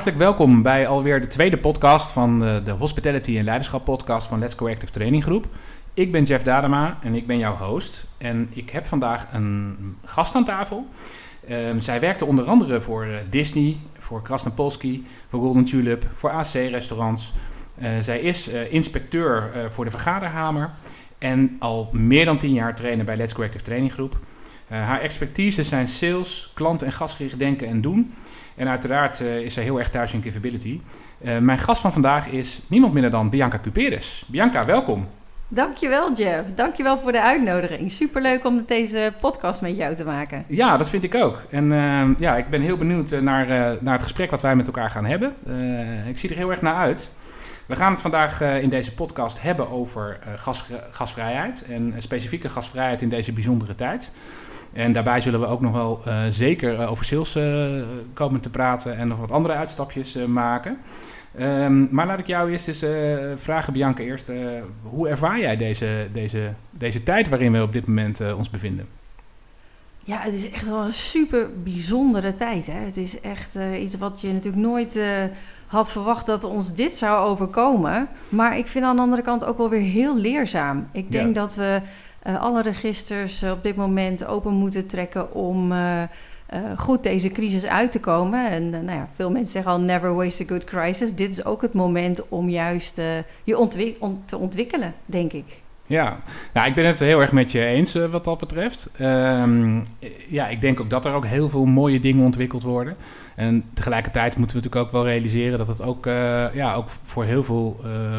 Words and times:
hartelijk 0.00 0.24
welkom 0.24 0.62
bij 0.62 0.88
alweer 0.88 1.20
de 1.20 1.26
tweede 1.26 1.58
podcast 1.58 2.12
van 2.12 2.40
de, 2.40 2.60
de 2.64 2.70
Hospitality 2.70 3.38
en 3.38 3.44
Leiderschap 3.44 3.84
podcast 3.84 4.26
van 4.26 4.38
Let's 4.38 4.54
Go 4.54 4.68
Active 4.68 4.92
Training 4.92 5.22
Groep. 5.22 5.46
Ik 5.94 6.12
ben 6.12 6.24
Jeff 6.24 6.44
Dadema 6.44 6.98
en 7.02 7.14
ik 7.14 7.26
ben 7.26 7.38
jouw 7.38 7.56
host. 7.56 8.06
En 8.18 8.48
ik 8.52 8.70
heb 8.70 8.86
vandaag 8.86 9.26
een 9.32 9.76
gast 10.04 10.34
aan 10.34 10.44
tafel. 10.44 10.86
Um, 11.50 11.80
zij 11.80 12.00
werkte 12.00 12.24
onder 12.24 12.44
andere 12.44 12.80
voor 12.80 13.06
uh, 13.06 13.14
Disney, 13.30 13.76
voor 13.98 14.22
Krasnopolski, 14.22 15.06
voor 15.28 15.40
Golden 15.40 15.64
Tulip, 15.64 16.06
voor 16.14 16.30
AC 16.30 16.52
Restaurants. 16.52 17.32
Uh, 17.82 17.88
zij 18.00 18.20
is 18.20 18.48
inspecteur 18.48 19.50
voor 19.68 19.84
de 19.84 19.90
Vergaderhamer 19.90 20.70
en 21.18 21.56
al 21.58 21.88
meer 21.92 22.24
dan 22.24 22.38
tien 22.38 22.52
jaar 22.52 22.74
trainer 22.74 23.04
bij 23.04 23.16
Let's 23.16 23.32
Go 23.32 23.42
Active 23.42 23.64
Training 23.64 23.92
Groep. 23.92 24.18
haar 24.68 25.00
expertise 25.00 25.62
zijn 25.62 25.88
sales, 25.88 26.50
klant- 26.54 26.82
en 26.82 26.92
gastgericht 26.92 27.38
denken 27.38 27.68
en 27.68 27.80
doen. 27.80 28.14
En 28.60 28.68
uiteraard 28.68 29.20
uh, 29.20 29.38
is 29.38 29.54
zij 29.54 29.62
heel 29.62 29.78
erg 29.78 29.90
thuis 29.90 30.12
in 30.12 30.20
Capability. 30.20 30.80
Uh, 31.20 31.38
mijn 31.38 31.58
gast 31.58 31.80
van 31.80 31.92
vandaag 31.92 32.28
is 32.28 32.60
niemand 32.66 32.92
minder 32.92 33.10
dan 33.10 33.30
Bianca 33.30 33.58
Cuperes. 33.58 34.24
Bianca, 34.26 34.64
welkom. 34.64 35.08
Dankjewel 35.48 36.12
Jeff. 36.12 36.44
Dankjewel 36.54 36.98
voor 36.98 37.12
de 37.12 37.22
uitnodiging. 37.22 37.92
Superleuk 37.92 38.46
om 38.46 38.64
deze 38.66 39.12
podcast 39.20 39.60
met 39.60 39.76
jou 39.76 39.94
te 39.94 40.04
maken. 40.04 40.44
Ja, 40.48 40.76
dat 40.76 40.88
vind 40.88 41.02
ik 41.02 41.14
ook. 41.14 41.42
En 41.50 41.72
uh, 41.72 42.02
ja, 42.18 42.36
ik 42.36 42.48
ben 42.48 42.60
heel 42.60 42.76
benieuwd 42.76 43.10
naar, 43.10 43.46
naar 43.80 43.92
het 43.92 44.02
gesprek 44.02 44.30
wat 44.30 44.40
wij 44.40 44.56
met 44.56 44.66
elkaar 44.66 44.90
gaan 44.90 45.06
hebben. 45.06 45.34
ik 46.08 46.18
zie 46.18 46.30
er 46.30 46.36
heel 46.36 46.50
erg 46.50 46.62
naar 46.62 46.76
uit. 46.76 47.10
We 47.66 47.76
gaan 47.76 47.92
het 47.92 48.00
vandaag 48.00 48.40
in 48.40 48.68
deze 48.68 48.94
podcast 48.94 49.42
hebben 49.42 49.70
over 49.70 50.18
gas, 50.36 50.64
gasvrijheid. 50.90 51.64
En 51.68 51.94
specifieke 51.98 52.48
gasvrijheid 52.48 53.02
in 53.02 53.08
deze 53.08 53.32
bijzondere 53.32 53.74
tijd. 53.74 54.10
En 54.72 54.92
daarbij 54.92 55.20
zullen 55.20 55.40
we 55.40 55.46
ook 55.46 55.60
nog 55.60 55.72
wel 55.72 56.02
uh, 56.06 56.22
zeker 56.30 56.88
over 56.88 57.04
sales 57.04 57.36
uh, 57.36 57.82
komen 58.14 58.40
te 58.40 58.50
praten 58.50 58.96
en 58.96 59.08
nog 59.08 59.18
wat 59.18 59.30
andere 59.30 59.54
uitstapjes 59.54 60.16
maken. 60.26 60.78
Um, 61.40 61.88
maar 61.90 62.06
laat 62.06 62.18
ik 62.18 62.26
jou 62.26 62.50
eerst 62.50 62.68
eens 62.68 62.84
vragen, 63.42 63.72
Bianca, 63.72 64.02
eerst. 64.02 64.32
hoe 64.82 65.08
ervaar 65.08 65.38
jij 65.38 65.56
deze, 65.56 66.08
deze, 66.12 66.52
deze 66.70 67.02
tijd 67.02 67.28
waarin 67.28 67.52
we 67.52 67.62
op 67.62 67.72
dit 67.72 67.86
moment 67.86 68.20
ons 68.34 68.50
bevinden? 68.50 68.86
Ja, 70.04 70.20
het 70.20 70.34
is 70.34 70.50
echt 70.50 70.66
wel 70.66 70.84
een 70.84 70.92
super 70.92 71.48
bijzondere 71.62 72.34
tijd. 72.34 72.66
Hè? 72.66 72.78
Het 72.78 72.96
is 72.96 73.20
echt 73.20 73.58
iets 73.78 73.96
wat 73.96 74.20
je 74.20 74.32
natuurlijk 74.32 74.62
nooit 74.62 75.00
had 75.66 75.92
verwacht 75.92 76.26
dat 76.26 76.44
ons 76.44 76.74
dit 76.74 76.96
zou 76.96 77.28
overkomen. 77.28 78.08
Maar 78.28 78.58
ik 78.58 78.66
vind 78.66 78.84
aan 78.84 78.96
de 78.96 79.02
andere 79.02 79.22
kant 79.22 79.44
ook 79.44 79.58
wel 79.58 79.68
weer 79.68 79.80
heel 79.80 80.18
leerzaam. 80.18 80.88
Ik 80.92 81.12
denk 81.12 81.34
ja. 81.34 81.40
dat 81.40 81.54
we 81.54 81.80
uh, 82.26 82.40
alle 82.40 82.62
registers 82.62 83.42
uh, 83.42 83.50
op 83.50 83.62
dit 83.62 83.76
moment 83.76 84.26
open 84.26 84.52
moeten 84.52 84.86
trekken 84.86 85.34
om 85.34 85.72
uh, 85.72 86.02
goed 86.76 87.02
deze 87.02 87.28
crisis 87.28 87.66
uit 87.66 87.92
te 87.92 88.00
komen. 88.00 88.50
En 88.50 88.70
nou 88.70 88.90
ja, 88.98 89.08
veel 89.12 89.30
mensen 89.30 89.52
zeggen 89.52 89.72
al 89.72 89.80
never 89.80 90.14
waste 90.14 90.42
a 90.42 90.46
good 90.46 90.64
crisis. 90.64 91.14
Dit 91.14 91.32
is 91.32 91.44
ook 91.44 91.62
het 91.62 91.72
moment 91.72 92.28
om 92.28 92.48
juist 92.48 93.00
je 93.44 93.58
ontwik 93.58 93.96
om 94.00 94.22
te 94.24 94.38
ontwikkelen, 94.38 94.94
denk 95.06 95.32
ik. 95.32 95.60
Ja, 95.90 96.20
nou, 96.52 96.68
ik 96.68 96.74
ben 96.74 96.86
het 96.86 96.98
heel 96.98 97.20
erg 97.20 97.32
met 97.32 97.52
je 97.52 97.64
eens 97.64 97.94
wat 97.94 98.24
dat 98.24 98.38
betreft. 98.38 98.90
Um, 99.00 99.82
ja, 100.28 100.48
ik 100.48 100.60
denk 100.60 100.80
ook 100.80 100.90
dat 100.90 101.04
er 101.04 101.12
ook 101.12 101.26
heel 101.26 101.48
veel 101.48 101.64
mooie 101.64 102.00
dingen 102.00 102.24
ontwikkeld 102.24 102.62
worden. 102.62 102.96
En 103.36 103.64
tegelijkertijd 103.72 104.36
moeten 104.36 104.56
we 104.56 104.62
natuurlijk 104.62 104.86
ook 104.86 105.02
wel 105.02 105.12
realiseren 105.12 105.58
dat 105.58 105.68
het 105.68 105.82
ook, 105.82 106.06
uh, 106.06 106.54
ja, 106.54 106.74
ook 106.74 106.88
voor 107.02 107.24
heel 107.24 107.44
veel 107.44 107.80
uh, 107.84 108.16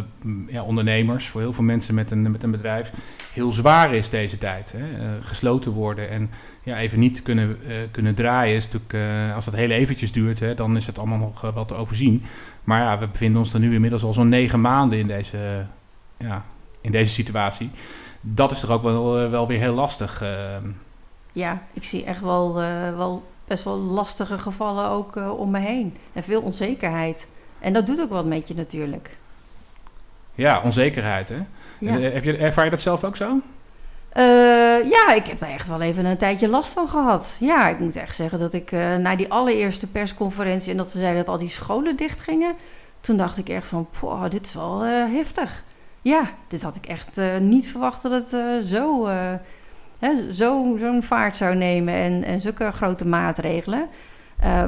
ja, 0.48 0.64
ondernemers, 0.64 1.28
voor 1.28 1.42
heel 1.42 1.54
veel 1.54 1.64
mensen 1.64 1.96
met 1.96 2.12
een, 2.12 2.32
met 2.32 2.44
een 2.44 2.52
bedrijf, 2.52 2.92
heel 3.34 3.52
zwaar 3.52 3.94
is 3.94 4.10
deze 4.10 4.38
tijd. 4.38 4.74
Hè? 4.78 5.22
Gesloten 5.22 5.72
worden 5.72 6.10
en 6.10 6.30
ja, 6.64 6.78
even 6.78 7.00
niet 7.00 7.22
kunnen, 7.22 7.58
kunnen 7.92 8.16
draaien. 8.16 8.56
Is 8.56 8.70
natuurlijk, 8.72 9.34
als 9.36 9.46
dat 9.46 9.56
heel 9.56 9.70
eventjes 9.70 10.12
duurt, 10.12 10.40
hè, 10.40 10.54
dan 10.54 10.76
is 10.76 10.88
het 10.88 10.98
allemaal 10.98 11.18
nog 11.18 11.42
wel 11.42 11.66
te 11.66 11.76
overzien. 11.76 12.24
Maar 12.64 12.80
ja, 12.80 13.00
we 13.00 13.08
bevinden 13.08 13.40
ons 13.40 13.54
er 13.54 13.60
nu 13.60 13.74
inmiddels 13.74 14.04
al 14.04 14.14
zo'n 14.14 14.28
negen 14.28 14.62
maanden 14.62 15.00
in 15.00 15.08
deze, 15.08 15.66
ja, 16.18 16.46
in 16.82 16.92
deze 16.92 17.14
situatie. 17.14 17.72
Dat 18.22 18.52
is 18.52 18.60
toch 18.60 18.70
ook 18.70 18.84
wel, 18.84 19.30
wel 19.30 19.48
weer 19.48 19.60
heel 19.60 19.74
lastig. 19.74 20.24
Ja, 21.32 21.62
ik 21.74 21.84
zie 21.84 22.04
echt 22.04 22.22
wel, 22.22 22.54
wel 22.96 23.24
best 23.52 23.64
wel 23.64 23.78
lastige 23.78 24.38
gevallen 24.38 24.90
ook 24.90 25.16
uh, 25.16 25.40
om 25.40 25.52
me 25.52 25.60
heen. 25.60 25.98
En 26.14 26.24
veel 26.24 26.42
onzekerheid. 26.42 27.28
En 27.60 27.74
dat 27.74 27.86
doet 27.86 28.02
ook 28.02 28.10
wat 28.10 28.26
met 28.26 28.48
je 28.48 28.54
natuurlijk. 28.56 29.18
Ja, 30.36 30.62
onzekerheid 30.64 31.30
hè? 31.30 31.40
Ja. 31.80 32.00
Heb 32.00 32.24
je, 32.24 32.38
ervaar 32.38 32.64
je 32.64 32.70
dat 32.70 32.82
zelf 32.82 33.04
ook 33.04 33.16
zo? 33.16 33.26
Uh, 34.14 34.24
ja, 34.90 35.14
ik 35.14 35.26
heb 35.28 35.40
daar 35.40 35.50
echt 35.50 35.68
wel 35.68 35.82
even 35.82 36.06
een 36.06 36.18
tijdje 36.18 36.48
last 36.48 36.74
van 36.74 36.88
gehad. 36.88 37.38
Ja, 37.40 37.68
ik 37.68 37.80
moet 37.80 37.96
echt 37.96 38.16
zeggen 38.16 38.40
dat 38.40 38.54
ik 38.54 38.72
uh, 38.72 38.96
na 38.96 39.16
die 39.16 39.32
allereerste 39.32 39.88
persconferentie... 39.88 40.72
en 40.72 40.78
dat 40.78 40.92
ze 40.92 41.00
zeiden 41.00 41.26
dat 41.26 41.30
al 41.30 41.38
die 41.38 41.50
scholen 41.50 41.96
dichtgingen... 41.96 42.56
toen 43.02 43.18
dacht 43.18 43.38
ik 43.38 43.50
echt 43.50 43.68
van, 43.68 43.88
poh, 44.00 44.30
dit 44.30 44.46
is 44.46 44.54
wel 44.54 44.82
heftig. 44.86 45.64
Ja, 46.02 46.24
dit 46.48 46.64
had 46.64 46.76
ik 46.76 46.86
echt 46.86 47.22
niet 47.40 47.72
verwacht 47.72 48.02
dat 48.02 48.12
het 48.12 48.30
zo 48.66 49.10
zo'n 50.30 50.78
zo 50.80 51.02
vaart 51.02 51.36
zou 51.36 51.56
nemen 51.56 51.94
en, 51.94 52.24
en 52.24 52.40
zulke 52.40 52.72
grote 52.72 53.08
maatregelen. 53.08 53.88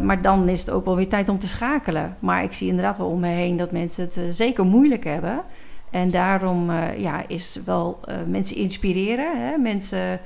Maar 0.02 0.22
dan 0.22 0.50
is 0.50 0.60
het 0.60 0.70
ook 0.70 0.86
wel 0.86 0.96
weer 0.96 1.10
tijd 1.10 1.30
om 1.30 1.40
te 1.40 1.48
schakelen. 1.48 2.18
Maar 2.20 2.44
ik 2.44 2.54
zie 2.54 2.68
inderdaad 2.68 2.98
wel 2.98 3.08
om 3.08 3.20
me 3.20 3.28
heen 3.28 3.58
dat 3.58 3.72
mensen 3.72 4.04
het 4.04 4.36
zeker 4.36 4.66
moeilijk 4.66 5.04
hebben. 5.04 5.42
En 5.92 6.12
daarom 6.12 6.72
ja, 6.98 7.24
is 7.28 7.60
wel 7.66 8.00
mensen 8.28 8.58
inspireren, 8.58 9.48
hè, 9.48 9.58
mensen 9.58 10.20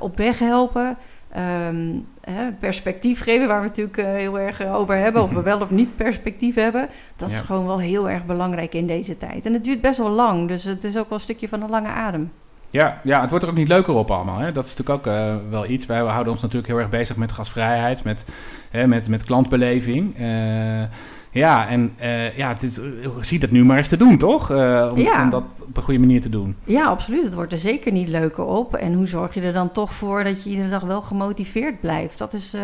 op 0.00 0.16
weg 0.16 0.38
helpen, 0.38 0.96
um, 1.36 2.06
hè, 2.20 2.52
perspectief 2.52 3.20
geven, 3.22 3.48
waar 3.48 3.60
we 3.60 3.66
natuurlijk 3.66 3.96
heel 3.96 4.38
erg 4.38 4.66
over 4.66 4.96
hebben, 4.96 5.22
of 5.22 5.30
we 5.30 5.42
wel 5.42 5.60
of 5.60 5.70
niet 5.70 5.96
perspectief 5.96 6.54
hebben. 6.54 6.88
Dat 7.16 7.30
ja. 7.30 7.34
is 7.34 7.40
gewoon 7.40 7.66
wel 7.66 7.80
heel 7.80 8.10
erg 8.10 8.26
belangrijk 8.26 8.74
in 8.74 8.86
deze 8.86 9.18
tijd. 9.18 9.46
En 9.46 9.52
het 9.52 9.64
duurt 9.64 9.80
best 9.80 9.98
wel 9.98 10.10
lang, 10.10 10.48
dus 10.48 10.64
het 10.64 10.84
is 10.84 10.96
ook 10.96 11.08
wel 11.08 11.18
een 11.18 11.24
stukje 11.24 11.48
van 11.48 11.62
een 11.62 11.70
lange 11.70 11.88
adem. 11.88 12.32
Ja, 12.70 13.00
ja, 13.04 13.20
het 13.20 13.30
wordt 13.30 13.44
er 13.44 13.50
ook 13.50 13.56
niet 13.56 13.68
leuker 13.68 13.94
op 13.94 14.10
allemaal. 14.10 14.38
Hè? 14.38 14.52
Dat 14.52 14.64
is 14.64 14.76
natuurlijk 14.76 15.06
ook 15.06 15.14
uh, 15.14 15.34
wel 15.50 15.66
iets. 15.68 15.86
Wij 15.86 15.98
houden 15.98 16.32
ons 16.32 16.42
natuurlijk 16.42 16.68
heel 16.68 16.78
erg 16.78 16.88
bezig 16.88 17.16
met 17.16 17.32
gasvrijheid, 17.32 18.04
met, 18.04 18.24
hè, 18.70 18.86
met, 18.86 19.08
met 19.08 19.24
klantbeleving. 19.24 20.20
Uh, 20.20 20.82
ja, 21.38 21.68
en 21.68 21.94
uh, 22.00 22.36
ja, 22.36 22.54
dit, 22.54 22.80
zie 23.20 23.38
dat 23.38 23.50
nu 23.50 23.64
maar 23.64 23.76
eens 23.76 23.88
te 23.88 23.96
doen, 23.96 24.18
toch? 24.18 24.50
Om, 24.50 24.98
ja. 24.98 25.22
om, 25.22 25.30
dat 25.30 25.44
op 25.68 25.76
een 25.76 25.82
goede 25.82 26.00
manier 26.00 26.20
te 26.20 26.28
doen. 26.28 26.56
Ja, 26.64 26.84
absoluut. 26.84 27.24
Het 27.24 27.34
wordt 27.34 27.52
er 27.52 27.58
zeker 27.58 27.92
niet 27.92 28.08
leuker 28.08 28.44
op. 28.44 28.74
En 28.74 28.92
hoe 28.92 29.06
zorg 29.06 29.34
je 29.34 29.40
er 29.40 29.52
dan 29.52 29.72
toch 29.72 29.94
voor 29.94 30.24
dat 30.24 30.44
je 30.44 30.50
iedere 30.50 30.68
dag 30.68 30.82
wel 30.82 31.02
gemotiveerd 31.02 31.80
blijft? 31.80 32.18
Dat 32.18 32.32
is, 32.32 32.56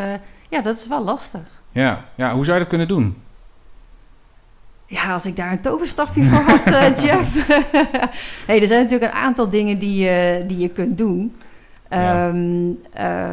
ja, 0.49 0.61
dat 0.61 0.77
is 0.77 0.89
wel 0.89 1.05
lastig. 1.05 1.63
Ja, 1.73 2.05
ja, 2.15 2.35
hoe 2.35 2.45
zou 2.45 2.57
je 2.57 2.63
dat 2.63 2.69
kunnen 2.69 2.89
doen? 2.89 3.17
Ja, 4.87 5.13
als 5.13 5.27
ik 5.27 5.37
daar 5.37 5.53
een 5.53 5.61
toverstafje 5.61 6.25
voor 6.25 6.43
had, 6.43 7.03
Jeff. 7.05 7.47
hey, 8.47 8.61
er 8.61 8.67
zijn 8.67 8.83
natuurlijk 8.83 9.13
een 9.13 9.19
aantal 9.19 9.49
dingen 9.49 9.79
die, 9.79 10.05
je 10.05 10.45
die 10.47 10.59
je 10.59 10.69
kunt 10.69 10.99
doen. 10.99 11.35
Ja. 11.91 12.29
Um, 12.29 12.79
uh, 12.97 13.25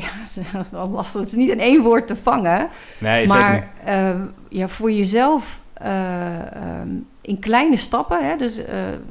ja, 0.00 0.08
het 0.22 0.66
is 0.66 0.70
wel 0.70 0.88
lastig. 0.88 1.20
Het 1.20 1.30
is 1.30 1.36
niet 1.36 1.50
in 1.50 1.60
één 1.60 1.82
woord 1.82 2.06
te 2.06 2.16
vangen. 2.16 2.68
Nee, 2.98 3.26
maar 3.26 3.68
uh, 3.86 4.10
ja, 4.48 4.68
voor 4.68 4.92
jezelf 4.92 5.60
um, 6.82 7.06
in 7.20 7.38
kleine 7.38 7.76
stappen. 7.76 8.28
Hè, 8.28 8.36
dus 8.36 8.60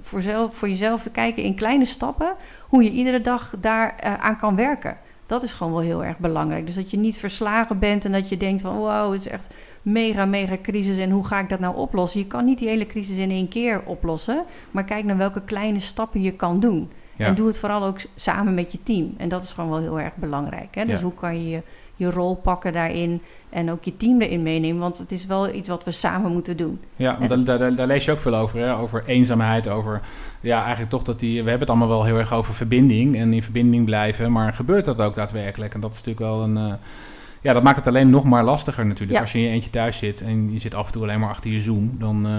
voor, 0.02 0.22
zelf, 0.22 0.56
voor 0.56 0.70
jezelf 0.70 1.04
te 1.04 1.12
kijken 1.12 1.44
in 1.44 1.56
kleine 1.56 1.86
stappen. 1.86 2.34
Hoe 2.62 2.84
je 2.84 2.92
iedere 2.92 3.22
dag 3.22 3.54
daar 3.60 3.96
aan 4.20 4.38
kan 4.38 4.56
werken. 4.56 4.98
Dat 5.26 5.44
is 5.44 5.54
gewoon 5.54 5.74
wel 5.74 5.82
heel 5.82 6.04
erg 6.04 6.18
belangrijk. 6.18 6.66
Dus 6.66 6.76
dat 6.76 6.92
je 6.92 6.98
niet 6.98 7.18
verslagen 7.18 7.80
bent 7.80 8.06
en 8.06 8.12
dat 8.12 8.30
je 8.30 8.38
denkt 8.38 8.62
van 8.62 8.78
wow, 8.78 9.12
het 9.12 9.20
is 9.20 9.28
echt 9.28 9.54
mega, 9.82 10.26
mega 10.26 10.58
crisis 10.62 10.98
en 10.98 11.10
hoe 11.10 11.26
ga 11.26 11.40
ik 11.40 11.50
dat 11.50 11.60
nou 11.60 11.76
oplossen? 11.76 12.20
Je 12.20 12.28
kan 12.28 12.46
niet 12.46 12.58
die 12.58 12.68
hele 12.68 12.86
crisis 12.86 13.18
in 13.18 13.32
één 13.32 13.48
keer 13.48 13.82
oplossen, 13.86 14.44
maar 14.72 14.84
kijk 14.84 15.04
naar 15.04 15.18
welke 15.18 15.42
kleine 15.42 15.80
stappen 15.80 16.22
je 16.22 16.32
kan 16.32 16.60
doen. 16.60 16.90
Ja. 17.18 17.26
En 17.26 17.36
doe 17.36 17.48
het 17.48 17.58
vooral 17.58 17.84
ook 17.84 18.00
samen 18.16 18.54
met 18.54 18.72
je 18.72 18.84
team. 18.84 19.14
En 19.18 19.30
dat 19.30 19.44
is 19.44 19.52
gewoon 19.52 19.70
wel 19.70 19.80
heel 19.80 20.00
erg 20.00 20.16
belangrijk. 20.16 20.76
Hè? 20.76 20.84
Dus 20.84 20.94
ja. 20.94 21.02
hoe 21.02 21.14
kan 21.14 21.44
je, 21.44 21.50
je 21.50 21.62
je 21.98 22.10
rol 22.10 22.36
pakken 22.36 22.74
daarin 22.74 23.22
en 23.50 23.72
ook 23.72 23.84
je 23.84 23.98
team 23.98 24.22
erin 24.22 24.44
meenemen? 24.44 24.80
Want 24.80 24.98
het 24.98 25.12
is 25.12 25.26
wel 25.26 25.54
iets 25.54 25.70
wat 25.70 25.84
we 25.84 25.92
samen 25.92 26.32
moeten 26.32 26.58
doen. 26.58 26.80
Ja, 26.96 27.18
want 27.20 27.46
daar, 27.46 27.58
daar, 27.60 27.76
daar, 27.76 27.88
lees 27.88 28.06
je 28.06 28.12
ook 28.12 28.20
veel 28.20 28.36
over. 28.36 28.60
Hè? 28.60 28.78
Over 28.78 29.04
eenzaamheid, 29.06 29.70
over 29.70 30.02
ja, 30.42 30.62
eigenlijk 30.62 30.90
toch 30.90 31.04
dat 31.04 31.20
die. 31.20 31.44
We 31.44 31.50
hebben 31.50 31.60
het 31.60 31.70
allemaal 31.70 31.88
wel 31.88 32.04
heel 32.04 32.18
erg 32.18 32.34
over 32.34 32.54
verbinding 32.54 33.16
en 33.16 33.34
in 33.34 33.44
verbinding 33.44 33.86
blijven. 33.86 34.32
Maar 34.32 34.54
gebeurt 34.54 34.86
dat 34.86 35.02
ook 35.02 35.16
daadwerkelijk? 35.16 35.74
En 35.74 35.80
dat 35.80 35.92
is 35.92 36.04
natuurlijk 36.04 36.26
wel 36.26 36.44
een. 36.44 36.58
Uh, 36.58 36.74
ja, 37.42 37.54
dat 37.54 37.64
maakt 37.64 37.78
het 37.78 37.88
alleen 37.88 38.10
nog 38.10 38.24
maar 38.24 38.44
lastiger 38.44 38.86
natuurlijk. 38.86 39.14
Ja. 39.14 39.20
Als 39.20 39.32
je 39.32 39.38
in 39.38 39.44
je 39.44 39.50
eentje 39.50 39.70
thuis 39.70 39.98
zit 39.98 40.22
en 40.22 40.54
je 40.54 40.60
zit 40.60 40.76
af 40.76 40.86
en 40.86 40.92
toe 40.92 41.02
alleen 41.02 41.20
maar 41.20 41.30
achter 41.30 41.52
je 41.52 41.62
Zoom, 41.62 41.96
dan. 42.00 42.28
Uh, 42.28 42.34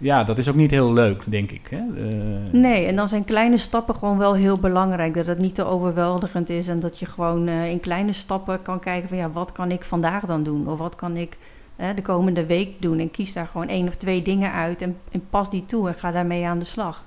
ja, 0.00 0.24
dat 0.24 0.38
is 0.38 0.48
ook 0.48 0.54
niet 0.54 0.70
heel 0.70 0.92
leuk, 0.92 1.22
denk 1.26 1.50
ik. 1.50 1.66
Hè? 1.70 1.78
Uh... 1.78 2.52
Nee, 2.52 2.86
en 2.86 2.96
dan 2.96 3.08
zijn 3.08 3.24
kleine 3.24 3.56
stappen 3.56 3.94
gewoon 3.94 4.18
wel 4.18 4.34
heel 4.34 4.58
belangrijk. 4.58 5.14
Dat 5.14 5.26
het 5.26 5.38
niet 5.38 5.54
te 5.54 5.64
overweldigend 5.64 6.50
is 6.50 6.68
en 6.68 6.80
dat 6.80 6.98
je 6.98 7.06
gewoon 7.06 7.48
uh, 7.48 7.70
in 7.70 7.80
kleine 7.80 8.12
stappen 8.12 8.62
kan 8.62 8.78
kijken 8.78 9.08
van 9.08 9.18
ja, 9.18 9.30
wat 9.30 9.52
kan 9.52 9.70
ik 9.70 9.84
vandaag 9.84 10.24
dan 10.24 10.42
doen? 10.42 10.68
Of 10.68 10.78
wat 10.78 10.94
kan 10.94 11.16
ik 11.16 11.36
uh, 11.76 11.86
de 11.94 12.02
komende 12.02 12.46
week 12.46 12.82
doen? 12.82 12.98
En 12.98 13.10
kies 13.10 13.32
daar 13.32 13.46
gewoon 13.46 13.68
één 13.68 13.88
of 13.88 13.94
twee 13.94 14.22
dingen 14.22 14.52
uit 14.52 14.82
en, 14.82 14.96
en 15.12 15.22
pas 15.30 15.50
die 15.50 15.66
toe 15.66 15.88
en 15.88 15.94
ga 15.94 16.10
daarmee 16.10 16.46
aan 16.46 16.58
de 16.58 16.64
slag. 16.64 17.06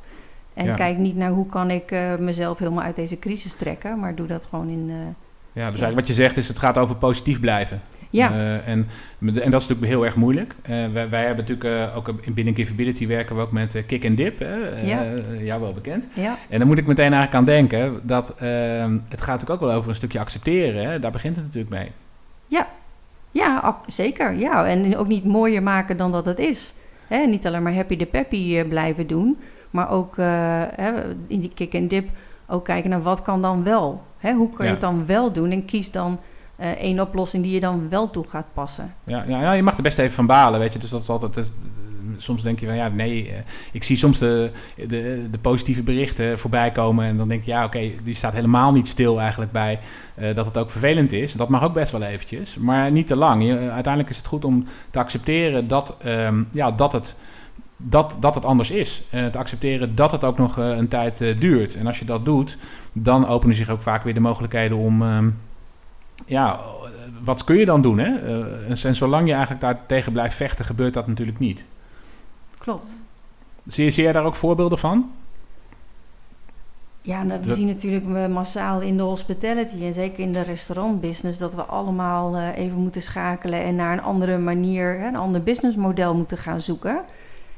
En 0.54 0.66
ja. 0.66 0.75
kijk 0.75 0.98
niet 0.98 1.16
naar 1.16 1.31
hoe 1.31 1.45
kan 1.45 1.69
ik 1.69 1.95
mezelf 2.19 2.60
helemaal 2.60 2.84
uit 2.84 2.95
deze 2.95 3.19
crisis 3.19 3.54
trekken, 3.54 4.00
maar 4.00 4.16
doe 4.16 4.28
dat 4.28 4.45
gewoon 4.45 4.69
in 4.69 4.92
Ja, 5.53 5.71
dus 5.71 5.81
eigenlijk 5.81 5.95
wat 5.95 6.07
je 6.07 6.13
zegt 6.23 6.38
is, 6.38 6.47
het 6.47 6.59
gaat 6.59 6.77
over 6.77 6.95
positief 6.95 7.39
blijven. 7.39 7.81
Ja. 8.09 8.31
Uh, 8.31 8.67
en, 8.67 8.88
en 9.19 9.31
dat 9.33 9.61
is 9.61 9.67
natuurlijk 9.67 9.85
heel 9.85 10.05
erg 10.05 10.15
moeilijk. 10.15 10.55
Uh, 10.61 10.69
wij, 10.94 11.09
wij, 11.09 11.25
hebben 11.25 11.45
natuurlijk 11.45 11.91
uh, 11.91 11.97
ook 11.97 12.33
binnen 12.33 12.55
Givability 12.55 13.07
werken 13.07 13.35
we 13.35 13.41
ook 13.41 13.51
met 13.51 13.83
Kick 13.88 14.05
and 14.05 14.17
Dip. 14.17 14.39
ja. 14.83 15.03
jou 15.39 15.61
wel 15.61 15.71
bekend. 15.71 16.07
Ja. 16.15 16.38
En 16.50 16.59
dan 16.59 16.67
moet 16.67 16.77
ik 16.77 16.88
meteen 16.88 17.13
eigenlijk 17.13 17.35
aan 17.35 17.45
denken 17.45 18.00
dat 18.03 18.29
ehm, 18.29 18.97
het 19.09 19.21
gaat 19.21 19.31
natuurlijk 19.31 19.61
ook 19.61 19.67
wel 19.67 19.77
over 19.77 19.89
een 19.89 19.95
stukje 19.95 20.19
accepteren. 20.19 20.89
Hè? 20.89 21.00
Daar 21.00 21.11
begint 21.11 21.35
het 21.35 21.45
natuurlijk 21.45 21.73
mee. 21.73 21.91
Ja, 22.47 22.67
ja 23.31 23.77
zeker. 23.88 24.33
Ja. 24.33 24.65
En 24.65 24.97
ook 24.97 25.07
niet 25.07 25.25
mooier 25.25 25.63
maken 25.63 25.97
dan 25.97 26.11
dat 26.11 26.25
het 26.25 26.39
is. 26.39 26.73
Hè? 27.07 27.25
Niet 27.25 27.47
alleen 27.47 27.63
maar 27.63 27.73
happy 27.73 27.95
de 27.95 28.06
peppy 28.06 28.63
blijven 28.63 29.07
doen, 29.07 29.38
maar 29.69 29.89
ook 29.89 30.17
in 31.27 31.39
die 31.39 31.51
Kick 31.56 31.75
and 31.75 31.89
Dip 31.89 32.09
ook 32.48 32.66
kijken 32.66 32.90
naar 32.90 33.01
wat 33.01 33.22
kan 33.22 33.42
dan 33.42 33.63
wel. 33.63 34.01
Hè? 34.18 34.34
Hoe 34.34 34.50
kan 34.50 34.66
je 34.66 34.72
het 34.72 34.81
dan 34.81 35.06
wel 35.06 35.34
doen 35.34 35.51
en 35.51 35.66
kies 35.66 35.92
dan 35.92 36.19
uh, 36.60 36.68
één 36.72 37.00
oplossing 37.00 37.44
die 37.44 37.54
je 37.54 37.60
dan 37.60 37.90
wel 37.90 38.10
toe 38.10 38.25
gaat 38.28 38.45
passen. 38.54 38.94
Ja, 39.04 39.24
ja, 39.28 39.42
ja, 39.42 39.51
je 39.51 39.63
mag 39.63 39.78
er 39.78 39.84
best 39.84 40.00
even 40.00 40.13
van 40.13 40.25
balen, 40.25 40.60
weet 40.60 40.74
je. 40.74 40.80
Dus 40.80 40.90
dat 40.90 41.01
is 41.01 41.10
altijd... 41.10 41.54
Soms 42.18 42.44
denk 42.44 42.60
je 42.60 42.66
van 42.66 42.75
ja, 42.75 42.88
nee, 42.88 43.28
uh, 43.28 43.34
ik 43.72 43.84
zie 43.84 43.98
soms 43.98 44.19
de, 44.19 44.51
de, 44.75 45.28
de, 45.31 45.38
positieve 45.42 45.84
berichten 45.84 46.40
voorbij 46.40 46.72
komen. 46.72 47.06
En 47.06 47.18
dan 47.18 47.28
denk 47.28 47.44
je, 47.44 47.51
ja, 47.51 47.66
oké, 47.66 47.78
okay, 47.78 48.00
die 48.04 48.16
staat 48.16 48.34
helemaal 48.34 48.72
niet 48.72 48.88
stil 48.88 49.19
eigenlijk 49.19 49.51
bij 49.51 49.80
uh, 50.19 50.36
dat 50.36 50.45
het 50.45 50.57
ook 50.57 50.69
vervelend 50.69 51.12
is. 51.12 51.34
Dat 51.34 51.50
mag 51.50 51.63
ook 51.63 51.74
best 51.74 51.92
wel 51.92 52.01
eventjes, 52.01 52.56
maar 52.56 52.92
niet 52.92 53.07
te 53.07 53.16
lang. 53.16 53.44
Je, 53.44 53.57
uiteindelijk 53.57 54.10
is 54.10 54.18
het 54.18 54.28
goed 54.28 54.45
om 54.45 54.66
te 54.90 55.00
accepteren 55.00 55.68
dat, 55.68 55.98
um, 56.06 56.48
ja, 56.51 56.72
dat 56.72 56.92
het 56.92 57.16
dat, 57.83 58.18
dat 58.19 58.35
het 58.35 58.45
anders 58.45 58.71
is. 58.71 59.03
Uh, 59.13 59.25
te 59.25 59.38
accepteren 59.38 59.95
dat 59.95 60.12
het 60.12 60.24
ook 60.24 60.38
nog 60.38 60.59
uh, 60.59 60.77
een 60.77 60.88
tijd 60.88 61.21
uh, 61.21 61.39
duurt. 61.39 61.75
En 61.75 61.88
als 61.88 62.00
je 62.00 62.06
dat 62.06 62.25
doet, 62.25 62.57
dan 62.94 63.27
openen 63.27 63.56
zich 63.56 63.69
ook 63.69 63.81
vaak 63.81 64.03
weer 64.03 64.13
de 64.13 64.19
mogelijkheden 64.19 64.77
om. 64.77 65.01
Um, 65.01 65.39
ja, 66.25 66.59
wat 67.24 67.44
kun 67.44 67.57
je 67.57 67.65
dan 67.65 67.81
doen? 67.81 67.97
Hè? 68.00 68.18
en 68.68 68.95
zolang 68.95 69.27
je 69.27 69.31
eigenlijk 69.31 69.62
daar 69.62 69.85
tegen 69.85 70.12
blijft 70.12 70.35
vechten, 70.35 70.65
gebeurt 70.65 70.94
dat 70.94 71.07
natuurlijk 71.07 71.39
niet. 71.39 71.65
Klopt. 72.57 73.01
Zie, 73.68 73.89
zie 73.89 74.03
jij 74.03 74.12
daar 74.12 74.25
ook 74.25 74.35
voorbeelden 74.35 74.77
van? 74.77 75.12
Ja, 77.01 77.24
nou, 77.24 77.41
we 77.41 77.47
dat... 77.47 77.57
zien 77.57 77.68
natuurlijk 77.68 78.30
massaal 78.30 78.81
in 78.81 78.97
de 78.97 79.03
hospitality 79.03 79.83
en 79.83 79.94
zeker 79.94 80.19
in 80.19 80.33
de 80.33 80.41
restaurantbusiness 80.41 81.39
dat 81.39 81.56
we 81.56 81.62
allemaal 81.62 82.39
even 82.39 82.80
moeten 82.80 83.01
schakelen 83.01 83.63
en 83.63 83.75
naar 83.75 83.94
een 83.94 84.03
andere 84.03 84.38
manier, 84.38 85.03
een 85.03 85.15
ander 85.15 85.44
businessmodel 85.44 86.15
moeten 86.15 86.38
gaan 86.38 86.62
zoeken. 86.62 87.01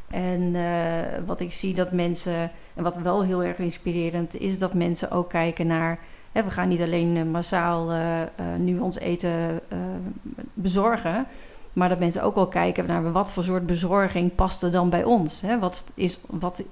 En 0.08 0.42
uh, 0.42 0.62
wat 1.26 1.40
ik 1.40 1.54
zie 1.54 1.74
dat 1.74 1.92
mensen, 1.92 2.52
en 2.74 2.84
wat 2.84 2.98
wel 2.98 3.24
heel 3.24 3.44
erg 3.44 3.58
inspirerend 3.58 4.40
is, 4.40 4.58
dat 4.58 4.74
mensen 4.74 5.12
ook 5.12 5.30
kijken 5.30 5.68
naar. 5.68 6.00
Hè, 6.32 6.44
we 6.44 6.50
gaan 6.50 6.68
niet 6.68 6.82
alleen 6.82 7.16
uh, 7.16 7.24
massaal 7.24 7.94
uh, 7.94 8.22
nu 8.58 8.80
ons 8.80 9.00
eten 9.00 9.62
bezorgen, 10.54 11.28
maar 11.74 11.90
dat 11.90 12.00
mensen 12.00 12.24
ook 12.24 12.36
wel 12.36 12.48
kijken 12.48 12.86
naar 12.86 13.12
wat 13.12 13.32
voor 13.32 13.44
soort 13.44 13.66
bezorging 13.66 14.36
past 14.36 14.64
er 14.64 14.72
dan 14.72 14.90
bij 14.90 15.04
ons. 15.04 15.42
Hè? 15.42 15.60
Wat, 15.60 15.86
is, 15.94 16.20
wat, 16.28 16.64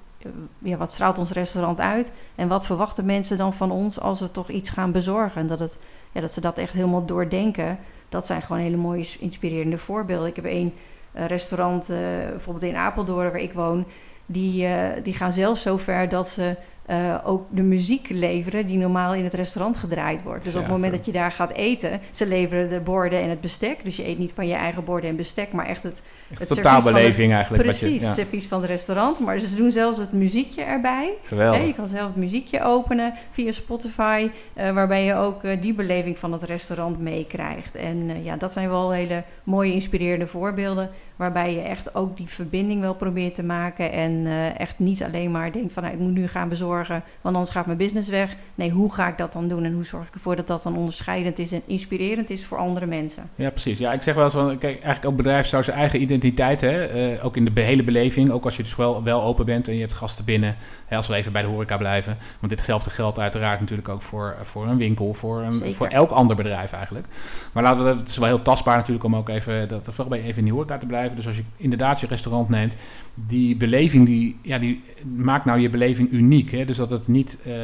ja, 0.58 0.76
wat 0.76 0.92
straalt 0.92 1.18
ons 1.18 1.30
restaurant 1.30 1.80
uit 1.80 2.12
en 2.34 2.48
wat 2.48 2.66
verwachten 2.66 3.04
mensen 3.04 3.36
dan 3.36 3.54
van 3.54 3.70
ons 3.70 4.00
als 4.00 4.20
we 4.20 4.30
toch 4.30 4.48
iets 4.48 4.70
gaan 4.70 4.92
bezorgen? 4.92 5.40
En 5.40 5.46
dat, 5.46 5.58
het, 5.60 5.78
ja, 6.12 6.20
dat 6.20 6.32
ze 6.32 6.40
dat 6.40 6.58
echt 6.58 6.74
helemaal 6.74 7.04
doordenken. 7.04 7.78
Dat 8.08 8.26
zijn 8.26 8.42
gewoon 8.42 8.62
hele 8.62 8.76
mooie, 8.76 9.06
inspirerende 9.18 9.78
voorbeelden. 9.78 10.28
Ik 10.28 10.36
heb 10.36 10.44
één 10.44 10.72
restaurant, 11.14 11.90
uh, 11.90 11.98
bijvoorbeeld 12.28 12.64
in 12.64 12.76
Apeldoorn, 12.76 13.30
waar 13.30 13.40
ik 13.40 13.52
woon, 13.52 13.86
die, 14.26 14.66
uh, 14.66 14.88
die 15.02 15.14
gaan 15.14 15.32
zelfs 15.32 15.62
zo 15.62 15.76
ver 15.76 16.08
dat 16.08 16.28
ze 16.28 16.56
uh, 16.90 17.14
ook 17.24 17.46
de 17.50 17.62
muziek 17.62 18.08
leveren 18.08 18.66
die 18.66 18.78
normaal 18.78 19.14
in 19.14 19.24
het 19.24 19.34
restaurant 19.34 19.76
gedraaid 19.76 20.22
wordt. 20.22 20.44
Dus 20.44 20.52
ja, 20.52 20.58
op 20.58 20.64
het 20.64 20.74
moment 20.74 20.92
zo. 20.92 20.96
dat 20.96 21.06
je 21.06 21.12
daar 21.12 21.32
gaat 21.32 21.52
eten, 21.52 22.00
ze 22.10 22.26
leveren 22.26 22.68
de 22.68 22.80
borden 22.80 23.20
en 23.20 23.28
het 23.28 23.40
bestek. 23.40 23.84
Dus 23.84 23.96
je 23.96 24.06
eet 24.06 24.18
niet 24.18 24.32
van 24.32 24.46
je 24.46 24.54
eigen 24.54 24.84
borden 24.84 25.10
en 25.10 25.16
bestek, 25.16 25.52
maar 25.52 25.66
echt 25.66 25.82
het, 25.82 26.02
echt 26.30 26.40
het 26.40 26.48
totaalbeleving 26.48 27.32
eigenlijk. 27.32 27.62
Precies, 27.62 28.02
je, 28.02 28.06
ja. 28.06 28.12
servies 28.12 28.46
van 28.46 28.60
het 28.60 28.70
restaurant. 28.70 29.20
Maar 29.20 29.38
ze 29.38 29.56
doen 29.56 29.72
zelfs 29.72 29.98
het 29.98 30.12
muziekje 30.12 30.62
erbij. 30.62 31.12
Geweldig. 31.24 31.66
Je 31.66 31.74
kan 31.74 31.86
zelf 31.86 32.06
het 32.06 32.16
muziekje 32.16 32.62
openen 32.62 33.14
via 33.30 33.52
Spotify, 33.52 34.30
uh, 34.54 34.72
waarbij 34.72 35.04
je 35.04 35.14
ook 35.14 35.42
uh, 35.42 35.60
die 35.60 35.74
beleving 35.74 36.18
van 36.18 36.32
het 36.32 36.42
restaurant 36.42 36.98
meekrijgt. 36.98 37.74
En 37.74 38.22
ja, 38.22 38.36
dat 38.36 38.52
zijn 38.52 38.68
wel 38.68 38.90
hele 38.90 39.24
mooie, 39.44 39.72
inspirerende 39.72 40.26
voorbeelden. 40.26 40.90
Waarbij 41.16 41.54
je 41.54 41.60
echt 41.60 41.94
ook 41.94 42.16
die 42.16 42.28
verbinding 42.28 42.80
wel 42.80 42.94
probeert 42.94 43.34
te 43.34 43.42
maken. 43.42 43.92
En 43.92 44.26
echt 44.56 44.78
niet 44.78 45.02
alleen 45.02 45.30
maar 45.30 45.52
denkt 45.52 45.72
van 45.72 45.82
nou, 45.82 45.94
ik 45.94 46.00
moet 46.00 46.12
nu 46.12 46.28
gaan 46.28 46.48
bezorgen, 46.48 47.02
want 47.20 47.34
anders 47.36 47.54
gaat 47.54 47.66
mijn 47.66 47.78
business 47.78 48.08
weg. 48.08 48.36
Nee, 48.54 48.70
hoe 48.70 48.92
ga 48.92 49.08
ik 49.08 49.18
dat 49.18 49.32
dan 49.32 49.48
doen 49.48 49.64
en 49.64 49.72
hoe 49.72 49.84
zorg 49.84 50.06
ik 50.06 50.14
ervoor 50.14 50.36
dat 50.36 50.46
dat 50.46 50.62
dan 50.62 50.76
onderscheidend 50.76 51.38
is 51.38 51.52
en 51.52 51.62
inspirerend 51.66 52.30
is 52.30 52.46
voor 52.46 52.58
andere 52.58 52.86
mensen? 52.86 53.30
Ja, 53.34 53.50
precies. 53.50 53.78
Ja, 53.78 53.92
ik 53.92 54.02
zeg 54.02 54.14
wel 54.14 54.24
eens 54.24 54.32
van, 54.32 54.48
kijk, 54.48 54.62
eigenlijk 54.72 55.04
elk 55.04 55.16
bedrijf 55.16 55.46
zou 55.46 55.62
zijn 55.62 55.76
eigen 55.76 56.02
identiteit, 56.02 56.60
hè, 56.60 57.12
uh, 57.14 57.24
ook 57.24 57.36
in 57.36 57.44
de 57.44 57.60
hele 57.60 57.84
beleving, 57.84 58.30
ook 58.30 58.44
als 58.44 58.56
je 58.56 58.62
dus 58.62 58.76
wel, 58.76 59.02
wel 59.02 59.22
open 59.22 59.44
bent 59.44 59.68
en 59.68 59.74
je 59.74 59.80
hebt 59.80 59.92
gasten 59.92 60.24
binnen, 60.24 60.56
hè, 60.86 60.96
als 60.96 61.06
we 61.06 61.14
even 61.14 61.32
bij 61.32 61.42
de 61.42 61.48
horeca 61.48 61.76
blijven. 61.76 62.16
Want 62.40 62.52
ditzelfde 62.52 62.90
geldt 62.90 63.18
uiteraard 63.18 63.60
natuurlijk 63.60 63.88
ook 63.88 64.02
voor, 64.02 64.36
voor 64.42 64.66
een 64.66 64.78
winkel, 64.78 65.14
voor, 65.14 65.42
een, 65.42 65.74
voor 65.74 65.86
elk 65.86 66.10
ander 66.10 66.36
bedrijf 66.36 66.72
eigenlijk. 66.72 67.06
Maar 67.52 67.62
laten 67.62 67.84
we, 67.84 67.90
het 67.90 68.08
is 68.08 68.16
wel 68.16 68.28
heel 68.28 68.42
tastbaar 68.42 68.76
natuurlijk 68.76 69.04
om 69.04 69.16
ook 69.16 69.28
even, 69.28 69.68
dat, 69.68 69.84
dat 69.84 69.96
wel 69.96 70.06
bij 70.06 70.22
even 70.22 70.38
in 70.38 70.44
die 70.44 70.52
horeca 70.52 70.78
te 70.78 70.86
blijven. 70.86 71.03
Dus 71.14 71.26
als 71.26 71.36
je 71.36 71.44
inderdaad 71.56 72.00
je 72.00 72.06
restaurant 72.06 72.48
neemt, 72.48 72.74
die 73.14 73.56
beleving, 73.56 74.06
die, 74.06 74.38
ja, 74.42 74.58
die 74.58 74.82
maakt 75.16 75.44
nou 75.44 75.58
je 75.58 75.70
beleving 75.70 76.10
uniek. 76.10 76.50
Hè? 76.50 76.64
Dus 76.64 76.76
dat 76.76 76.90
het 76.90 77.08
niet. 77.08 77.38
Uh, 77.46 77.54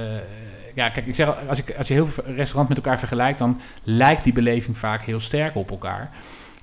ja, 0.75 0.89
kijk, 0.89 1.07
ik 1.07 1.15
zeg, 1.15 1.49
als, 1.49 1.59
ik, 1.59 1.75
als 1.79 1.89
je 1.89 1.95
heel 1.95 2.07
veel 2.07 2.25
restaurants 2.25 2.69
met 2.69 2.77
elkaar 2.77 2.99
vergelijkt, 2.99 3.39
dan 3.39 3.61
lijkt 3.83 4.25
die 4.25 4.33
beleving 4.33 4.79
vaak 4.79 5.03
heel 5.03 5.21
sterk 5.21 5.55
op 5.55 5.71
elkaar. 5.71 6.11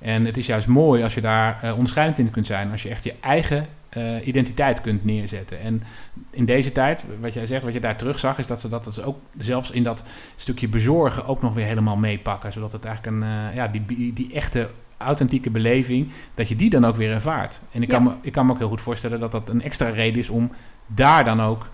En 0.00 0.24
het 0.24 0.36
is 0.36 0.46
juist 0.46 0.66
mooi 0.66 1.02
als 1.02 1.14
je 1.14 1.20
daar 1.20 1.60
uh, 1.64 1.72
onderscheidend 1.72 2.18
in 2.18 2.30
kunt 2.30 2.46
zijn. 2.46 2.70
Als 2.70 2.82
je 2.82 2.88
echt 2.88 3.04
je 3.04 3.14
eigen 3.20 3.66
uh, 3.96 4.26
identiteit 4.26 4.80
kunt 4.80 5.04
neerzetten. 5.04 5.60
En 5.60 5.82
in 6.30 6.44
deze 6.44 6.72
tijd, 6.72 7.04
wat 7.20 7.34
jij 7.34 7.46
zegt, 7.46 7.64
wat 7.64 7.72
je 7.72 7.80
daar 7.80 7.96
terugzag, 7.96 8.38
is 8.38 8.46
dat 8.46 8.60
ze 8.60 8.68
dat 8.68 8.84
dus 8.84 9.02
ook 9.02 9.18
zelfs 9.38 9.70
in 9.70 9.82
dat 9.82 10.02
stukje 10.36 10.68
bezorgen 10.68 11.26
ook 11.26 11.42
nog 11.42 11.54
weer 11.54 11.66
helemaal 11.66 11.96
meepakken. 11.96 12.52
Zodat 12.52 12.72
het 12.72 12.84
eigenlijk 12.84 13.16
een, 13.16 13.54
ja, 13.54 13.68
die, 13.68 14.12
die 14.12 14.32
echte 14.32 14.68
authentieke 14.98 15.50
beleving, 15.50 16.10
dat 16.34 16.48
je 16.48 16.56
die 16.56 16.70
dan 16.70 16.84
ook 16.84 16.96
weer 16.96 17.12
ervaart. 17.12 17.60
En 17.72 17.82
ik, 17.82 17.90
ja. 17.90 17.94
kan 17.94 18.04
me, 18.04 18.14
ik 18.20 18.32
kan 18.32 18.46
me 18.46 18.52
ook 18.52 18.58
heel 18.58 18.68
goed 18.68 18.80
voorstellen 18.80 19.20
dat 19.20 19.32
dat 19.32 19.48
een 19.48 19.62
extra 19.62 19.88
reden 19.88 20.20
is 20.20 20.30
om 20.30 20.50
daar 20.86 21.24
dan 21.24 21.40
ook 21.40 21.68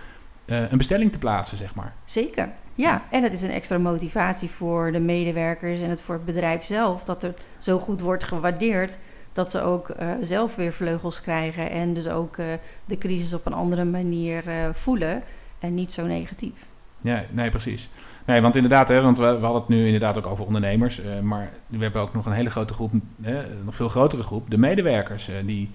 uh, 0.46 0.70
een 0.70 0.78
bestelling 0.78 1.12
te 1.12 1.18
plaatsen, 1.18 1.58
zeg 1.58 1.74
maar. 1.74 1.94
Zeker, 2.04 2.48
ja. 2.74 3.02
En 3.10 3.22
het 3.22 3.32
is 3.32 3.42
een 3.42 3.50
extra 3.50 3.78
motivatie 3.78 4.50
voor 4.50 4.92
de 4.92 5.00
medewerkers 5.00 5.80
en 5.80 5.90
het 5.90 6.02
voor 6.02 6.14
het 6.14 6.24
bedrijf 6.24 6.62
zelf, 6.62 7.04
dat 7.04 7.22
het 7.22 7.46
zo 7.58 7.78
goed 7.78 8.00
wordt 8.00 8.24
gewaardeerd 8.24 8.98
dat 9.32 9.50
ze 9.50 9.60
ook 9.60 9.88
uh, 9.88 10.10
zelf 10.20 10.56
weer 10.56 10.72
vleugels 10.72 11.20
krijgen 11.20 11.70
en 11.70 11.94
dus 11.94 12.08
ook 12.08 12.36
uh, 12.36 12.46
de 12.84 12.98
crisis 12.98 13.34
op 13.34 13.46
een 13.46 13.52
andere 13.52 13.84
manier 13.84 14.42
voelen 14.72 15.22
en 15.58 15.74
niet 15.74 15.92
zo 15.92 16.06
negatief. 16.06 16.66
Ja, 17.04 17.24
nee, 17.30 17.50
precies. 17.50 17.88
Nee, 18.24 18.40
want 18.40 18.56
inderdaad, 18.56 18.88
hè, 18.88 19.02
want 19.02 19.18
we, 19.18 19.24
we 19.24 19.44
hadden 19.44 19.60
het 19.60 19.68
nu 19.68 19.84
inderdaad 19.84 20.18
ook 20.18 20.26
over 20.26 20.46
ondernemers. 20.46 21.00
Uh, 21.00 21.20
maar 21.20 21.50
we 21.66 21.82
hebben 21.82 22.02
ook 22.02 22.14
nog 22.14 22.26
een 22.26 22.32
hele 22.32 22.50
grote 22.50 22.74
groep, 22.74 22.92
hè, 23.22 23.42
nog 23.64 23.76
veel 23.76 23.88
grotere 23.88 24.22
groep, 24.22 24.50
de 24.50 24.58
medewerkers. 24.58 25.28
Uh, 25.28 25.34
die, 25.44 25.70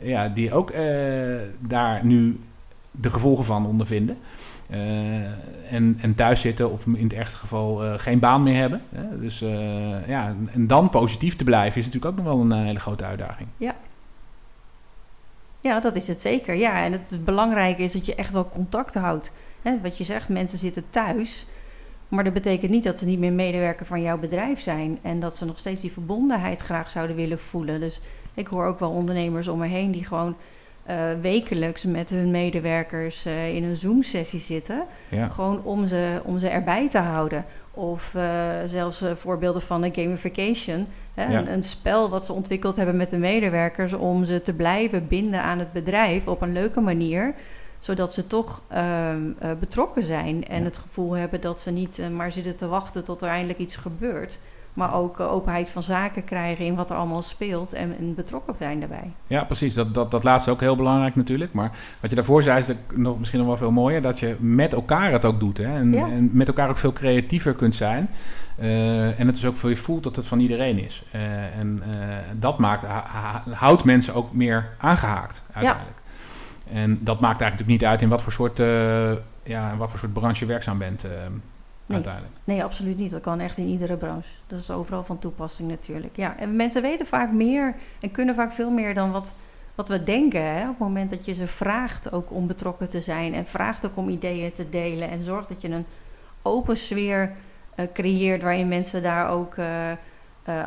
ja, 0.00 0.28
die 0.28 0.54
ook 0.54 0.70
uh, 0.70 0.78
daar 1.58 2.06
nu 2.06 2.40
de 2.90 3.10
gevolgen 3.10 3.44
van 3.44 3.66
ondervinden. 3.66 4.16
en, 5.70 5.98
en 6.00 6.14
thuis 6.14 6.40
zitten 6.40 6.70
of 6.70 6.86
in 6.86 7.02
het 7.02 7.12
ergste 7.12 7.36
geval 7.36 7.98
geen 7.98 8.18
baan 8.18 8.42
meer 8.42 8.56
hebben. 8.56 8.82
Hè. 8.94 9.20
Dus 9.20 9.38
ja, 10.06 10.34
en 10.52 10.66
dan 10.66 10.90
positief 10.90 11.36
te 11.36 11.44
blijven 11.44 11.80
is 11.80 11.86
natuurlijk 11.86 12.12
ook 12.12 12.24
nog 12.24 12.34
wel 12.34 12.40
een 12.40 12.64
hele 12.66 12.80
grote 12.80 13.04
uitdaging. 13.04 13.48
Ja. 13.56 13.74
Ja, 15.62 15.80
dat 15.80 15.96
is 15.96 16.08
het 16.08 16.20
zeker. 16.20 16.54
Ja, 16.54 16.84
en 16.84 16.92
het 16.92 17.24
belangrijke 17.24 17.82
is 17.82 17.92
dat 17.92 18.06
je 18.06 18.14
echt 18.14 18.32
wel 18.32 18.48
contact 18.48 18.94
houdt. 18.94 19.32
Wat 19.82 19.98
je 19.98 20.04
zegt, 20.04 20.28
mensen 20.28 20.58
zitten 20.58 20.84
thuis. 20.90 21.46
Maar 22.08 22.24
dat 22.24 22.32
betekent 22.32 22.70
niet 22.70 22.84
dat 22.84 22.98
ze 22.98 23.06
niet 23.06 23.18
meer 23.18 23.32
medewerker 23.32 23.86
van 23.86 24.02
jouw 24.02 24.18
bedrijf 24.18 24.60
zijn. 24.60 24.98
En 25.02 25.20
dat 25.20 25.36
ze 25.36 25.44
nog 25.44 25.58
steeds 25.58 25.80
die 25.80 25.92
verbondenheid 25.92 26.60
graag 26.60 26.90
zouden 26.90 27.16
willen 27.16 27.38
voelen. 27.38 27.80
Dus 27.80 28.00
ik 28.34 28.46
hoor 28.46 28.66
ook 28.66 28.78
wel 28.78 28.90
ondernemers 28.90 29.48
om 29.48 29.58
me 29.58 29.66
heen 29.66 29.90
die 29.90 30.04
gewoon 30.04 30.36
uh, 30.90 30.96
wekelijks 31.20 31.84
met 31.84 32.10
hun 32.10 32.30
medewerkers 32.30 33.26
uh, 33.26 33.54
in 33.54 33.64
een 33.64 33.76
Zoom-sessie 33.76 34.40
zitten. 34.40 34.84
Ja. 35.08 35.28
Gewoon 35.28 35.62
om 35.64 35.86
ze, 35.86 36.20
om 36.24 36.38
ze 36.38 36.48
erbij 36.48 36.88
te 36.88 36.98
houden. 36.98 37.44
Of 37.70 38.12
uh, 38.16 38.22
zelfs 38.66 39.04
voorbeelden 39.14 39.62
van 39.62 39.82
een 39.82 39.94
gamification. 39.94 40.86
Hè? 41.14 41.32
Ja. 41.32 41.38
Een, 41.38 41.52
een, 41.52 41.62
spel 41.62 42.10
wat 42.10 42.24
ze 42.24 42.32
ontwikkeld 42.32 42.76
hebben 42.76 42.96
met 42.96 43.10
de 43.10 43.18
medewerkers 43.18 43.92
om 43.92 44.24
ze 44.24 44.42
te 44.42 44.52
blijven 44.52 45.08
binden 45.08 45.42
aan 45.42 45.58
het 45.58 45.72
bedrijf 45.72 46.28
op 46.28 46.42
een 46.42 46.52
leuke 46.52 46.80
manier 46.80 47.34
zodat 47.78 48.12
ze 48.12 48.26
toch 48.26 48.62
uh, 48.72 49.14
betrokken 49.60 50.02
zijn 50.02 50.46
en 50.48 50.58
ja. 50.58 50.64
het 50.64 50.76
gevoel 50.76 51.16
hebben 51.16 51.40
dat 51.40 51.60
ze 51.60 51.70
niet 51.70 52.10
maar 52.10 52.32
zitten 52.32 52.56
te 52.56 52.66
wachten 52.66 53.04
tot 53.04 53.22
er 53.22 53.28
eindelijk 53.28 53.58
iets 53.58 53.76
gebeurt. 53.76 54.38
Maar 54.74 54.94
ook 54.94 55.20
eh, 55.20 55.32
openheid 55.32 55.68
van 55.68 55.82
zaken 55.82 56.24
krijgen 56.24 56.64
in 56.64 56.74
wat 56.74 56.90
er 56.90 56.96
allemaal 56.96 57.22
speelt 57.22 57.72
en, 57.72 57.96
en 57.98 58.14
betrokken 58.14 58.54
zijn 58.58 58.80
daarbij. 58.80 59.12
Ja, 59.26 59.44
precies. 59.44 59.74
Dat, 59.74 59.94
dat, 59.94 60.10
dat 60.10 60.24
laatste 60.24 60.50
is 60.50 60.56
ook 60.56 60.62
heel 60.62 60.76
belangrijk 60.76 61.16
natuurlijk. 61.16 61.52
Maar 61.52 61.70
wat 62.00 62.10
je 62.10 62.16
daarvoor 62.16 62.42
zei 62.42 62.58
is 62.58 62.66
dat 62.66 62.76
nog, 62.94 63.18
misschien 63.18 63.38
nog 63.38 63.48
wel 63.48 63.56
veel 63.56 63.70
mooier. 63.70 64.02
Dat 64.02 64.18
je 64.18 64.36
met 64.38 64.72
elkaar 64.72 65.12
het 65.12 65.24
ook 65.24 65.40
doet. 65.40 65.58
Hè? 65.58 65.74
En, 65.74 65.92
Ja. 65.92 66.06
en 66.08 66.30
met 66.32 66.48
elkaar 66.48 66.68
ook 66.68 66.76
veel 66.76 66.92
creatiever 66.92 67.54
kunt 67.54 67.74
zijn. 67.74 68.10
Eh, 68.56 69.20
en 69.20 69.26
het 69.26 69.36
is 69.36 69.44
ook 69.44 69.56
voor 69.56 69.70
je 69.70 69.76
voelt 69.76 70.02
dat 70.02 70.16
het 70.16 70.26
van 70.26 70.38
iedereen 70.38 70.84
is. 70.84 71.02
Eh, 71.10 71.58
en 71.58 71.82
dat 72.38 72.58
maakt, 72.58 72.84
houdt 73.50 73.84
mensen 73.84 74.14
ook 74.14 74.32
meer 74.32 74.68
aangehaakt 74.78 75.42
uiteindelijk. 75.52 76.00
En 76.72 76.98
dat 77.00 77.20
maakt 77.20 77.40
eigenlijk 77.40 77.50
natuurlijk 77.50 77.80
niet 77.80 77.84
uit 77.84 78.02
in 78.02 78.08
wat 78.08 78.22
voor 78.22 78.32
soort, 78.32 78.58
ja, 79.42 79.70
in 79.70 79.78
wat 79.78 79.90
voor 79.90 79.98
soort 79.98 80.12
branche 80.12 80.40
je 80.40 80.46
werkzaam 80.46 80.78
bent 80.78 81.04
eh, 81.92 82.04
uiteindelijk. 82.04 82.34
Nee, 82.44 82.64
absoluut 82.64 82.98
niet. 82.98 83.10
Dat 83.10 83.20
kan 83.20 83.40
echt 83.40 83.58
in 83.58 83.66
iedere 83.66 83.96
branche. 83.96 84.30
Dat 84.46 84.58
is 84.58 84.70
overal 84.70 85.04
van 85.04 85.18
toepassing 85.18 85.68
natuurlijk. 85.68 86.16
Ja, 86.16 86.36
en 86.36 86.56
mensen 86.56 86.82
weten 86.82 87.06
vaak 87.06 87.32
meer 87.32 87.74
en 88.00 88.10
kunnen 88.10 88.34
vaak 88.34 88.52
veel 88.52 88.70
meer 88.70 88.94
dan 88.94 89.12
wat, 89.12 89.34
wat 89.74 89.88
we 89.88 90.02
denken. 90.02 90.44
Hè? 90.44 90.62
Op 90.62 90.68
het 90.68 90.78
moment 90.78 91.10
dat 91.10 91.24
je 91.24 91.34
ze 91.34 91.46
vraagt 91.46 92.12
ook 92.12 92.30
om 92.30 92.46
betrokken 92.46 92.88
te 92.88 93.00
zijn 93.00 93.34
en 93.34 93.46
vraagt 93.46 93.86
ook 93.86 93.96
om 93.96 94.08
ideeën 94.08 94.52
te 94.52 94.68
delen 94.68 95.10
en 95.10 95.22
zorgt 95.22 95.48
dat 95.48 95.60
je 95.60 95.68
een 95.68 95.86
open 96.42 96.76
sfeer 96.76 97.32
eh, 97.74 97.86
creëert 97.92 98.42
waarin 98.42 98.68
mensen 98.68 99.02
daar 99.02 99.30
ook 99.30 99.54
eh, 99.56 99.90
eh, 99.90 99.96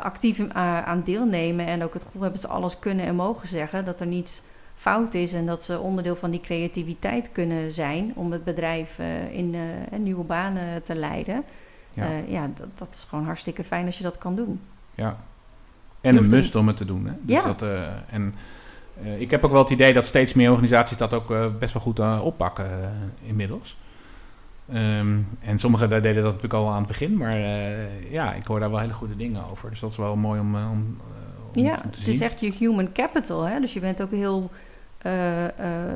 actief 0.00 0.48
aan 0.52 1.02
deelnemen 1.04 1.66
en 1.66 1.84
ook 1.84 1.92
het 1.92 2.02
gevoel 2.02 2.22
hebben 2.22 2.40
dat 2.40 2.50
ze 2.50 2.56
alles 2.56 2.78
kunnen 2.78 3.06
en 3.06 3.14
mogen 3.14 3.48
zeggen, 3.48 3.84
dat 3.84 4.00
er 4.00 4.06
niets 4.06 4.42
fout 4.78 5.14
is 5.14 5.32
en 5.32 5.46
dat 5.46 5.62
ze 5.62 5.78
onderdeel 5.78 6.16
van 6.16 6.30
die 6.30 6.40
creativiteit 6.40 7.32
kunnen 7.32 7.72
zijn 7.72 8.12
om 8.14 8.32
het 8.32 8.44
bedrijf 8.44 8.98
eh, 8.98 9.32
in 9.34 9.54
eh, 9.54 9.98
nieuwe 9.98 10.24
banen 10.24 10.82
te 10.82 10.94
leiden. 10.94 11.44
Ja. 11.92 12.04
Ja, 12.06 12.20
ja 12.28 12.50
dat, 12.54 12.66
dat 12.74 12.88
is 12.94 13.06
gewoon 13.08 13.24
hartstikke 13.24 13.64
fijn 13.64 13.86
als 13.86 13.96
je 13.96 14.02
dat 14.02 14.18
kan 14.18 14.36
doen. 14.36 14.60
Ja. 14.94 15.16
En 16.00 16.16
een 16.16 16.30
must 16.30 16.54
om 16.54 16.66
het 16.66 16.76
te 16.76 16.84
doen. 16.84 17.06
Hè? 17.06 17.12
Dus 17.20 17.34
Ja. 17.36 17.42
dat, 17.42 17.62
eh, 17.62 17.86
en 18.10 18.34
eh, 19.02 19.20
ik 19.20 19.30
heb 19.30 19.44
ook 19.44 19.50
wel 19.50 19.60
het 19.62 19.70
idee 19.70 19.92
dat 19.92 20.06
steeds 20.06 20.34
meer 20.34 20.50
organisaties 20.50 20.96
dat 20.96 21.14
ook 21.14 21.30
eh, 21.30 21.46
best 21.58 21.72
wel 21.72 21.82
goed 21.82 21.98
eh, 21.98 22.20
oppakken 22.24 22.82
eh, 22.82 22.88
inmiddels. 23.28 23.76
Ehm, 24.72 25.18
en 25.40 25.58
sommigen 25.58 25.88
daar 25.88 26.02
deden 26.02 26.22
dat 26.22 26.32
natuurlijk 26.34 26.62
al 26.64 26.70
aan 26.70 26.78
het 26.78 26.86
begin, 26.86 27.16
maar 27.16 27.32
eh, 27.36 28.10
ja, 28.12 28.34
ik 28.34 28.46
hoor 28.46 28.60
daar 28.60 28.70
wel 28.70 28.78
hele 28.78 28.92
goede 28.92 29.16
dingen 29.16 29.44
over. 29.50 29.70
Dus 29.70 29.80
dat 29.80 29.90
is 29.90 29.96
wel 29.96 30.16
mooi 30.16 30.40
om, 30.40 30.56
eh, 30.56 30.70
om, 30.70 30.96
eh, 31.00 31.56
om, 31.58 31.64
ja, 31.64 31.74
om 31.74 31.80
te 31.80 31.86
het 31.86 31.96
zien. 31.96 32.14
is 32.14 32.20
echt 32.20 32.40
je 32.40 32.52
human 32.52 32.92
capital. 32.92 33.42
Hè? 33.42 33.60
Dus 33.60 33.72
je 33.72 33.80
bent 33.80 34.02
ook 34.02 34.10
heel 34.10 34.38
eh, 34.38 34.56
eh, 34.56 34.65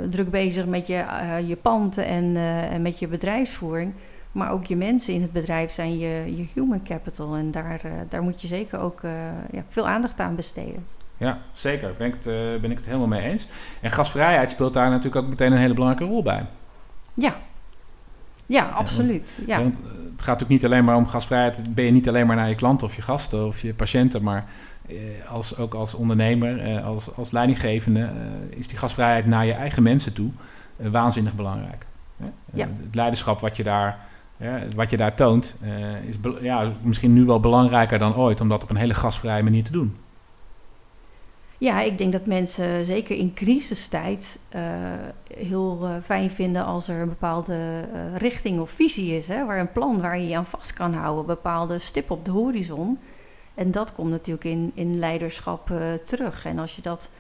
druk 0.08 0.30
bezig 0.30 0.66
met 0.66 0.86
je, 0.86 0.94
eh, 0.94 1.48
je 1.48 1.56
pand 1.56 1.98
en, 1.98 2.36
eh, 2.36 2.72
en 2.72 2.82
met 2.82 2.98
je 2.98 3.08
bedrijfsvoering. 3.08 3.92
Maar 4.32 4.50
ook 4.50 4.64
je 4.64 4.76
mensen 4.76 5.14
in 5.14 5.22
het 5.22 5.32
bedrijf 5.32 5.70
zijn 5.70 5.98
je, 5.98 6.36
je 6.36 6.46
human 6.54 6.82
capital. 6.82 7.34
En 7.34 7.50
daar, 7.50 7.80
eh, 7.84 7.90
daar 8.08 8.22
moet 8.22 8.42
je 8.42 8.46
zeker 8.46 8.78
ook 8.78 9.02
eh, 9.02 9.10
ja, 9.50 9.64
veel 9.68 9.88
aandacht 9.88 10.20
aan 10.20 10.34
besteden. 10.34 10.86
Ja, 11.16 11.38
zeker. 11.52 11.94
Ben 11.98 12.06
ik, 12.06 12.14
het, 12.14 12.26
eh, 12.26 12.34
ben 12.60 12.70
ik 12.70 12.76
het 12.76 12.86
helemaal 12.86 13.06
mee 13.06 13.22
eens. 13.22 13.46
En 13.80 13.90
gasvrijheid 13.90 14.50
speelt 14.50 14.74
daar 14.74 14.90
natuurlijk 14.90 15.24
ook 15.24 15.30
meteen 15.30 15.52
een 15.52 15.58
hele 15.58 15.74
belangrijke 15.74 16.12
rol 16.12 16.22
bij. 16.22 16.46
Ja, 17.14 17.36
ja 18.46 18.64
absoluut. 18.64 19.38
Ja. 19.46 19.58
Want 19.58 19.74
eh, 19.74 19.82
het 19.82 20.22
gaat 20.22 20.40
natuurlijk 20.40 20.48
niet 20.48 20.64
alleen 20.64 20.84
maar 20.84 20.96
om 20.96 21.06
gasvrijheid. 21.06 21.74
Ben 21.74 21.84
je 21.84 21.90
niet 21.90 22.08
alleen 22.08 22.26
maar 22.26 22.36
naar 22.36 22.48
je 22.48 22.54
klanten 22.54 22.86
of 22.86 22.96
je 22.96 23.02
gasten 23.02 23.46
of 23.46 23.60
je 23.60 23.74
patiënten, 23.74 24.22
maar 24.22 24.36
eh, 24.36 24.44
als, 25.28 25.56
ook 25.56 25.74
als 25.74 25.94
ondernemer, 25.94 26.60
eh, 26.60 26.86
als, 26.86 27.16
als 27.16 27.30
leidinggevende, 27.30 28.00
eh, 28.00 28.58
is 28.58 28.68
die 28.68 28.78
gasvrijheid 28.78 29.26
naar 29.26 29.46
je 29.46 29.52
eigen 29.52 29.82
mensen 29.82 30.12
toe 30.12 30.30
eh, 30.76 30.88
waanzinnig 30.90 31.34
belangrijk. 31.34 31.86
Eh, 32.18 32.26
Ja. 32.52 32.68
het 32.82 32.94
leiderschap 32.94 33.40
wat 33.40 33.56
je 33.56 33.62
daar, 33.62 33.98
wat 34.74 34.90
je 34.90 34.96
daar 34.96 35.14
toont, 35.14 35.54
eh, 35.60 36.04
is 36.08 36.16
ja, 36.40 36.72
misschien 36.82 37.12
nu 37.12 37.24
wel 37.24 37.40
belangrijker 37.40 37.98
dan 37.98 38.16
ooit, 38.16 38.40
om 38.40 38.48
dat 38.48 38.62
op 38.62 38.70
een 38.70 38.76
hele 38.76 38.94
gasvrije 38.94 39.42
manier 39.42 39.64
te 39.64 39.72
doen. 39.72 39.96
Ja, 41.58 41.80
ik 41.80 41.98
denk 41.98 42.12
dat 42.12 42.26
mensen 42.26 42.84
zeker 42.84 43.16
in 43.16 43.34
crisistijd 43.34 44.38
eh, 44.48 44.62
heel 45.36 45.78
eh, 45.82 45.90
fijn 46.02 46.30
vinden 46.30 46.64
als 46.64 46.88
er 46.88 47.00
een 47.00 47.08
bepaalde 47.08 47.54
eh, 47.92 48.16
richting 48.16 48.60
of 48.60 48.70
visie 48.70 49.16
is. 49.16 49.28
Hè, 49.28 49.46
waar 49.46 49.58
een 49.60 49.72
plan 49.72 50.00
waar 50.00 50.18
je 50.18 50.28
je 50.28 50.36
aan 50.36 50.46
vast 50.46 50.72
kan 50.72 50.94
houden, 50.94 51.20
een 51.20 51.26
bepaalde 51.26 51.78
stip 51.78 52.10
op 52.10 52.24
de 52.24 52.30
horizon. 52.30 52.98
En 53.60 53.70
dat 53.70 53.92
komt 53.92 54.10
natuurlijk 54.10 54.44
in, 54.44 54.70
in 54.74 54.98
leiderschap 54.98 55.70
eh, 55.70 55.78
terug. 56.04 56.44
En 56.44 56.58
als 56.58 56.76
je 56.76 56.82
dat 56.82 57.10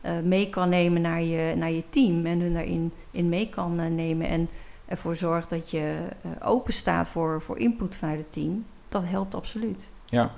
eh, 0.00 0.12
mee 0.24 0.48
kan 0.48 0.68
nemen 0.68 1.00
naar 1.00 1.22
je, 1.22 1.54
naar 1.56 1.70
je 1.70 1.84
team 1.90 2.26
en 2.26 2.40
hun 2.40 2.52
daarin 2.52 2.92
in 3.10 3.28
mee 3.28 3.48
kan 3.48 3.80
eh, 3.80 3.86
nemen 3.90 4.26
en 4.28 4.48
ervoor 4.84 5.16
zorgt 5.16 5.50
dat 5.50 5.70
je 5.70 5.98
open 6.42 6.72
staat 6.72 7.08
voor, 7.08 7.42
voor 7.42 7.58
input 7.58 7.96
vanuit 7.96 8.18
het 8.18 8.32
team, 8.32 8.64
dat 8.88 9.06
helpt 9.06 9.34
absoluut. 9.34 9.88
Ja. 10.04 10.30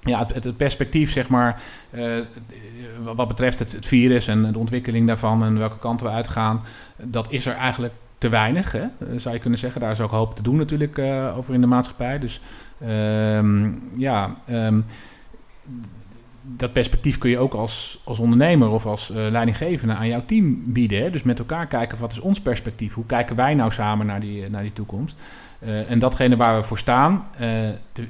Ja, 0.00 0.18
het, 0.18 0.44
het- 0.44 0.56
perspectief, 0.56 1.12
zeg 1.12 1.28
maar, 1.28 1.62
wat 3.02 3.28
betreft 3.28 3.58
het, 3.58 3.72
het 3.72 3.86
virus 3.86 4.26
en 4.26 4.52
de 4.52 4.58
ontwikkeling 4.58 5.06
daarvan 5.06 5.44
en 5.44 5.58
welke 5.58 5.78
kant 5.78 6.00
we 6.00 6.08
uitgaan, 6.08 6.62
dat 6.96 7.32
is 7.32 7.46
er 7.46 7.54
eigenlijk 7.54 7.94
te 8.20 8.28
weinig, 8.28 8.72
hè, 8.72 8.80
eh, 8.80 8.88
zou 9.16 9.34
je 9.34 9.40
kunnen 9.40 9.58
zeggen. 9.58 9.80
Daar 9.80 9.90
is 9.90 10.00
ook 10.00 10.10
hoop 10.10 10.34
te 10.34 10.42
doen 10.42 10.56
natuurlijk 10.56 10.98
eh, 10.98 11.36
over 11.36 11.54
in 11.54 11.60
de 11.60 11.66
maatschappij. 11.66 12.18
Dus 12.18 12.40
ehm, 12.80 13.70
ja, 13.96 14.36
ehm, 14.46 14.80
dat 16.42 16.72
perspectief 16.72 17.18
kun 17.18 17.30
je 17.30 17.38
ook 17.38 17.54
als, 17.54 18.00
als 18.04 18.18
ondernemer 18.18 18.68
of 18.68 18.86
als 18.86 19.10
eh, 19.10 19.16
leidinggevende 19.30 19.94
aan 19.94 20.08
jouw 20.08 20.24
team 20.26 20.72
bieden. 20.72 21.12
Dus 21.12 21.22
met 21.22 21.38
elkaar 21.38 21.66
kijken, 21.66 21.98
wat 21.98 22.12
is 22.12 22.20
ons 22.20 22.40
perspectief? 22.40 22.94
Hoe 22.94 23.06
kijken 23.06 23.36
wij 23.36 23.54
nou 23.54 23.72
samen 23.72 24.06
naar 24.06 24.20
die, 24.20 24.50
naar 24.50 24.62
die 24.62 24.72
toekomst? 24.72 25.18
Eh, 25.60 25.90
en 25.90 25.98
datgene 25.98 26.36
waar 26.36 26.60
we 26.60 26.66
voor 26.66 26.78
staan, 26.78 27.28
eh, 27.38 27.48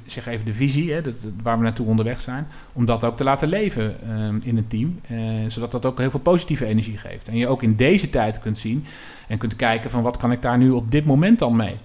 zeg 0.06 0.26
even 0.26 0.44
de 0.44 0.54
visie, 0.54 0.92
hè, 0.92 1.00
dat, 1.00 1.14
waar 1.42 1.56
we 1.56 1.62
naartoe 1.62 1.86
onderweg 1.86 2.20
zijn, 2.20 2.48
om 2.72 2.84
dat 2.84 3.04
ook 3.04 3.16
te 3.16 3.24
laten 3.24 3.48
leven 3.48 3.96
ehm, 4.02 4.38
in 4.42 4.56
een 4.56 4.66
team. 4.66 5.00
eh, 5.08 5.16
zodat 5.46 5.70
dat 5.70 5.86
ook 5.86 5.98
heel 5.98 6.10
veel 6.10 6.20
positieve 6.20 6.66
energie 6.66 6.96
geeft. 6.96 7.28
En 7.28 7.36
je 7.36 7.48
ook 7.48 7.62
in 7.62 7.76
deze 7.76 8.10
tijd 8.10 8.38
kunt 8.38 8.58
zien 8.58 8.84
en 9.28 9.38
kunt 9.38 9.56
kijken 9.56 9.90
van 9.90 10.02
wat 10.02 10.16
kan 10.16 10.32
ik 10.32 10.42
daar 10.42 10.58
nu 10.58 10.70
op 10.70 10.90
dit 10.90 11.04
moment 11.04 11.38
dan 11.38 11.56
mee? 11.56 11.76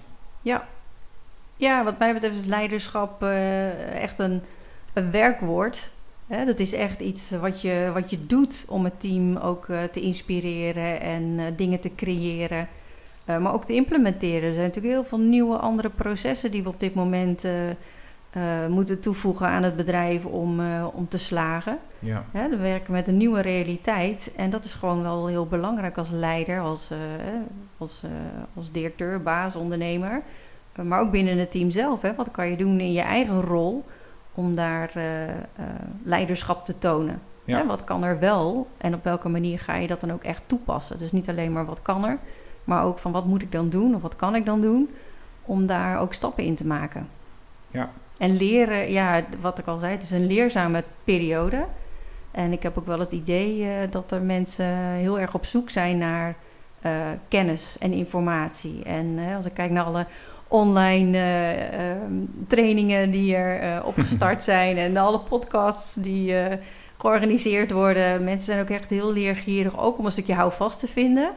Ja. 0.42 0.66
ja, 1.56 1.84
wat 1.84 1.98
mij 1.98 2.12
betreft 2.12 2.38
is 2.38 2.44
leiderschap 2.44 3.22
echt 3.92 4.18
een, 4.18 4.42
een 4.92 5.10
werkwoord. 5.10 5.90
Hè, 6.26 6.44
dat 6.44 6.58
is 6.58 6.72
echt 6.72 7.00
iets 7.00 7.30
wat 7.30 7.60
je, 7.60 7.90
wat 7.94 8.10
je 8.10 8.26
doet 8.26 8.64
om 8.68 8.84
het 8.84 9.00
team 9.00 9.36
ook 9.36 9.66
te 9.92 10.00
inspireren 10.00 11.00
en 11.00 11.54
dingen 11.56 11.80
te 11.80 11.94
creëren. 11.94 12.68
Eh, 13.26 13.38
maar 13.38 13.52
ook 13.52 13.64
te 13.64 13.74
implementeren. 13.74 14.48
Er 14.48 14.54
zijn 14.54 14.66
natuurlijk 14.66 14.94
heel 14.94 15.04
veel 15.04 15.18
nieuwe 15.18 15.56
andere 15.56 15.90
processen 15.90 16.50
die 16.50 16.62
we 16.62 16.68
op 16.68 16.80
dit 16.80 16.94
moment 16.94 17.44
eh, 17.44 17.70
eh, 17.70 17.76
moeten 18.68 19.00
toevoegen 19.00 19.46
aan 19.46 19.62
het 19.62 19.76
bedrijf 19.76 20.24
om, 20.24 20.60
om 20.94 21.08
te 21.08 21.18
slagen. 21.18 21.78
Ja, 21.98 22.24
we 22.32 22.56
werken 22.56 22.92
met 22.92 23.08
een 23.08 23.16
nieuwe 23.16 23.40
realiteit 23.40 24.32
en 24.36 24.50
dat 24.50 24.64
is 24.64 24.74
gewoon 24.74 25.02
wel 25.02 25.26
heel 25.26 25.46
belangrijk 25.46 25.98
als 25.98 26.10
leider, 26.10 26.60
als, 26.60 26.90
als, 27.78 28.02
als 28.54 28.72
directeur, 28.72 29.22
baas, 29.22 29.56
ondernemer. 29.56 30.22
Maar 30.82 31.00
ook 31.00 31.10
binnen 31.10 31.38
het 31.38 31.50
team 31.50 31.70
zelf. 31.70 32.02
Hè. 32.02 32.14
Wat 32.14 32.30
kan 32.30 32.48
je 32.50 32.56
doen 32.56 32.80
in 32.80 32.92
je 32.92 33.00
eigen 33.00 33.40
rol 33.40 33.82
om 34.34 34.54
daar 34.54 34.92
leiderschap 36.02 36.64
te 36.64 36.78
tonen? 36.78 37.22
Ja. 37.44 37.66
Wat 37.66 37.84
kan 37.84 38.04
er 38.04 38.18
wel 38.18 38.66
en 38.78 38.94
op 38.94 39.04
welke 39.04 39.28
manier 39.28 39.58
ga 39.58 39.74
je 39.74 39.86
dat 39.86 40.00
dan 40.00 40.12
ook 40.12 40.24
echt 40.24 40.42
toepassen? 40.46 40.98
Dus 40.98 41.12
niet 41.12 41.28
alleen 41.28 41.52
maar 41.52 41.64
wat 41.64 41.82
kan 41.82 42.04
er, 42.04 42.18
maar 42.66 42.84
ook 42.84 42.98
van 42.98 43.12
wat 43.12 43.26
moet 43.26 43.42
ik 43.42 43.52
dan 43.52 43.68
doen 43.68 43.94
of 43.94 44.02
wat 44.02 44.16
kan 44.16 44.34
ik 44.34 44.46
dan 44.46 44.60
doen 44.60 44.90
om 45.42 45.66
daar 45.66 46.00
ook 46.00 46.12
stappen 46.12 46.44
in 46.44 46.54
te 46.54 46.66
maken. 46.66 47.08
Ja. 47.70 47.90
En 48.18 48.36
leren, 48.36 48.90
ja, 48.90 49.24
wat 49.40 49.58
ik 49.58 49.66
al 49.66 49.78
zei, 49.78 49.92
het 49.92 50.02
is 50.02 50.10
een 50.10 50.26
leerzame 50.26 50.84
periode. 51.04 51.64
En 52.30 52.52
ik 52.52 52.62
heb 52.62 52.78
ook 52.78 52.86
wel 52.86 52.98
het 52.98 53.12
idee 53.12 53.62
eh, 53.62 53.90
dat 53.90 54.10
er 54.10 54.22
mensen 54.22 54.76
heel 54.76 55.20
erg 55.20 55.34
op 55.34 55.44
zoek 55.44 55.70
zijn 55.70 55.98
naar 55.98 56.36
eh, 56.86 56.92
kennis 57.28 57.76
en 57.78 57.92
informatie. 57.92 58.82
En 58.84 59.18
eh, 59.18 59.36
als 59.36 59.46
ik 59.46 59.54
kijk 59.54 59.70
naar 59.70 59.84
alle 59.84 60.06
online 60.48 61.18
eh, 61.18 61.90
ehm, 61.90 62.12
trainingen 62.46 63.10
die 63.10 63.34
er 63.34 63.84
opgestart 63.84 64.42
zijn 64.52 64.76
en 64.76 64.96
alle 64.96 65.20
podcasts 65.20 65.94
die 65.94 66.34
georganiseerd 66.98 67.70
worden. 67.70 68.24
Mensen 68.24 68.46
zijn 68.46 68.60
ook 68.60 68.70
echt 68.70 68.90
heel 68.90 69.12
leergierig, 69.12 69.78
ook 69.78 69.98
om 69.98 70.04
een 70.04 70.12
stukje 70.12 70.34
houvast 70.34 70.80
te 70.80 70.86
vinden. 70.86 71.30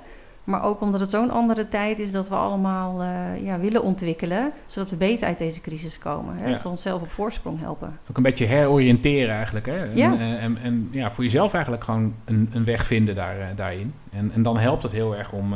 Maar 0.50 0.64
ook 0.64 0.82
omdat 0.82 1.00
het 1.00 1.10
zo'n 1.10 1.32
andere 1.32 1.68
tijd 1.68 2.00
is 2.00 2.12
dat 2.12 2.30
we 2.30 2.36
allemaal 2.36 3.02
eh, 3.02 3.44
ja, 3.46 3.60
willen 3.60 3.84
ontwikkelen, 3.84 4.52
zodat 4.66 4.90
we 4.90 4.96
beter 4.96 5.28
uit 5.28 5.38
deze 5.38 5.62
crisis 5.62 5.98
komen. 5.98 6.36
Hè? 6.38 6.46
Ja. 6.46 6.52
Dat 6.52 6.64
we 6.64 6.70
onszelf 6.70 7.02
op 7.02 7.10
voorsprong 7.10 7.60
helpen. 7.60 8.00
ook 8.10 8.18
een 8.18 8.24
beetje 8.24 8.46
heroriënteren 8.46 9.36
eigenlijk. 9.36 9.66
Hè? 9.66 9.86
En, 9.86 9.98
Ja. 9.98 10.14
eh, 10.14 10.44
en, 10.44 10.58
en 10.58 10.88
ja, 10.92 11.12
voor 11.12 11.24
jezelf 11.24 11.54
eigenlijk 11.54 11.84
gewoon 11.84 12.14
een, 12.26 12.50
een 12.54 12.64
weg 12.66 12.86
vinden 12.86 13.16
daar, 13.16 13.40
eh, 13.40 13.48
daarin. 13.56 13.94
En, 14.12 14.32
en 14.34 14.44
dan 14.44 14.58
helpt 14.58 14.84
het 14.84 14.92
heel 14.92 15.16
erg 15.16 15.32
om, 15.32 15.54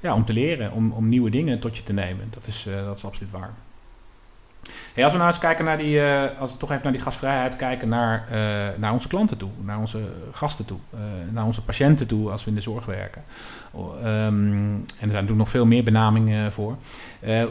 ja, 0.00 0.14
om 0.14 0.24
te 0.24 0.32
leren, 0.32 0.72
om, 0.72 0.92
om 0.92 1.08
nieuwe 1.08 1.30
dingen 1.30 1.58
tot 1.58 1.76
je 1.76 1.82
te 1.82 1.92
nemen. 1.92 2.26
Dat 2.30 2.46
is, 2.46 2.66
dat 2.84 2.96
is 2.96 3.04
absoluut 3.04 3.30
waar. 3.30 3.50
Als 4.96 5.12
we 5.12 5.18
nou 5.18 5.30
eens 5.30 5.38
kijken 5.38 5.64
naar 5.64 5.78
die, 5.78 5.96
uh, 5.96 6.22
als 6.38 6.52
we 6.52 6.58
toch 6.58 6.70
even 6.70 6.82
naar 6.82 6.92
die 6.92 7.00
gastvrijheid 7.00 7.56
kijken, 7.56 7.88
naar, 7.88 8.24
uh, 8.32 8.36
naar 8.78 8.92
onze 8.92 9.08
klanten 9.08 9.36
toe, 9.36 9.50
naar 9.60 9.78
onze 9.78 10.00
gasten 10.32 10.64
toe, 10.64 10.78
uh, 10.94 11.00
naar 11.30 11.44
onze 11.44 11.64
patiënten 11.64 12.06
toe 12.06 12.30
als 12.30 12.44
we 12.44 12.50
in 12.50 12.56
de 12.56 12.62
zorg 12.62 12.84
werken. 12.84 13.22
Um, 13.74 13.82
en 14.04 14.82
er 14.84 14.96
zijn 14.98 15.10
natuurlijk 15.10 15.38
nog 15.38 15.48
veel 15.48 15.66
meer 15.66 15.82
benamingen 15.84 16.52
voor. 16.52 16.76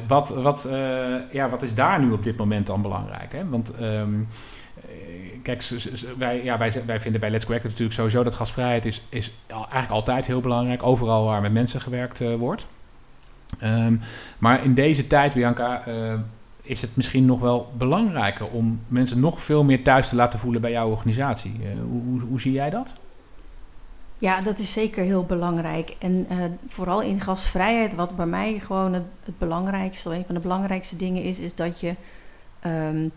wat, 0.07 0.29
wat, 0.29 0.69
ja, 1.31 1.49
wat 1.49 1.61
is 1.61 1.73
daar 1.73 1.99
nu 1.99 2.11
op 2.11 2.23
dit 2.23 2.37
moment 2.37 2.67
dan 2.67 2.81
belangrijk? 2.81 3.31
Hè? 3.31 3.49
Want 3.49 3.81
um, 3.81 4.27
kijk, 5.43 5.69
wij, 6.17 6.43
ja, 6.43 6.57
wij, 6.57 6.83
wij 6.85 7.01
vinden 7.01 7.21
bij 7.21 7.29
Let's 7.29 7.45
Go 7.45 7.53
natuurlijk 7.53 7.93
sowieso 7.93 8.23
dat 8.23 8.35
gasvrijheid 8.35 8.85
is, 8.85 9.03
is 9.09 9.31
eigenlijk 9.47 9.91
altijd 9.91 10.25
heel 10.25 10.41
belangrijk, 10.41 10.83
overal 10.83 11.25
waar 11.25 11.41
met 11.41 11.53
mensen 11.53 11.81
gewerkt 11.81 12.19
wordt. 12.37 12.65
Um, 13.63 13.99
maar 14.37 14.63
in 14.63 14.73
deze 14.73 15.07
tijd, 15.07 15.33
Bianca, 15.33 15.83
is 16.71 16.81
het 16.81 16.95
misschien 16.95 17.25
nog 17.25 17.39
wel 17.39 17.71
belangrijker 17.77 18.47
om 18.47 18.81
mensen 18.87 19.19
nog 19.19 19.41
veel 19.41 19.63
meer 19.63 19.83
thuis 19.83 20.09
te 20.09 20.15
laten 20.15 20.39
voelen 20.39 20.61
bij 20.61 20.71
jouw 20.71 20.89
organisatie. 20.89 21.59
Uh, 21.59 21.81
hoe, 21.81 22.01
hoe, 22.03 22.19
hoe, 22.19 22.39
zie 22.39 22.51
jij 22.51 22.69
dat? 22.69 22.93
Ja, 24.17 24.41
dat 24.41 24.59
is 24.59 24.73
zeker 24.73 25.03
heel 25.03 25.25
belangrijk. 25.25 25.95
En 25.99 26.27
uh, 26.31 26.43
vooral 26.67 27.01
in 27.01 27.21
gastvrijheid, 27.21 27.95
wat 27.95 28.15
bij 28.15 28.25
mij 28.25 28.59
gewoon 28.59 28.93
het, 28.93 29.37
belangrijkste, 29.37 30.09
een 30.09 30.25
van 30.25 30.35
de 30.35 30.41
belangrijkste 30.41 30.95
dingen 30.95 31.23
is, 31.23 31.39
is 31.39 31.55
dat 31.55 31.79
je 31.79 31.95
um, 32.65 33.11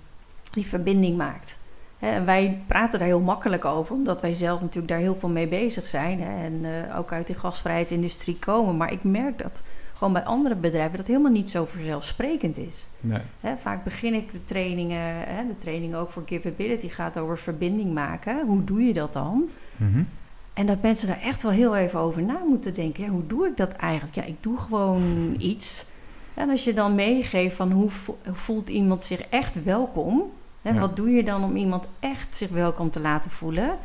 die 0.52 0.66
verbinding 0.66 1.16
maakt. 1.16 1.58
Hè, 1.98 2.24
wij 2.24 2.62
praten 2.66 2.98
daar 2.98 3.08
heel 3.08 3.20
makkelijk 3.20 3.64
over, 3.64 3.94
omdat 3.94 4.20
wij 4.20 4.34
zelf 4.34 4.60
natuurlijk 4.60 4.88
daar 4.88 4.98
heel 4.98 5.16
veel 5.16 5.28
mee 5.28 5.48
bezig 5.48 5.86
zijn. 5.86 6.20
Hè, 6.20 6.44
en 6.44 6.52
uh, 6.52 6.98
ook 6.98 7.12
uit 7.12 7.26
de 7.26 7.34
gastvrijheidsindustrie 7.34 8.38
komen. 8.38 8.76
Maar 8.76 8.92
ik 8.92 9.04
merk 9.04 9.38
dat 9.38 9.62
gewoon 9.94 10.12
bij 10.12 10.24
andere 10.24 10.54
bedrijven 10.54 10.96
dat 10.96 11.06
helemaal 11.06 11.30
niet 11.30 11.50
zo 11.50 11.64
vanzelfsprekend 11.64 12.58
is. 12.58 12.86
Nee. 13.00 13.20
Vaak 13.56 13.84
begin 13.84 14.14
ik 14.14 14.32
de 14.32 14.44
trainingen, 14.44 15.26
de 15.48 15.58
training 15.58 15.94
ook 15.94 16.10
voor 16.10 16.22
Giveability 16.26 16.88
gaat 16.88 17.18
over 17.18 17.38
verbinding 17.38 17.92
maken. 17.92 18.46
Hoe 18.46 18.64
doe 18.64 18.82
je 18.82 18.92
dat 18.92 19.12
dan? 19.12 19.48
Mm-hmm. 19.76 20.08
En 20.52 20.66
dat 20.66 20.82
mensen 20.82 21.06
daar 21.06 21.20
echt 21.20 21.42
wel 21.42 21.52
heel 21.52 21.76
even 21.76 22.00
over 22.00 22.22
na 22.22 22.38
moeten 22.46 22.74
denken. 22.74 23.04
Ja, 23.04 23.10
hoe 23.10 23.26
doe 23.26 23.46
ik 23.46 23.56
dat 23.56 23.72
eigenlijk? 23.72 24.14
Ja, 24.14 24.22
ik 24.22 24.36
doe 24.40 24.58
gewoon 24.58 25.34
iets. 25.38 25.86
En 26.34 26.50
als 26.50 26.64
je 26.64 26.74
dan 26.74 26.94
meegeeft 26.94 27.56
van 27.56 27.72
hoe 27.72 27.90
voelt 28.32 28.68
iemand 28.68 29.02
zich 29.02 29.20
echt 29.20 29.62
welkom? 29.62 30.22
Ja. 30.62 30.72
Wat 30.72 30.96
doe 30.96 31.10
je 31.10 31.24
dan 31.24 31.44
om 31.44 31.56
iemand 31.56 31.88
echt 32.00 32.36
zich 32.36 32.50
welkom 32.50 32.90
te 32.90 33.00
laten 33.00 33.30
voelen? 33.30 33.78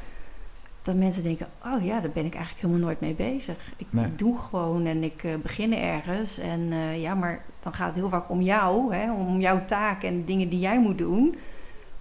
Dat 0.89 0.97
mensen 0.97 1.23
denken, 1.23 1.47
oh 1.65 1.85
ja, 1.85 1.99
daar 1.99 2.11
ben 2.11 2.25
ik 2.25 2.33
eigenlijk 2.33 2.65
helemaal 2.65 2.85
nooit 2.85 2.99
mee 2.99 3.13
bezig. 3.13 3.55
Ik, 3.77 3.87
nee. 3.89 4.15
doe 4.15 4.37
gewoon 4.37 4.85
en 4.85 5.03
ik 5.03 5.23
uh, 5.23 5.35
begin 5.35 5.73
ergens. 5.73 6.37
En 6.37 6.59
uh, 6.59 7.01
ja, 7.01 7.13
maar 7.15 7.43
dan 7.59 7.73
gaat 7.73 7.87
het 7.87 7.95
heel 7.95 8.09
vaak 8.09 8.29
om 8.29 8.41
jou, 8.41 8.95
hè, 8.95 9.13
om 9.13 9.39
jouw 9.39 9.65
taak 9.65 10.03
en 10.03 10.25
dingen 10.25 10.49
die 10.49 10.59
jij 10.59 10.79
moet 10.79 10.97
doen. 10.97 11.35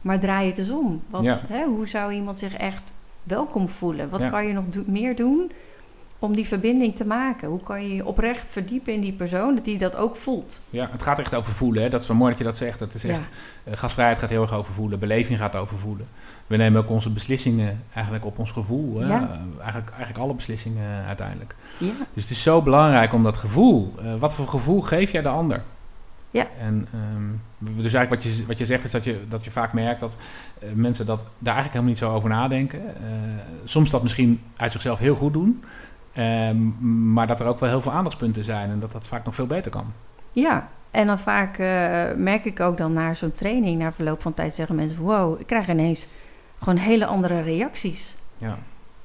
Maar 0.00 0.20
draai 0.20 0.48
het 0.48 0.58
eens 0.58 0.70
om. 0.70 1.02
Wat, 1.10 1.22
ja. 1.22 1.38
hè, 1.48 1.64
hoe 1.64 1.88
zou 1.88 2.12
iemand 2.12 2.38
zich 2.38 2.54
echt 2.54 2.92
welkom 3.22 3.68
voelen? 3.68 4.08
Wat 4.08 4.20
ja. 4.20 4.28
kan 4.28 4.46
je 4.46 4.52
nog 4.52 4.66
do 4.66 4.82
meer 4.86 5.16
doen 5.16 5.50
om 6.18 6.32
die 6.32 6.46
verbinding 6.46 6.96
te 6.96 7.06
maken? 7.06 7.48
Hoe 7.48 7.62
kan 7.62 7.82
je 7.82 7.94
je 7.94 8.06
oprecht 8.06 8.50
verdiepen 8.50 8.92
in 8.92 9.00
die 9.00 9.12
persoon, 9.12 9.54
dat 9.54 9.64
die 9.64 9.78
dat 9.78 9.96
ook 9.96 10.16
voelt? 10.16 10.60
Ja, 10.70 10.88
het 10.90 11.02
gaat 11.02 11.18
echt 11.18 11.34
over 11.34 11.52
voelen. 11.52 11.82
Hè? 11.82 11.88
Dat 11.88 12.00
is 12.00 12.08
wel 12.08 12.16
mooi 12.16 12.30
dat 12.30 12.38
je 12.38 12.44
dat 12.44 12.56
zegt. 12.56 12.78
Dat 12.78 12.94
is 12.94 13.04
echt, 13.04 13.28
ja. 13.64 13.72
uh, 13.72 13.78
gasvrijheid 13.78 14.18
gaat 14.18 14.30
heel 14.30 14.42
erg 14.42 14.54
over 14.54 14.74
voelen, 14.74 14.98
beleving 14.98 15.38
gaat 15.38 15.56
over 15.56 15.78
voelen. 15.78 16.08
We 16.48 16.56
nemen 16.56 16.80
ook 16.82 16.90
onze 16.90 17.10
beslissingen 17.10 17.82
eigenlijk 17.94 18.24
op 18.24 18.38
ons 18.38 18.50
gevoel. 18.50 19.00
Hè? 19.00 19.06
Ja. 19.06 19.30
Eigenlijk, 19.58 19.90
eigenlijk 19.90 20.18
alle 20.18 20.34
beslissingen 20.34 21.04
uiteindelijk. 21.04 21.54
Ja. 21.78 21.92
Dus 22.14 22.22
het 22.22 22.32
is 22.32 22.42
zo 22.42 22.62
belangrijk 22.62 23.12
om 23.12 23.22
dat 23.22 23.36
gevoel, 23.36 23.94
uh, 24.04 24.14
wat 24.14 24.34
voor 24.34 24.48
gevoel 24.48 24.80
geef 24.80 25.12
jij 25.12 25.22
de 25.22 25.28
ander? 25.28 25.62
Ja. 26.30 26.46
En 26.60 26.88
um, 27.14 27.42
dus 27.58 27.94
eigenlijk 27.94 28.22
wat 28.22 28.22
je, 28.22 28.46
wat 28.46 28.58
je 28.58 28.64
zegt 28.64 28.84
is 28.84 28.90
dat 28.90 29.04
je, 29.04 29.20
dat 29.28 29.44
je 29.44 29.50
vaak 29.50 29.72
merkt 29.72 30.00
dat 30.00 30.16
uh, 30.62 30.68
mensen 30.74 31.06
dat, 31.06 31.18
daar 31.18 31.54
eigenlijk 31.54 31.72
helemaal 31.72 31.90
niet 31.90 31.98
zo 31.98 32.12
over 32.12 32.28
nadenken. 32.28 32.80
Uh, 32.80 32.92
soms 33.64 33.90
dat 33.90 34.02
misschien 34.02 34.40
uit 34.56 34.72
zichzelf 34.72 34.98
heel 34.98 35.16
goed 35.16 35.32
doen. 35.32 35.64
Um, 36.18 36.76
maar 37.12 37.26
dat 37.26 37.40
er 37.40 37.46
ook 37.46 37.60
wel 37.60 37.68
heel 37.68 37.80
veel 37.80 37.92
aandachtspunten 37.92 38.44
zijn 38.44 38.70
en 38.70 38.80
dat 38.80 38.92
dat 38.92 39.08
vaak 39.08 39.24
nog 39.24 39.34
veel 39.34 39.46
beter 39.46 39.70
kan. 39.70 39.92
Ja, 40.32 40.68
en 40.90 41.06
dan 41.06 41.18
vaak 41.18 41.58
merk 42.16 42.44
ik 42.44 42.60
ook 42.60 42.76
dan 42.76 42.92
na 42.92 43.14
zo'n 43.14 43.32
training, 43.32 43.78
na 43.78 43.92
verloop 43.92 44.22
van 44.22 44.34
tijd 44.34 44.54
zeggen 44.54 44.76
mensen: 44.76 45.00
Wow, 45.00 45.40
ik 45.40 45.46
krijg 45.46 45.68
ineens 45.68 46.08
gewoon 46.58 46.76
hele 46.76 47.06
andere 47.06 47.40
reacties. 47.40 48.16
Ja. 48.38 48.58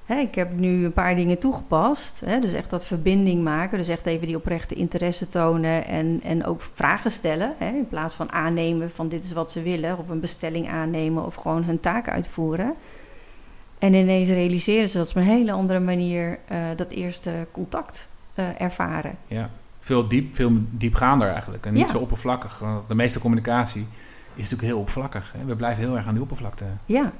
Hè, 0.05 0.15
ik 0.15 0.35
heb 0.35 0.53
nu 0.53 0.85
een 0.85 0.93
paar 0.93 1.15
dingen 1.15 1.39
toegepast. 1.39 2.21
Hè, 2.25 2.39
dus 2.39 2.53
echt 2.53 2.69
dat 2.69 2.87
verbinding 2.87 3.43
maken. 3.43 3.77
Dus 3.77 3.87
echt 3.87 4.05
even 4.05 4.27
die 4.27 4.35
oprechte 4.35 4.75
interesse 4.75 5.27
tonen. 5.27 5.85
En, 5.85 6.19
en 6.23 6.45
ook 6.45 6.61
vragen 6.73 7.11
stellen. 7.11 7.53
Hè, 7.57 7.67
in 7.67 7.87
plaats 7.87 8.15
van 8.15 8.31
aannemen 8.31 8.91
van 8.91 9.07
dit 9.07 9.23
is 9.23 9.33
wat 9.33 9.51
ze 9.51 9.61
willen. 9.61 9.97
Of 9.97 10.09
een 10.09 10.19
bestelling 10.19 10.69
aannemen. 10.69 11.25
Of 11.25 11.35
gewoon 11.35 11.63
hun 11.63 11.79
taak 11.79 12.09
uitvoeren. 12.09 12.73
En 13.79 13.93
ineens 13.93 14.29
realiseren 14.29 14.89
ze 14.89 14.97
dat 14.97 15.09
ze 15.09 15.15
op 15.15 15.21
een 15.21 15.27
hele 15.27 15.51
andere 15.51 15.79
manier 15.79 16.39
uh, 16.51 16.57
dat 16.75 16.91
eerste 16.91 17.47
contact 17.51 18.09
uh, 18.35 18.61
ervaren. 18.61 19.17
Ja, 19.27 19.49
veel, 19.79 20.07
diep, 20.07 20.35
veel 20.35 20.51
diepgaander 20.69 21.29
eigenlijk. 21.29 21.65
En 21.65 21.73
niet 21.73 21.85
ja. 21.85 21.91
zo 21.91 21.97
oppervlakkig. 21.99 22.63
De 22.87 22.95
meeste 22.95 23.19
communicatie 23.19 23.87
is 24.35 24.41
natuurlijk 24.41 24.61
heel 24.61 24.79
oppervlakkig. 24.79 25.33
Hè? 25.37 25.45
We 25.45 25.55
blijven 25.55 25.83
heel 25.83 25.95
erg 25.95 26.07
aan 26.07 26.13
die 26.13 26.21
oppervlakte. 26.21 26.65
Ja. 26.85 27.11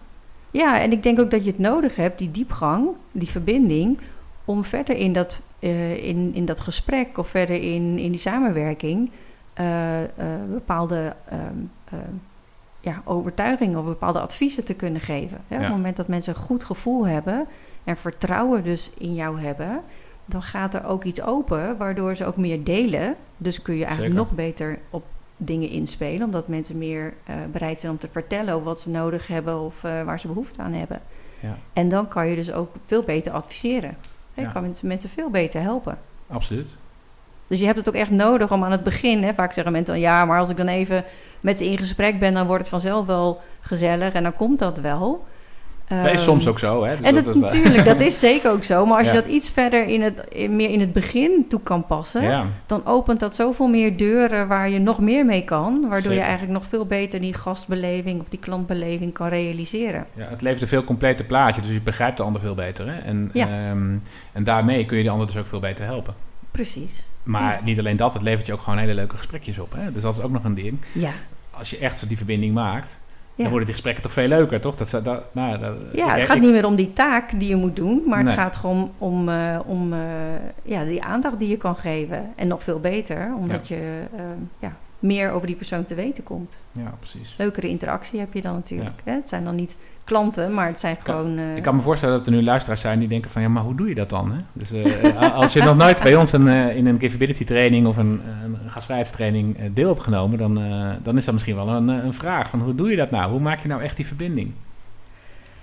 Ja, 0.54 0.80
en 0.80 0.92
ik 0.92 1.04
denk 1.04 1.20
ook 1.20 1.32
dat 1.32 1.46
je 1.46 1.52
het 1.52 1.60
nodig 1.60 1.96
hebt, 1.96 2.18
die 2.18 2.32
diepgang, 2.32 2.88
die 3.12 3.30
verbinding, 3.30 4.00
om 4.46 4.64
verder 4.64 4.96
in 4.96 5.14
dat, 5.14 5.42
uh, 5.60 6.08
in, 6.08 6.32
in 6.34 6.46
dat 6.46 6.60
gesprek 6.60 7.18
of 7.18 7.28
verder 7.28 7.56
in, 7.56 8.00
in 8.00 8.12
die 8.12 8.20
samenwerking 8.20 9.12
bepaalde 10.50 11.16
ja, 12.80 13.02
overtuigingen 13.06 13.80
of 13.80 13.86
bepaalde 13.86 14.20
adviezen 14.20 14.64
te 14.64 14.74
kunnen 14.74 15.02
geven. 15.02 15.42
Hè? 15.48 15.56
Ja. 15.56 15.62
Op 15.62 15.68
het 15.68 15.76
moment 15.76 15.96
dat 15.96 16.08
mensen 16.08 16.34
een 16.34 16.40
goed 16.40 16.64
gevoel 16.64 17.08
hebben 17.08 17.48
en 17.84 17.98
vertrouwen 17.98 18.64
dus 18.64 18.92
in 18.98 19.14
jou 19.14 19.40
hebben, 19.40 19.82
dan 20.26 20.42
gaat 20.42 20.74
er 20.74 20.86
ook 20.86 21.04
iets 21.04 21.22
open 21.22 21.78
waardoor 21.78 22.16
ze 22.16 22.26
ook 22.26 22.38
meer 22.38 22.64
delen. 22.64 23.16
Dus 23.38 23.62
kun 23.62 23.76
je 23.76 23.86
eigenlijk 23.86 24.14
Zeker. 24.14 24.28
nog 24.28 24.36
beter 24.36 24.80
op 24.90 25.04
dingen 25.46 25.70
inspelen, 25.70 26.26
omdat 26.26 26.48
mensen 26.48 26.78
meer 26.78 27.14
uh, 27.30 27.36
bereid 27.52 27.80
zijn 27.80 27.92
om 27.92 27.98
te 27.98 28.08
vertellen 28.12 28.54
over 28.54 28.66
wat 28.66 28.80
ze 28.80 28.90
nodig 28.90 29.28
hebben 29.28 29.60
of 29.60 29.84
uh, 29.84 30.04
waar 30.04 30.20
ze 30.20 30.28
behoefte 30.28 30.62
aan 30.62 30.74
hebben. 30.74 31.02
Ja. 31.40 31.58
En 31.74 31.90
dan 31.90 32.08
kan 32.08 32.28
je 32.28 32.36
dus 32.36 32.52
ook 32.52 32.72
veel 32.86 33.04
beter 33.04 33.32
adviseren. 33.32 33.98
Je 34.34 34.42
ja. 34.42 34.52
kan 34.52 34.76
mensen 34.82 35.10
veel 35.10 35.30
beter 35.30 35.62
helpen. 35.62 35.98
Absoluut. 36.28 36.70
Dus 37.48 37.60
je 37.60 37.66
hebt 37.66 37.78
het 37.78 37.88
ook 37.88 37.94
echt 37.94 38.12
nodig 38.12 38.52
om 38.52 38.64
aan 38.64 38.72
het 38.72 38.84
begin, 38.84 39.24
hè, 39.24 39.34
vaak 39.34 39.54
zeggen 39.54 39.74
mensen 39.74 39.94
dan 39.94 40.04
ja, 40.04 40.26
maar 40.26 40.40
als 40.40 40.50
ik 40.50 40.58
dan 40.58 40.68
even 40.68 41.04
met 41.40 41.58
ze 41.58 41.66
in 41.66 41.78
gesprek 41.78 42.20
ben, 42.20 42.34
dan 42.34 42.46
wordt 42.46 42.62
het 42.62 42.70
vanzelf 42.70 43.06
wel 43.06 43.42
gezellig 43.60 44.14
en 44.14 44.24
dan 44.24 44.36
komt 44.36 44.60
dat 44.60 44.80
wel. 44.80 45.26
Dat 45.88 46.06
is 46.06 46.12
um, 46.12 46.18
soms 46.18 46.48
ook 46.48 46.60
zo, 46.60 46.84
hè? 46.84 46.98
Dus 46.98 47.08
en 47.08 47.16
dat, 47.16 47.26
dat 47.26 47.36
natuurlijk, 47.36 47.86
dat 47.86 48.02
is 48.10 48.20
zeker 48.20 48.52
ook 48.52 48.64
zo. 48.64 48.86
Maar 48.86 48.98
als 48.98 49.08
ja. 49.08 49.14
je 49.14 49.22
dat 49.22 49.30
iets 49.30 49.50
verder 49.50 49.86
in 49.86 50.02
het, 50.02 50.24
in, 50.30 50.56
meer 50.56 50.70
in 50.70 50.80
het 50.80 50.94
begin 50.94 51.46
toe 51.48 51.62
kan 51.62 51.86
passen, 51.86 52.24
ja. 52.24 52.46
dan 52.66 52.86
opent 52.86 53.20
dat 53.20 53.36
zoveel 53.36 53.68
meer 53.68 53.98
deuren 53.98 54.48
waar 54.48 54.70
je 54.70 54.80
nog 54.80 55.00
meer 55.00 55.26
mee 55.26 55.44
kan. 55.44 55.82
Waardoor 55.82 56.00
zeker. 56.00 56.18
je 56.18 56.22
eigenlijk 56.22 56.54
nog 56.54 56.66
veel 56.66 56.86
beter 56.86 57.22
die 57.22 57.34
gastbeleving 57.34 58.22
of 58.22 58.30
die 58.30 58.40
klantbeleving 58.40 59.14
kan 59.14 59.28
realiseren. 59.28 60.06
Ja, 60.14 60.28
het 60.30 60.42
levert 60.42 60.62
een 60.62 60.68
veel 60.68 60.84
completer 60.84 61.26
plaatje, 61.26 61.62
dus 61.62 61.72
je 61.72 61.82
begrijpt 61.82 62.18
de 62.18 62.24
ander 62.24 62.42
veel 62.42 62.56
beter. 62.56 62.88
Hè? 62.88 63.00
En, 63.00 63.30
ja. 63.34 63.70
um, 63.70 64.02
en 64.32 64.44
daarmee 64.44 64.86
kun 64.86 64.98
je 64.98 65.04
de 65.04 65.10
ander 65.10 65.28
dus 65.28 65.38
ook 65.38 65.48
veel 65.48 65.60
beter 65.60 65.86
helpen. 65.86 66.14
Precies. 66.52 67.04
Maar 67.24 67.62
niet 67.64 67.80
alleen 67.80 67.98
dat, 67.98 68.14
het 68.14 68.22
levert 68.22 68.48
je 68.48 68.54
ook 68.54 68.62
gewoon 68.62 68.80
hele 68.80 68.94
leuke 68.94 69.18
gesprekjes 69.18 69.60
op. 69.60 69.74
Hè? 69.78 69.92
Dus 69.92 70.02
dat 70.02 70.18
is 70.18 70.24
ook 70.24 70.32
nog 70.32 70.44
een 70.44 70.54
ding. 70.54 70.78
Ja 70.92 71.12
als 71.58 71.70
je 71.70 71.78
echt 71.78 72.00
zo 72.00 72.08
die 72.08 72.18
verbinding 72.18 72.54
maakt. 72.54 73.00
Dan 73.36 73.50
worden 73.50 73.66
die 73.66 73.74
gesprekken 73.74 74.04
toch 74.04 74.14
veel 74.14 74.28
leuker, 74.28 74.62
toch? 74.62 74.76
Dat, 74.76 74.90
dat, 75.04 75.34
nou, 75.34 75.60
dat, 75.60 75.76
ja, 75.94 76.10
het 76.10 76.18
ik, 76.18 76.26
gaat 76.26 76.36
ik, 76.36 76.42
niet 76.42 76.52
meer 76.52 76.66
om 76.66 76.76
die 76.76 76.94
taak 76.94 77.40
die 77.40 77.50
je 77.50 77.56
moet 77.56 77.76
doen, 77.76 78.04
maar 78.06 78.18
nee. 78.18 78.28
het 78.28 78.42
gaat 78.42 78.56
gewoon 78.56 78.92
om, 78.98 79.30
uh, 79.30 79.60
om 79.66 79.94
uh, 79.94 80.00
ja, 80.64 80.84
die 80.84 81.04
aandacht 81.04 81.40
die 81.40 81.50
je 81.50 81.58
kan 81.58 81.76
geven. 81.76 82.32
En 82.36 82.48
nog 82.48 82.64
veel 82.64 82.80
beter, 82.80 83.34
omdat 83.38 83.68
ja. 83.68 83.76
je 83.76 84.04
uh, 84.16 84.22
ja, 84.60 84.76
meer 85.00 85.32
over 85.32 85.48
die 85.48 85.56
persoon 85.56 85.86
te 85.86 85.96
weten 85.96 86.24
komt. 86.24 86.66
Ja, 86.72 86.94
precies. 87.00 87.36
Leukere 87.38 87.68
interactie 87.68 88.20
heb 88.20 88.34
je 88.34 88.42
dan 88.42 88.54
natuurlijk. 88.54 89.02
Hè? 89.04 89.14
Het 89.14 89.30
zijn 89.30 89.44
dan 89.44 89.56
niet 89.56 89.76
klanten, 90.04 90.54
maar 90.54 90.68
het 90.68 90.80
zijn 90.80 90.98
gewoon... 91.04 91.38
Uh... 91.38 91.56
Ik 91.56 91.64
kan 91.64 91.76
me 91.76 91.82
voorstellen 91.82 92.18
dat 92.18 92.28
er 92.28 92.34
nu 92.34 92.44
luisteraars 92.44 92.82
zijn 92.82 93.00
die 93.00 93.08
denken 93.08 93.32
van... 93.32 93.42
ja, 93.42 93.50
maar 93.50 93.64
hoe 93.64 93.76
doe 93.76 93.88
je 93.88 93.96
dat 93.96 94.10
dan? 94.10 94.32
Hè? 94.32 94.38
Dus 94.54 94.72
uh, 94.72 95.34
als 95.36 95.54
je 95.54 95.64
nog 95.64 95.78
nooit 95.78 96.04
bij 96.04 96.16
ons 96.16 96.32
een, 96.32 96.48
uh, 96.48 96.76
in 96.76 96.86
een 96.86 96.98
capability 96.98 97.44
training... 97.44 97.86
of 97.86 97.98
een, 97.98 98.22
een 98.44 98.58
gastvrijheidstraining 98.68 99.74
deel 99.74 99.88
hebt 99.88 100.02
genomen... 100.02 100.38
dan, 100.38 100.62
dan 101.04 101.18
is 101.18 101.26
dat 101.26 101.34
misschien 101.34 101.56
wel 101.56 101.70
een, 101.70 101.88
een 101.88 102.14
vraag 102.14 102.50
van 102.50 102.60
hoe 102.62 102.76
doe 102.76 102.90
je 102.90 102.96
dat 102.96 103.12
nou? 103.12 103.32
Hoe 103.32 103.40
maak 103.40 103.60
je 103.60 103.68
nou 103.68 103.82
echt 103.82 103.96
die 103.96 104.08
verbinding? 104.08 104.52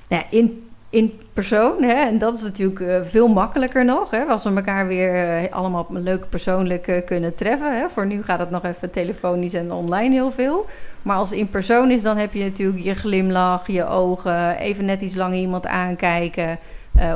Nou, 0.09 0.23
in 0.31 0.70
in 0.91 1.21
persoon. 1.33 1.83
Hè? 1.83 1.93
En 1.93 2.19
dat 2.19 2.37
is 2.37 2.43
natuurlijk 2.43 2.81
uh, 2.81 2.97
veel 3.03 3.29
makkelijker 3.29 3.85
nog. 3.85 4.11
Hè? 4.11 4.25
Als 4.25 4.45
we 4.45 4.55
elkaar 4.55 4.87
weer 4.87 5.43
uh, 5.43 5.53
allemaal 5.53 5.87
leuk 5.91 6.29
persoonlijk 6.29 6.87
uh, 6.87 6.97
kunnen 7.05 7.35
treffen. 7.35 7.79
Hè? 7.79 7.89
Voor 7.89 8.07
nu 8.07 8.23
gaat 8.23 8.39
het 8.39 8.51
nog 8.51 8.65
even 8.65 8.91
telefonisch 8.91 9.55
en 9.55 9.73
online 9.73 10.15
heel 10.15 10.31
veel. 10.31 10.67
Maar 11.03 11.17
als 11.17 11.31
het 11.31 11.39
in 11.39 11.49
persoon 11.49 11.91
is, 11.91 12.03
dan 12.03 12.17
heb 12.17 12.35
je 12.35 12.45
natuurlijk 12.45 12.83
je 12.83 12.95
glimlach, 12.95 13.67
je 13.67 13.87
ogen. 13.87 14.57
Even 14.57 14.85
net 14.85 15.01
iets 15.01 15.15
langer 15.15 15.39
iemand 15.39 15.67
aankijken. 15.67 16.59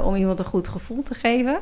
om 0.05 0.15
iemand 0.15 0.39
een 0.39 0.45
goed 0.45 0.69
gevoel 0.69 1.03
te 1.03 1.15
geven. 1.15 1.59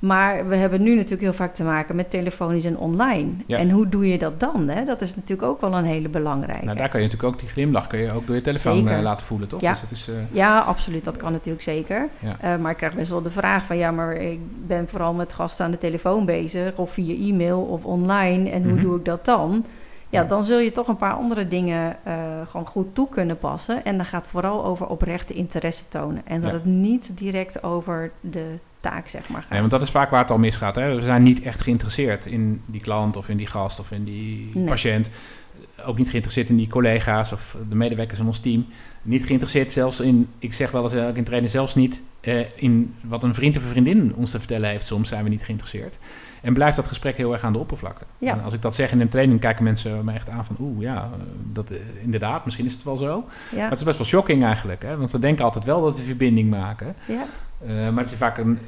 Maar 0.00 0.48
we 0.48 0.56
hebben 0.56 0.82
nu 0.82 0.94
natuurlijk 0.94 1.22
heel 1.22 1.32
vaak 1.32 1.54
te 1.54 1.64
maken 1.64 1.96
met 1.96 2.10
telefonisch 2.10 2.64
en 2.64 2.78
online. 2.78 3.28
Ja. 3.46 3.58
En 3.58 3.70
hoe 3.70 3.88
doe 3.88 4.08
je 4.08 4.18
dat 4.18 4.40
dan? 4.40 4.68
Hè? 4.68 4.84
Dat 4.84 5.00
is 5.00 5.14
natuurlijk 5.14 5.48
ook 5.48 5.60
wel 5.60 5.74
een 5.74 5.84
hele 5.84 6.08
belangrijke. 6.08 6.64
Nou, 6.64 6.76
daar 6.76 6.88
kan 6.88 7.00
je 7.00 7.06
natuurlijk 7.06 7.34
ook 7.34 7.40
die 7.40 7.48
glimlach 7.48 7.86
kun 7.86 7.98
je 7.98 8.12
ook 8.12 8.26
door 8.26 8.36
je 8.36 8.42
telefoon 8.42 8.76
Zeker. 8.76 8.92
eh, 8.96 9.02
laten 9.02 9.26
voelen, 9.26 9.48
toch? 9.48 9.60
Ja. 9.60 9.70
Dus 9.70 9.80
dat 9.80 9.90
is, 9.90 10.08
eh, 10.08 10.14
Ja, 10.30 10.58
absoluut. 10.60 11.04
Dat 11.04 11.16
kan 11.16 11.32
natuurlijk 11.32 11.62
zeker. 11.64 12.08
Ja. 12.18 12.36
Eh, 12.40 12.56
maar 12.60 12.70
ik 12.70 12.76
krijg 12.76 12.94
best 12.94 13.10
wel 13.10 13.22
de 13.22 13.30
vraag 13.30 13.64
van... 13.64 13.76
ja, 13.76 13.90
maar 13.90 14.12
ik 14.12 14.38
ben 14.66 14.88
vooral 14.88 15.12
met 15.12 15.32
gasten 15.32 15.64
aan 15.64 15.70
de 15.70 15.78
telefoon 15.78 16.24
bezig... 16.24 16.76
of 16.76 16.90
via 16.92 17.28
e-mail 17.32 17.60
of 17.60 17.84
online. 17.84 18.50
En 18.50 18.62
hoe 18.62 18.72
Mhm. 18.72 18.82
doe 18.82 18.96
ik 18.98 19.04
dat 19.04 19.24
dan? 19.24 19.64
Ja, 20.10 20.24
dan 20.24 20.44
zul 20.44 20.58
je 20.58 20.72
toch 20.72 20.88
een 20.88 20.96
paar 20.96 21.12
andere 21.12 21.48
dingen 21.48 21.96
eh, 22.04 22.14
gewoon 22.48 22.66
goed 22.66 22.94
toe 22.94 23.08
kunnen 23.08 23.38
passen. 23.38 23.84
En 23.84 23.96
dan 23.96 24.06
gaat 24.06 24.22
het 24.22 24.30
vooral 24.30 24.64
over 24.64 24.86
oprechte 24.86 25.34
interesse 25.34 25.84
tonen. 25.88 26.22
En 26.26 26.40
dat 26.40 26.50
Ja. 26.50 26.56
het 26.56 26.64
niet 26.64 27.10
direct 27.14 27.62
over 27.62 28.10
de 28.20 28.58
taak, 28.80 29.08
zeg 29.08 29.28
maar, 29.28 29.40
gaat. 29.40 29.50
Nee, 29.50 29.58
want 29.58 29.70
dat 29.70 29.82
is 29.82 29.90
vaak 29.90 30.10
waar 30.10 30.20
het 30.20 30.30
al 30.30 30.38
misgaat. 30.38 30.74
Hè? 30.74 30.94
We 30.94 31.02
zijn 31.02 31.22
niet 31.22 31.42
echt 31.42 31.60
geïnteresseerd 31.62 32.26
in 32.26 32.62
die 32.66 32.80
klant 32.80 33.16
of 33.16 33.28
in 33.28 33.36
die 33.36 33.46
gast 33.46 33.80
of 33.80 33.90
in 33.90 34.04
die 34.04 34.50
Nee. 34.54 34.64
patiënt. 34.64 35.10
Ook 35.84 35.98
niet 35.98 36.08
geïnteresseerd 36.08 36.48
in 36.48 36.56
die 36.56 36.68
collega's 36.68 37.32
of 37.32 37.56
de 37.68 37.74
medewerkers 37.74 38.18
in 38.18 38.26
ons 38.26 38.38
team. 38.40 38.66
Niet 39.02 39.24
geïnteresseerd 39.26 39.72
zelfs 39.72 40.00
in, 40.00 40.28
ik 40.38 40.52
zeg 40.54 40.70
wel 40.70 40.82
eens 40.82 40.92
eh, 40.92 41.06
ook 41.06 41.16
in 41.16 41.24
trainen, 41.24 41.50
zelfs 41.50 41.74
niet 41.74 42.00
eh, 42.20 42.40
in 42.56 42.94
wat 43.02 43.24
een 43.24 43.34
vriend 43.34 43.56
of 43.56 43.62
een 43.62 43.68
vriendin 43.68 44.14
ons 44.14 44.30
te 44.30 44.38
vertellen 44.38 44.68
heeft. 44.68 44.86
Soms 44.86 45.08
zijn 45.08 45.24
we 45.24 45.30
niet 45.30 45.42
geïnteresseerd. 45.44 45.98
En 46.42 46.52
blijft 46.54 46.76
dat 46.76 46.88
gesprek 46.88 47.16
heel 47.16 47.32
erg 47.32 47.42
aan 47.42 47.52
de 47.52 47.58
oppervlakte. 47.58 48.04
Ja. 48.18 48.32
En 48.32 48.42
als 48.42 48.54
ik 48.54 48.62
dat 48.62 48.74
zeg 48.74 48.92
in 48.92 49.00
een 49.00 49.08
training, 49.08 49.40
kijken 49.40 49.64
mensen 49.64 50.04
me 50.04 50.12
echt 50.12 50.28
aan 50.28 50.44
van, 50.44 50.56
oeh 50.60 50.82
ja, 50.82 50.94
eh, 51.12 51.20
dat, 51.52 51.70
eh, 51.70 51.78
inderdaad, 52.02 52.44
misschien 52.44 52.66
is 52.66 52.72
het 52.74 52.82
wel 52.82 52.96
zo. 52.96 53.24
ja, 53.50 53.56
Maar 53.60 53.70
het 53.70 53.78
is 53.78 53.84
best 53.84 53.98
wel 53.98 54.06
shocking 54.06 54.44
eigenlijk. 54.44 54.82
Hè? 54.82 54.96
Want 54.96 55.10
we 55.10 55.18
denken 55.18 55.44
altijd 55.44 55.64
wel 55.64 55.82
dat 55.82 55.98
we 55.98 56.04
verbinding 56.04 56.50
maken. 56.50 56.94
ja, 57.06 57.24
Eh, 57.66 57.68
maar 57.68 58.02
het 58.02 58.12
is 58.12 58.18
vaak 58.18 58.38
een 58.38 58.58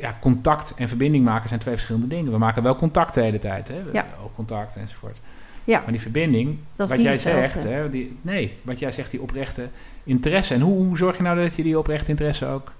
ja, 0.00 0.16
contact 0.20 0.74
en 0.76 0.88
verbinding 0.88 1.24
maken 1.24 1.48
zijn 1.48 1.60
twee 1.60 1.74
verschillende 1.74 2.06
dingen. 2.06 2.32
We 2.32 2.38
maken 2.38 2.62
wel 2.62 2.76
contact 2.76 3.14
de 3.14 3.20
hele 3.20 3.38
tijd, 3.38 3.68
hè? 3.68 3.80
Ja. 3.92 4.06
Ook 4.24 4.34
contact 4.34 4.76
enzovoort. 4.76 5.18
ja. 5.64 5.80
Maar 5.80 5.90
die 5.92 6.00
verbinding, 6.00 6.58
Dat 6.76 6.88
wat 6.90 7.00
jij 7.02 7.10
hetzelfde. 7.12 7.40
zegt, 7.60 7.62
hè, 7.62 7.88
die, 7.88 8.18
nee, 8.22 8.56
wat 8.62 8.78
jij 8.78 8.90
zegt, 8.90 9.10
die 9.10 9.22
oprechte 9.22 9.68
interesse. 10.04 10.54
En 10.54 10.60
hoe, 10.60 10.84
hoe 10.86 10.96
zorg 10.96 11.16
je 11.16 11.22
nou 11.22 11.36
dat 11.42 11.56
je 11.56 11.62
die 11.62 11.78
oprechte 11.78 12.10
interesse 12.10 12.46
ook, 12.46 12.72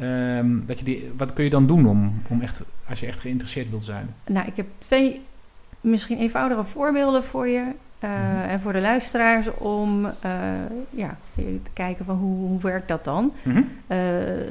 ehm, 0.00 0.66
dat 0.66 0.78
je 0.78 0.84
die, 0.84 1.12
wat 1.16 1.32
kun 1.32 1.44
je 1.44 1.50
dan 1.50 1.66
doen 1.66 1.86
om, 1.86 2.22
om 2.30 2.40
echt, 2.40 2.62
als 2.88 3.00
je 3.00 3.06
echt 3.06 3.20
geïnteresseerd 3.20 3.70
wilt 3.70 3.84
zijn? 3.84 4.14
Nou, 4.26 4.46
ik 4.46 4.56
heb 4.56 4.66
twee 4.78 5.20
misschien 5.80 6.18
eenvoudige 6.18 6.64
voorbeelden 6.64 7.24
voor 7.24 7.48
je 7.48 7.64
eh, 7.98 8.10
Mhm. 8.10 8.48
en 8.48 8.60
voor 8.60 8.72
de 8.72 8.80
luisteraars 8.80 9.50
om 9.54 10.06
eh, 10.20 10.32
ja, 10.90 11.16
te 11.34 11.70
kijken 11.72 12.04
van 12.04 12.16
hoe, 12.16 12.48
hoe 12.48 12.60
werkt 12.60 12.88
dat 12.88 13.04
dan. 13.04 13.32
Mhm. 13.42 13.62
Eh, 13.86 13.98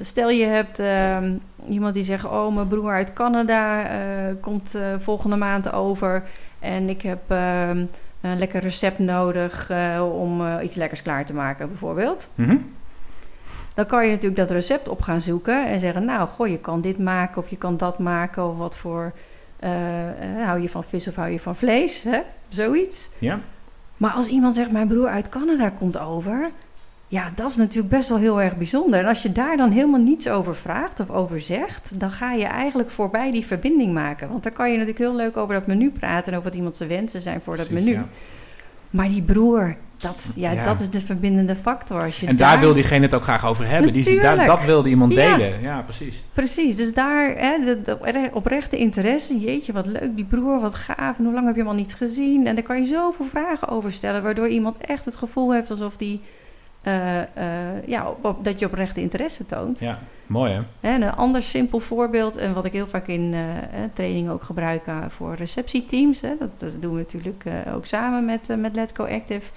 stel 0.01 0.29
je 0.29 0.45
hebt 0.45 0.79
ehm, 0.79 1.34
iemand 1.69 1.93
die 1.93 2.03
zegt, 2.03 2.25
oh 2.25 2.56
mijn 2.56 2.67
broer 2.67 2.91
uit 2.91 3.13
Canada 3.13 3.84
komt 4.41 4.77
volgende 4.97 5.36
maand 5.36 5.71
over 5.73 6.23
en 6.60 6.89
ik 6.89 7.01
heb 7.01 7.19
ehm, 7.27 7.86
een 8.21 8.38
lekker 8.38 8.62
recept 8.62 8.99
nodig 8.99 9.71
om 10.01 10.60
iets 10.60 10.75
lekkers 10.75 11.01
klaar 11.01 11.25
te 11.25 11.34
maken 11.34 11.67
bijvoorbeeld. 11.67 12.29
Mhm. 12.36 12.58
Dan 13.73 13.86
kan 13.86 14.05
je 14.05 14.09
natuurlijk 14.09 14.36
dat 14.36 14.51
recept 14.51 14.88
op 14.88 15.01
gaan 15.01 15.21
zoeken 15.21 15.67
en 15.67 15.79
zeggen, 15.79 16.05
nou, 16.05 16.27
goh, 16.27 16.47
je 16.47 16.59
kan 16.59 16.81
dit 16.81 16.99
maken 16.99 17.41
of 17.41 17.49
je 17.49 17.57
kan 17.57 17.77
dat 17.77 17.99
maken 17.99 18.49
of 18.49 18.57
wat 18.57 18.77
voor, 18.77 19.12
eh, 19.59 20.07
eh, 20.09 20.45
hou 20.45 20.62
je 20.62 20.69
van 20.69 20.83
vis 20.83 21.07
of 21.07 21.15
hou 21.15 21.29
je 21.29 21.39
van 21.39 21.55
vlees, 21.55 22.01
hè? 22.01 22.19
zoiets. 22.49 23.09
Ja, 23.17 23.39
Maar 23.97 24.12
als 24.12 24.27
iemand 24.27 24.55
zegt, 24.55 24.71
mijn 24.71 24.88
broer 24.88 25.07
uit 25.07 25.29
Canada 25.29 25.69
komt 25.69 25.97
over, 25.97 26.51
ja, 27.07 27.31
dat 27.36 27.49
is 27.49 27.55
natuurlijk 27.55 27.93
best 27.93 28.09
wel 28.09 28.17
heel 28.17 28.41
erg 28.41 28.57
bijzonder. 28.57 28.99
En 28.99 29.05
als 29.05 29.21
je 29.21 29.31
daar 29.31 29.57
dan 29.57 29.71
helemaal 29.71 29.99
niets 29.99 30.29
over 30.29 30.55
vraagt 30.55 30.99
of 30.99 31.09
over 31.09 31.41
zegt, 31.41 31.99
dan 31.99 32.12
ga 32.12 32.31
je 32.31 32.45
eigenlijk 32.45 32.89
voorbij 32.89 33.31
die 33.31 33.45
verbinding 33.45 33.93
maken. 33.93 34.29
Want 34.29 34.43
dan 34.43 34.53
kan 34.53 34.71
je 34.71 34.77
natuurlijk 34.77 34.99
heel 34.99 35.15
leuk 35.15 35.38
over 35.38 35.53
dat 35.53 35.67
menu 35.67 35.89
praten 35.89 36.31
en 36.31 36.38
over 36.38 36.49
wat 36.49 36.57
iemand 36.57 36.75
zijn 36.75 36.89
wensen 36.89 37.21
zijn 37.21 37.41
voor 37.41 37.57
dat 37.57 37.67
precies, 37.67 37.86
menu. 37.86 37.97
ja. 37.97 38.07
Maar 38.89 39.07
die 39.07 39.21
broer, 39.21 39.75
dat, 40.04 40.34
ja, 40.36 40.52
Ja. 40.52 40.63
dat 40.63 40.80
is 40.80 40.89
de 40.89 41.00
verbindende 41.02 41.56
factor. 41.56 42.02
Als 42.02 42.20
je 42.20 42.28
En 42.28 42.36
daar 42.36 42.60
wil 42.60 42.74
diegene 42.74 43.02
het 43.06 43.13
ook 43.16 43.24
graag 43.24 43.46
over 43.46 43.68
hebben. 43.68 43.94
Die, 43.94 44.20
daar, 44.20 44.46
dat 44.46 44.63
wilde 44.63 44.89
iemand 44.89 45.13
Ja. 45.13 45.36
delen. 45.38 45.62
Ja, 45.62 45.82
precies. 45.82 46.24
Precies, 46.34 46.76
dus 46.76 46.94
daar, 46.94 47.36
hè, 47.38 47.58
de, 47.66 47.82
de 47.82 47.94
opre- 47.94 48.30
oprechte 48.34 48.78
interesse, 48.78 49.39
jeetje 49.39 49.74
wat 49.74 49.86
leuk, 49.86 50.16
die 50.16 50.26
broer, 50.26 50.60
wat 50.60 50.76
gaaf, 50.76 51.18
en 51.18 51.24
hoe 51.26 51.34
lang 51.34 51.46
heb 51.46 51.56
je 51.56 51.62
hem 51.62 51.70
al 51.70 51.76
niet 51.76 51.94
gezien? 51.96 52.48
En 52.48 52.56
daar 52.56 52.63
kan 52.63 52.78
je 52.78 52.86
zoveel 52.86 53.26
vragen 53.26 53.68
over 53.68 53.92
stellen, 53.92 54.24
waardoor 54.24 54.48
iemand 54.48 54.78
echt 54.78 55.06
het 55.06 55.16
gevoel 55.16 55.54
heeft 55.54 55.70
alsof 55.72 55.98
die, 55.98 56.22
eh, 56.82 57.22
eh, 57.22 57.28
ja, 57.88 58.10
op, 58.10 58.26
op- 58.26 58.44
dat 58.44 58.60
je 58.60 58.66
oprechte 58.66 59.02
interesse 59.02 59.46
toont. 59.46 59.80
Ja, 59.80 60.00
mooi 60.28 60.52
hè? 60.52 60.89
En 60.94 61.02
een 61.02 61.13
ander 61.16 61.42
simpel 61.44 61.80
voorbeeld, 61.80 62.38
en 62.38 62.54
wat 62.54 62.66
ik 62.66 62.72
heel 62.72 62.88
vaak 62.88 63.08
in 63.08 63.34
eh, 63.34 63.39
training 63.94 64.30
ook 64.30 64.44
gebruik 64.44 64.82
voor 65.08 65.36
receptieteams, 65.36 66.22
hè, 66.22 66.30
dat, 66.39 66.50
dat 66.58 66.82
doen 66.82 66.92
we 66.94 66.98
natuurlijk 66.98 67.44
ook 67.76 67.86
samen 67.86 68.26
met, 68.26 68.48
met 68.58 68.76
Let's 68.76 68.92
Go 68.96 69.04
Active, 69.06 69.52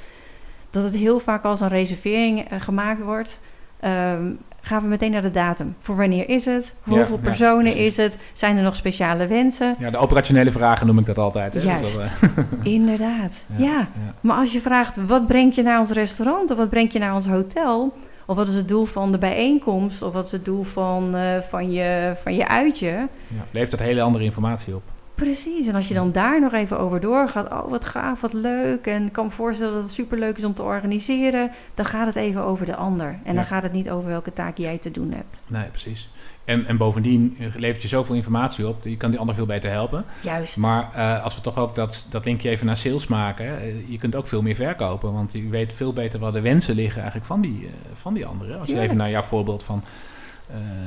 dat 0.71 0.85
het 0.85 0.97
heel 0.97 1.19
vaak 1.19 1.45
als 1.45 1.61
een 1.61 1.69
reservering 1.69 2.49
eh, 2.49 2.61
gemaakt 2.61 3.03
wordt. 3.03 3.41
Ehm, 3.81 4.31
gaan 4.61 4.83
we 4.83 4.89
meteen 4.89 5.11
naar 5.11 5.23
de 5.23 5.31
datum. 5.31 5.75
Voor 5.79 5.97
wanneer 5.97 6.29
is 6.29 6.45
het? 6.45 6.75
Voor 6.83 6.93
Ja, 6.93 6.99
hoeveel 6.99 7.19
personen 7.19 7.77
is 7.77 7.97
het? 7.97 8.17
Zijn 8.33 8.57
er 8.57 8.63
nog 8.63 8.77
speciale 8.77 9.27
wensen? 9.27 9.75
Ja, 9.79 9.91
de 9.91 9.97
operationele 9.97 10.53
vragen 10.53 10.87
noem 10.87 10.99
ik 10.99 11.07
dat 11.07 11.19
altijd. 11.19 11.55
Hè? 11.55 11.61
Juist. 11.61 11.97
Dat, 11.97 12.13
eh, 12.37 12.45
Inderdaad, 12.75 13.45
ja. 13.57 13.67
ja. 13.67 13.89
Maar 14.21 14.37
als 14.37 14.53
je 14.53 14.61
vraagt, 14.61 15.07
wat 15.07 15.27
brengt 15.27 15.55
je 15.55 15.63
naar 15.63 15.79
ons 15.79 15.91
restaurant? 15.91 16.51
Of 16.51 16.57
wat 16.57 16.69
brengt 16.69 16.93
je 16.93 16.99
naar 16.99 17.15
ons 17.15 17.27
hotel? 17.27 17.93
Of 18.27 18.37
wat 18.37 18.49
is 18.49 18.55
het 18.55 18.69
doel 18.69 18.85
van 18.85 19.13
de 19.13 19.19
bijeenkomst? 19.19 20.03
Of 20.03 20.13
wat 20.13 20.25
is 20.25 20.33
het 20.33 20.45
doel 20.45 20.63
van, 20.63 21.15
eh, 21.17 21.39
van, 21.41 21.71
je, 21.73 22.13
van 22.23 22.35
je 22.35 22.49
uitje? 22.49 22.87
Ja, 23.29 23.45
levert 23.51 23.71
dat 23.71 23.81
hele 23.81 24.03
andere 24.03 24.25
informatie 24.25 24.75
op. 24.75 24.83
Precies, 25.17 25.67
en 25.67 25.75
als 25.75 25.89
je 25.89 25.95
dan 25.95 26.13
daar 26.13 26.41
nog 26.41 26.53
even 26.53 26.79
over 26.79 27.01
doorgaat, 27.01 27.53
oh 27.53 27.71
wat 27.71 27.85
gaaf, 27.85 28.21
wat 28.21 28.33
leuk, 28.33 28.87
en 28.87 29.07
ik 29.07 29.13
kan 29.13 29.25
me 29.25 29.31
voorstellen 29.31 29.73
dat 29.75 29.83
het 29.83 29.93
superleuk 29.93 30.37
is 30.39 30.45
om 30.45 30.55
te 30.55 30.63
organiseren, 30.63 31.51
dan 31.75 31.85
gaat 31.85 32.07
het 32.07 32.17
even 32.17 32.43
over 32.43 32.67
de 32.67 32.77
ander. 32.77 33.07
En 33.09 33.19
Ja. 33.25 33.33
dan 33.33 33.45
gaat 33.45 33.63
het 33.63 33.73
niet 33.73 33.91
over 33.91 34.09
welke 34.09 34.33
taak 34.33 34.57
jij 34.59 34.79
te 34.79 34.91
doen 34.91 35.13
hebt. 35.13 35.43
Nee, 35.49 35.65
precies. 35.65 36.09
En, 36.45 36.67
en 36.67 36.77
bovendien 36.77 37.37
levert 37.57 37.83
je 37.83 37.89
zoveel 37.89 38.15
informatie 38.15 38.69
op. 38.69 38.85
Je 38.85 38.97
kan 38.97 39.11
die 39.11 39.21
ander 39.21 39.35
veel 39.35 39.47
beter 39.47 39.71
helpen. 39.71 40.05
Juist. 40.23 40.57
Maar 40.57 40.89
eh, 40.95 41.25
als 41.25 41.35
we 41.35 41.41
toch 41.41 41.57
ook 41.59 41.75
dat, 41.75 42.07
dat 42.11 42.25
linkje 42.25 42.49
even 42.49 42.67
naar 42.67 42.77
sales 42.77 43.07
maken. 43.07 43.61
eh, 43.61 43.89
je 43.91 43.99
kunt 43.99 44.17
ook 44.17 44.27
veel 44.27 44.43
meer 44.43 44.55
verkopen. 44.55 45.13
Want 45.13 45.33
je 45.33 45.49
weet 45.49 45.73
veel 45.73 45.93
beter 45.93 46.21
waar 46.21 46.33
de 46.33 46.41
wensen 46.41 46.75
liggen 46.75 46.97
eigenlijk 46.97 47.27
van 47.27 47.41
die, 47.41 47.67
eh, 47.67 47.73
van 47.95 48.15
die 48.15 48.27
anderen. 48.27 48.59
Als 48.59 48.67
je 48.67 48.81
even 48.81 48.97
naar 48.97 49.11
jouw 49.11 49.23
voorbeeld 49.23 49.63
van 49.63 49.83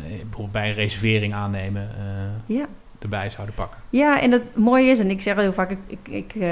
bijvoorbeeld 0.10 0.52
bij 0.52 0.70
een 0.70 0.76
reservering 0.76 1.34
aannemen 1.34 1.90
ja. 2.46 2.66
Erbij 3.00 3.30
zouden 3.30 3.56
pakken. 3.56 3.80
ja, 3.90 4.22
en 4.22 4.32
het 4.32 4.56
mooie 4.58 4.90
is, 4.90 5.00
en 5.00 5.10
ik 5.10 5.22
zeg 5.22 5.36
heel 5.36 5.54
vaak, 5.54 5.72
ik, 5.72 5.78
ik, 5.88 6.08
ik 6.10 6.36
eh, 6.42 6.50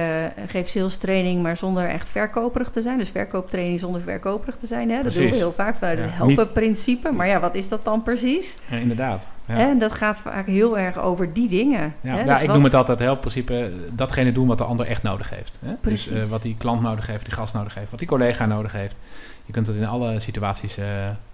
geef 0.48 0.68
sales 0.68 0.98
training, 0.98 1.42
maar 1.42 1.58
zonder 1.58 1.88
echt 1.90 2.10
verkoperig 2.10 2.70
te 2.70 2.82
zijn. 2.82 2.98
Dus 2.98 3.10
verkooptraining 3.10 3.80
zonder 3.80 4.02
verkoperig 4.02 4.56
te 4.56 4.68
zijn. 4.68 4.90
Hè? 4.90 4.94
Dat 4.96 5.02
Precies. 5.04 5.22
doen 5.22 5.30
we 5.30 5.36
heel 5.36 5.52
vaak 5.52 5.76
vanuit 5.76 5.98
Ja, 5.98 6.04
het 6.04 6.14
helpen-principe. 6.14 7.12
Maar 7.12 7.28
ja, 7.28 7.40
wat 7.40 7.56
is 7.56 7.70
dat 7.70 7.86
dan 7.86 8.04
precies? 8.04 8.58
Ja, 8.70 8.78
inderdaad. 8.78 9.28
Ja. 9.46 9.56
En 9.56 9.78
dat 9.78 9.92
gaat 9.92 10.20
vaak 10.20 10.46
heel 10.48 10.78
erg 10.78 10.98
over 11.00 11.34
die 11.34 11.48
dingen. 11.50 11.96
Ja, 12.02 12.12
hè? 12.12 12.20
ja, 12.20 12.24
Dus 12.26 12.42
ik 12.42 12.46
wat- 12.48 12.56
noem 12.56 12.64
het 12.66 12.74
altijd 12.74 13.00
helpprincipe. 13.00 13.54
eh, 13.64 13.72
Datgene 13.94 14.32
doen 14.32 14.48
wat 14.48 14.58
de 14.58 14.64
ander 14.64 14.86
echt 14.88 15.04
nodig 15.04 15.30
heeft. 15.30 15.58
Hè? 15.62 15.68
Dus 15.70 15.78
Precies. 15.82 16.12
eh, 16.12 16.24
wat 16.24 16.42
die 16.42 16.56
klant 16.58 16.82
nodig 16.82 17.08
heeft, 17.08 17.26
die 17.26 17.34
gast 17.34 17.54
nodig 17.54 17.76
heeft, 17.76 17.90
wat 17.90 18.00
die 18.00 18.08
collega 18.08 18.46
nodig 18.46 18.72
heeft. 18.72 18.96
Je 19.46 19.54
kunt 19.54 19.68
het 19.68 19.76
in 19.76 19.86
alle 19.88 20.20
situaties 20.20 20.78
eh, 20.78 20.86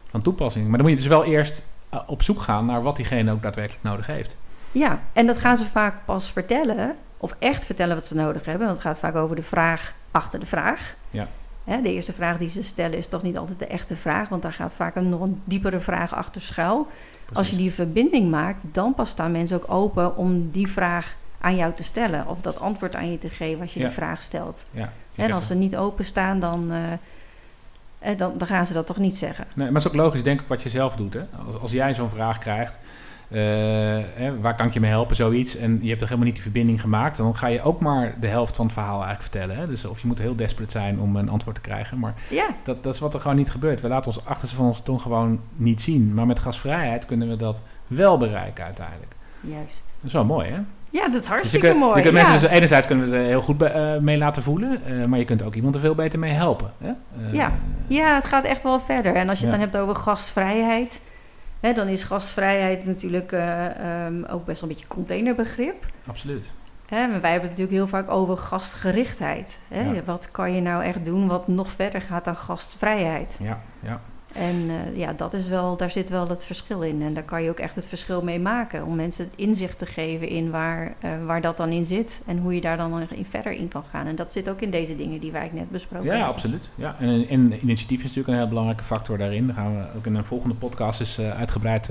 van 0.10 0.22
toepassing. 0.22 0.68
Maar 0.68 0.78
dan 0.78 0.82
moet 0.88 0.96
je 0.98 1.02
dus 1.02 1.12
wel 1.12 1.24
eerst 1.26 1.64
op 2.08 2.24
zoek 2.24 2.42
gaan 2.42 2.66
naar 2.66 2.82
wat 2.84 2.96
diegene 2.96 3.32
ook 3.32 3.42
daadwerkelijk 3.42 3.84
nodig 3.84 4.06
heeft. 4.08 4.38
Ja, 4.74 5.00
en 5.14 5.26
dat 5.26 5.38
gaan 5.38 5.58
ze 5.58 5.66
vaak 5.66 5.96
pas 6.06 6.32
vertellen, 6.32 6.96
of 7.18 7.36
echt 7.40 7.66
vertellen 7.66 7.96
wat 7.96 8.06
ze 8.06 8.16
nodig 8.16 8.46
hebben. 8.46 8.66
Want 8.66 8.78
het 8.78 8.88
gaat 8.88 9.00
vaak 9.00 9.16
over 9.16 9.36
de 9.36 9.44
vraag 9.44 9.94
achter 10.12 10.40
de 10.40 10.46
vraag. 10.46 10.96
Ja. 11.10 11.28
Hè, 11.64 11.82
de 11.82 11.94
eerste 11.94 12.14
vraag 12.14 12.38
die 12.38 12.50
ze 12.50 12.64
stellen 12.64 12.98
is 12.98 13.08
toch 13.08 13.24
niet 13.24 13.38
altijd 13.38 13.60
de 13.60 13.68
echte 13.68 13.96
vraag, 13.96 14.30
want 14.30 14.42
daar 14.42 14.54
gaat 14.54 14.74
vaak 14.74 14.96
een 14.96 15.10
nog 15.10 15.22
een 15.22 15.42
diepere 15.44 15.80
vraag 15.80 16.16
achter 16.16 16.42
schuil. 16.42 16.88
Als 17.34 17.50
je 17.50 17.56
die 17.56 17.72
verbinding 17.74 18.30
maakt, 18.30 18.66
dan 18.72 18.94
pas 18.94 19.10
staan 19.10 19.32
mensen 19.32 19.58
ook 19.58 19.72
open 19.72 20.16
om 20.18 20.50
die 20.50 20.68
vraag 20.68 21.16
aan 21.40 21.56
jou 21.56 21.74
te 21.74 21.84
stellen. 21.84 22.28
Of 22.28 22.42
dat 22.42 22.60
antwoord 22.60 22.96
aan 22.96 23.12
je 23.12 23.18
te 23.18 23.30
geven 23.30 23.62
als 23.62 23.74
je 23.74 23.80
Ja. 23.80 23.86
die 23.86 23.96
vraag 23.96 24.22
stelt. 24.22 24.66
Ja, 24.72 24.92
En 25.16 25.32
als 25.32 25.48
ze 25.48 25.56
niet 25.56 25.76
openstaan, 25.78 26.40
dan, 26.40 26.72
eh, 28.00 28.18
dan, 28.18 28.34
dan 28.38 28.48
gaan 28.48 28.66
ze 28.66 28.74
dat 28.74 28.86
toch 28.88 28.98
niet 28.98 29.16
zeggen. 29.16 29.46
Nee, 29.54 29.66
maar 29.72 29.76
het 29.82 29.86
is 29.86 29.88
ook 29.88 29.98
logisch, 29.98 30.24
denk 30.24 30.42
ik, 30.42 30.48
wat 30.48 30.62
je 30.62 30.70
zelf 30.70 30.96
doet. 30.96 31.14
Hè? 31.14 31.24
Als, 31.48 31.60
als 31.60 31.72
jij 31.72 31.94
zo'n 31.94 32.10
vraag 32.10 32.38
krijgt, 32.38 32.78
hè, 33.40 34.40
waar 34.40 34.56
kan 34.56 34.66
ik 34.68 34.74
je 34.74 34.80
mee 34.80 34.90
helpen, 34.90 35.16
zoiets, 35.16 35.56
en 35.58 35.80
je 35.82 35.88
hebt 35.88 36.00
toch 36.00 36.08
helemaal 36.08 36.26
niet 36.26 36.34
die 36.36 36.44
verbinding 36.44 36.82
gemaakt, 36.82 37.18
dan 37.18 37.36
ga 37.36 37.48
je 37.48 37.62
ook 37.62 37.80
maar 37.80 38.16
de 38.20 38.28
helft 38.28 38.56
van 38.56 38.66
het 38.66 38.74
verhaal 38.74 39.04
eigenlijk 39.04 39.22
vertellen. 39.32 39.56
Hè? 39.58 39.66
Dus 39.66 39.86
of 39.86 40.00
je 40.02 40.08
moet 40.08 40.20
heel 40.20 40.36
desperate 40.36 40.72
zijn 40.72 41.00
om 41.00 41.16
een 41.16 41.30
antwoord 41.30 41.56
te 41.56 41.62
krijgen, 41.62 42.00
maar 42.00 42.14
Ja, 42.30 42.46
dat, 42.64 42.84
dat 42.84 42.94
is 42.94 43.00
wat 43.00 43.14
er 43.14 43.20
gewoon 43.20 43.38
niet 43.38 43.52
gebeurt. 43.52 43.82
We 43.82 43.88
laten 43.88 44.06
ons 44.12 44.26
achterste 44.26 44.56
van 44.56 44.66
onze 44.66 44.84
tong 44.84 45.02
gewoon 45.02 45.40
niet 45.56 45.82
zien. 45.82 46.14
Maar 46.14 46.26
met 46.26 46.40
gasvrijheid 46.40 47.06
kunnen 47.06 47.28
we 47.30 47.36
dat 47.36 47.62
wel 47.88 48.18
bereiken 48.18 48.64
uiteindelijk. 48.66 49.12
juist. 49.42 49.94
Dat 49.96 50.06
is 50.06 50.14
wel 50.14 50.26
mooi, 50.26 50.50
hè? 50.50 50.60
Ja, 50.90 51.08
dat 51.08 51.14
is 51.14 51.18
Dus 51.18 51.26
je 51.28 51.34
hartstikke 51.34 51.74
mooi. 51.74 51.96
je 51.96 52.02
kunt 52.02 52.16
ja. 52.16 52.22
mensen 52.24 52.42
dus 52.42 52.50
enerzijds 52.58 52.88
kunnen 52.88 53.10
we 53.10 53.18
ze 53.18 53.24
heel 53.24 53.42
goed 53.42 53.62
eh, 53.62 53.98
mee 53.98 54.18
laten 54.18 54.44
voelen, 54.44 54.80
eh, 54.86 55.06
maar 55.06 55.20
je 55.20 55.26
kunt 55.26 55.44
ook 55.44 55.54
iemand 55.54 55.76
er 55.76 55.82
veel 55.82 55.96
beter 55.96 56.20
mee 56.20 56.32
helpen. 56.32 56.72
Hè? 56.78 56.88
Eh, 56.90 57.34
Ja. 57.34 57.52
Ja, 57.88 58.16
het 58.16 58.26
gaat 58.26 58.44
echt 58.46 58.64
wel 58.64 58.80
verder. 58.80 59.14
En 59.16 59.30
als 59.30 59.38
je 59.40 59.44
het 59.46 59.54
dan 59.54 59.64
hebt 59.64 59.78
over 59.78 59.96
gastvrijheid. 59.96 61.02
Hè, 61.64 61.74
dan 61.74 61.88
is 61.88 62.04
gastvrijheid 62.04 62.86
natuurlijk 62.86 63.32
eh, 63.32 64.06
ehm, 64.06 64.24
ook 64.24 64.46
best 64.46 64.62
wel 64.62 64.70
een 64.70 64.76
beetje 64.76 64.88
containerbegrip. 64.88 65.86
Absoluut. 66.08 66.52
Hè, 66.86 67.08
maar 67.08 67.22
wij 67.22 67.32
hebben 67.32 67.50
het 67.50 67.60
natuurlijk 67.60 67.72
heel 67.72 68.00
vaak 68.00 68.10
over 68.10 68.38
gastgerichtheid. 68.38 69.60
Hè? 69.68 69.92
Ja. 69.92 70.04
Wat 70.04 70.32
kan 70.32 70.54
je 70.54 70.62
nou 70.62 70.84
echt 70.84 71.06
doen 71.06 71.28
wat 71.28 71.48
nog 71.48 71.72
verder 71.72 72.02
gaat 72.02 72.26
dan 72.26 72.36
gastvrijheid? 72.36 73.38
Ja, 73.42 73.62
ja. 73.80 74.02
En 74.34 74.70
eh, 74.70 74.98
ja, 74.98 75.14
dat 75.14 75.34
is 75.34 75.48
wel, 75.48 75.78
daar 75.78 75.90
zit 75.90 76.10
wel 76.10 76.28
het 76.28 76.46
verschil 76.46 76.82
in. 76.82 77.02
En 77.02 77.14
daar 77.14 77.24
kan 77.24 77.44
je 77.44 77.50
ook 77.50 77.60
echt 77.60 77.76
het 77.76 77.86
verschil 77.88 78.22
mee 78.22 78.40
maken. 78.40 78.86
Om 78.86 78.96
mensen 78.96 79.30
inzicht 79.36 79.78
te 79.80 79.86
geven 79.86 80.28
in 80.28 80.52
waar, 80.52 80.96
eh, 81.00 81.12
waar 81.26 81.42
dat 81.42 81.58
dan 81.58 81.70
in 81.70 81.86
zit. 81.86 82.22
En 82.26 82.38
hoe 82.38 82.56
je 82.56 82.62
daar 82.62 82.78
dan 82.78 82.90
nog 82.90 83.10
in 83.12 83.26
verder 83.26 83.52
in 83.52 83.68
kan 83.68 83.84
gaan. 83.92 84.08
En 84.08 84.16
dat 84.16 84.32
zit 84.32 84.50
ook 84.50 84.62
in 84.62 84.70
deze 84.70 84.96
dingen 84.96 85.20
die 85.20 85.32
wij 85.32 85.50
net 85.54 85.70
besproken 85.70 86.06
Ja, 86.06 86.12
hebben. 86.12 86.30
absoluut. 86.30 86.70
Ja. 86.76 86.96
En, 87.00 87.28
en 87.28 87.54
initiatief 87.62 87.98
is 87.98 88.04
natuurlijk 88.04 88.28
een 88.28 88.36
heel 88.40 88.48
belangrijke 88.48 88.84
factor 88.84 89.18
daarin. 89.18 89.46
Daar 89.48 89.56
gaan 89.56 89.78
we 89.78 89.98
ook 89.98 90.06
in 90.06 90.16
een 90.16 90.26
volgende 90.26 90.56
podcast 90.56 91.00
eens 91.00 91.18
eh, 91.18 91.38
uitgebreid 91.40 91.90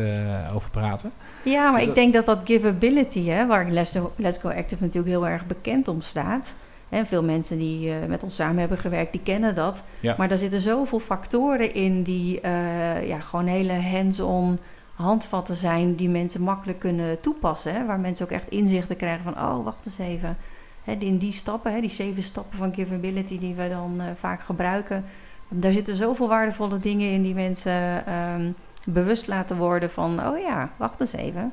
over 0.55 0.71
praten. 0.71 1.11
Ja, 1.45 1.63
maar 1.63 1.73
Dus 1.73 1.81
ik 1.81 1.87
dat- 1.87 1.95
denk 1.97 2.13
dat 2.15 2.27
dat 2.27 2.41
givability, 2.45 3.25
hè, 3.29 3.47
waar 3.47 3.71
Let's 3.71 3.97
Go, 3.97 4.13
Let's 4.17 4.39
Go 4.39 4.49
Active 4.49 4.83
natuurlijk 4.83 5.13
heel 5.13 5.27
erg 5.29 5.47
bekend 5.47 5.89
om 5.89 6.01
staat. 6.01 6.55
En 6.93 7.07
veel 7.07 7.23
mensen 7.23 7.59
die 7.59 7.91
eh, 7.91 8.07
met 8.09 8.23
ons 8.23 8.35
samen 8.35 8.59
hebben 8.59 8.79
gewerkt, 8.79 9.13
die 9.13 9.23
kennen 9.23 9.55
dat. 9.55 9.85
Ja. 10.01 10.15
Maar 10.19 10.29
daar 10.29 10.39
zitten 10.39 10.61
zoveel 10.61 10.99
factoren 10.99 11.75
in 11.75 12.03
die 12.03 12.41
eh, 12.41 13.09
ja, 13.09 13.21
gewoon 13.21 13.47
hele 13.47 13.73
hands-on 13.73 14.59
handvatten 14.95 15.57
zijn 15.57 15.95
die 15.95 16.09
mensen 16.09 16.41
makkelijk 16.41 16.79
kunnen 16.79 17.21
toepassen. 17.21 17.75
Hè, 17.75 17.87
waar 17.87 18.01
mensen 18.01 18.25
ook 18.25 18.33
echt 18.33 18.49
inzichten 18.49 18.97
krijgen 18.97 19.23
van, 19.23 19.33
oh, 19.33 19.65
wacht 19.65 19.87
eens 19.87 19.99
even. 19.99 20.37
Hè, 20.85 20.93
in 20.93 21.19
die 21.19 21.33
stappen, 21.33 21.73
hè, 21.73 21.81
die 21.81 21.91
zeven 21.91 22.23
stappen 22.23 22.59
van 22.59 22.75
givability 22.75 23.39
die 23.39 23.55
we 23.55 23.69
dan 23.69 24.01
eh, 24.01 24.07
vaak 24.15 24.43
gebruiken. 24.43 25.05
Daar 25.49 25.73
zitten 25.73 25.97
zoveel 25.97 26.29
waardevolle 26.29 26.79
dingen 26.79 27.11
in 27.11 27.23
die 27.23 27.35
mensen 27.35 28.07
ehm, 28.07 28.51
bewust 28.85 29.27
laten 29.27 29.57
worden 29.57 29.91
van, 29.91 30.27
oh 30.27 30.39
ja, 30.39 30.71
wacht 30.77 31.01
eens 31.01 31.13
even. 31.13 31.53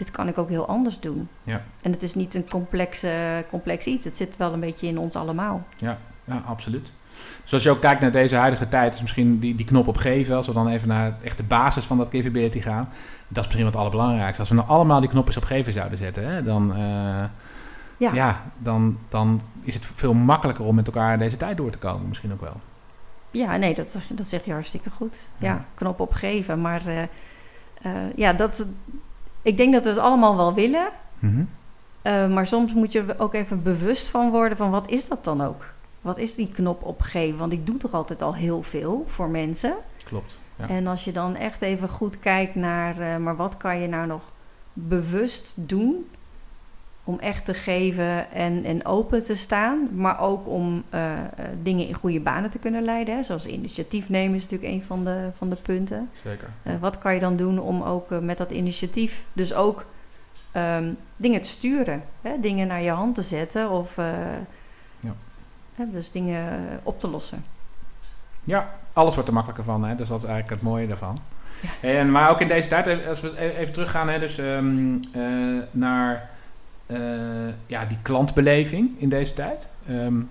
Dit 0.00 0.10
kan 0.10 0.28
ik 0.28 0.38
ook 0.38 0.48
heel 0.48 0.66
anders 0.68 1.00
doen. 1.00 1.28
Ja. 1.42 1.62
En 1.82 1.92
het 1.92 2.02
is 2.02 2.14
niet 2.14 2.34
een 2.34 2.48
complex, 2.48 3.04
complex 3.50 3.86
iets. 3.86 4.04
Het 4.04 4.16
zit 4.16 4.36
wel 4.36 4.52
een 4.52 4.60
beetje 4.60 4.86
in 4.86 4.98
ons 4.98 5.16
allemaal. 5.16 5.66
Ja, 5.76 5.98
ja, 6.24 6.42
absoluut. 6.46 6.92
Dus 7.42 7.52
als 7.52 7.62
je 7.62 7.70
ook 7.70 7.80
kijkt 7.80 8.00
naar 8.00 8.10
deze 8.12 8.36
huidige 8.36 8.68
tijd, 8.68 8.94
is 8.94 9.00
misschien 9.00 9.38
die, 9.38 9.54
die 9.54 9.66
knop 9.66 9.86
op 9.88 9.96
geven, 9.96 10.36
als 10.36 10.46
we 10.46 10.52
dan 10.52 10.68
even 10.68 10.88
naar 10.88 11.16
echt 11.22 11.36
de 11.36 11.42
basis 11.42 11.84
van 11.84 11.98
dat 11.98 12.08
capability 12.08 12.60
gaan, 12.60 12.88
dat 13.28 13.38
is 13.38 13.44
misschien 13.44 13.64
wat 13.64 13.72
het 13.72 13.82
allerbelangrijkste. 13.82 14.40
Als 14.40 14.48
we 14.48 14.54
nou 14.54 14.68
allemaal 14.68 15.00
die 15.00 15.08
knopjes 15.08 15.36
op 15.36 15.44
geven 15.44 15.72
zouden 15.72 15.98
zetten, 15.98 16.26
hè, 16.28 16.42
dan, 16.42 16.74
eh, 16.74 17.24
Ja. 17.96 18.12
ja. 18.12 18.42
dan, 18.58 18.98
dan 19.08 19.40
is 19.60 19.74
het 19.74 19.86
veel 19.94 20.14
makkelijker 20.14 20.64
om 20.64 20.74
met 20.74 20.86
elkaar 20.86 21.18
deze 21.18 21.36
tijd 21.36 21.56
door 21.56 21.70
te 21.70 21.78
komen, 21.78 22.08
misschien 22.08 22.32
ook 22.32 22.40
wel. 22.40 22.60
Ja, 23.30 23.56
nee, 23.56 23.74
dat, 23.74 23.98
dat 24.08 24.26
zeg 24.26 24.44
je 24.44 24.52
hartstikke 24.52 24.90
goed. 24.90 25.30
Ja, 25.38 25.46
Ja. 25.46 25.64
knop 25.74 26.00
opgeven. 26.00 26.60
Maar 26.60 26.86
eh, 26.86 27.02
eh, 27.82 27.92
ja, 28.16 28.32
dat, 28.32 28.66
ik 29.42 29.56
denk 29.56 29.72
dat 29.72 29.84
we 29.84 29.90
het 29.90 29.98
allemaal 29.98 30.36
wel 30.36 30.54
willen. 30.54 30.88
Mhm. 31.18 31.42
Eh, 32.02 32.28
maar 32.28 32.46
soms 32.46 32.74
moet 32.74 32.92
je 32.92 33.00
er 33.00 33.20
ook 33.20 33.34
even 33.34 33.62
bewust 33.62 34.08
van 34.08 34.30
worden 34.30 34.56
van 34.56 34.70
wat 34.70 34.90
is 34.90 35.08
dat 35.08 35.24
dan 35.24 35.40
ook? 35.40 35.72
Wat 36.00 36.18
is 36.18 36.34
die 36.34 36.48
knop 36.48 36.84
opgeven? 36.84 37.38
Want 37.38 37.52
ik 37.52 37.66
doe 37.66 37.76
toch 37.76 37.92
altijd 37.92 38.22
al 38.22 38.34
heel 38.34 38.62
veel 38.62 39.04
voor 39.06 39.28
mensen. 39.28 39.74
Klopt. 40.04 40.38
Ja. 40.56 40.68
En 40.68 40.86
als 40.86 41.04
je 41.04 41.12
dan 41.12 41.36
echt 41.36 41.62
even 41.62 41.88
goed 41.88 42.18
kijkt 42.18 42.54
naar, 42.54 43.00
eh, 43.00 43.16
maar 43.16 43.36
wat 43.36 43.56
kan 43.56 43.80
je 43.80 43.88
nou 43.88 44.06
nog 44.06 44.22
bewust 44.72 45.54
doen 45.56 46.08
om 47.10 47.18
echt 47.18 47.44
te 47.44 47.54
geven 47.54 48.30
en, 48.32 48.64
en 48.64 48.86
open 48.86 49.22
te 49.22 49.34
staan, 49.34 49.88
maar 49.92 50.20
ook 50.20 50.48
om 50.48 50.84
eh, 50.90 51.18
eh, 51.18 51.26
dingen 51.62 51.86
in 51.88 51.94
goede 51.94 52.20
banen 52.20 52.50
te 52.50 52.58
kunnen 52.58 52.82
leiden. 52.82 53.14
Hè? 53.16 53.22
Zoals 53.22 53.46
initiatief 53.46 54.08
nemen 54.08 54.34
is 54.34 54.42
natuurlijk 54.42 54.72
een 54.72 54.82
van 54.84 55.04
de, 55.04 55.30
van 55.34 55.50
de 55.50 55.56
punten. 55.56 56.10
Zeker. 56.24 56.48
Eh, 56.62 56.72
wat 56.80 56.98
kan 56.98 57.14
je 57.14 57.20
dan 57.20 57.36
doen 57.36 57.58
om 57.58 57.82
ook 57.82 58.20
met 58.20 58.38
dat 58.38 58.50
initiatief 58.50 59.24
dus 59.32 59.54
ook 59.54 59.86
ehm, 60.52 60.92
dingen 61.16 61.40
te 61.40 61.48
sturen, 61.48 62.02
hè? 62.20 62.40
dingen 62.40 62.66
naar 62.66 62.82
je 62.82 62.90
hand 62.90 63.14
te 63.14 63.22
zetten 63.22 63.70
of 63.70 63.96
Ja. 63.96 65.14
hè, 65.74 65.84
dus 65.90 66.10
dingen 66.10 66.60
op 66.82 67.00
te 67.00 67.08
lossen. 67.08 67.44
Ja, 68.44 68.68
alles 68.92 69.14
wordt 69.14 69.28
er 69.28 69.34
makkelijker 69.34 69.64
van. 69.64 69.84
Hè? 69.84 69.94
Dus 69.94 70.08
dat 70.08 70.18
is 70.18 70.24
eigenlijk 70.24 70.60
het 70.60 70.70
mooie 70.70 70.86
daarvan. 70.86 71.18
Ja. 71.62 71.88
En, 71.88 72.10
maar 72.10 72.30
ook 72.30 72.40
in 72.40 72.48
deze 72.48 72.68
tijd, 72.68 73.06
als 73.06 73.20
we 73.20 73.44
e- 73.44 73.56
even 73.56 73.72
teruggaan 73.72 74.08
hè, 74.08 74.18
dus, 74.18 74.38
ehm, 74.38 74.96
eh, 75.12 75.22
naar 75.70 76.29
ja, 77.66 77.84
die 77.84 77.98
klantbeleving 78.02 78.90
in 78.98 79.08
deze 79.08 79.32
tijd. 79.32 79.68
ehm, 79.86 80.22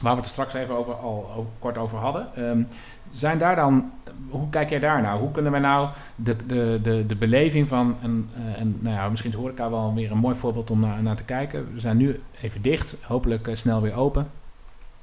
waar 0.00 0.12
we 0.12 0.18
het 0.18 0.24
er 0.24 0.30
straks 0.30 0.54
even 0.54 0.76
over, 0.76 0.94
al 0.94 1.30
over, 1.36 1.50
kort 1.58 1.78
over 1.78 1.98
hadden. 1.98 2.28
Ehm, 2.34 2.62
zijn 3.10 3.38
daar 3.38 3.56
dan, 3.56 3.92
hoe 4.28 4.48
kijk 4.48 4.70
jij 4.70 4.78
daar 4.78 5.02
nou? 5.02 5.20
Hoe 5.20 5.30
kunnen 5.30 5.52
we 5.52 5.58
nou 5.58 5.88
de, 6.14 6.36
de, 6.46 6.78
de, 6.82 7.06
de 7.06 7.16
beleving 7.16 7.68
van, 7.68 7.96
een, 8.02 8.28
eh, 8.34 8.60
en 8.60 8.76
nou 8.80 8.96
ja, 8.96 9.08
misschien 9.08 9.30
is 9.30 9.36
horeca 9.36 9.70
wel 9.70 9.94
weer 9.94 10.10
een 10.10 10.18
mooi 10.18 10.36
voorbeeld 10.36 10.70
om 10.70 10.80
naar, 10.80 11.02
naar 11.02 11.16
te 11.16 11.24
kijken. 11.24 11.74
We 11.74 11.80
zijn 11.80 11.96
nu 11.96 12.20
even 12.40 12.62
dicht, 12.62 12.96
hopelijk 13.02 13.48
eh, 13.48 13.54
snel 13.54 13.82
weer 13.82 13.94
open. 13.94 14.30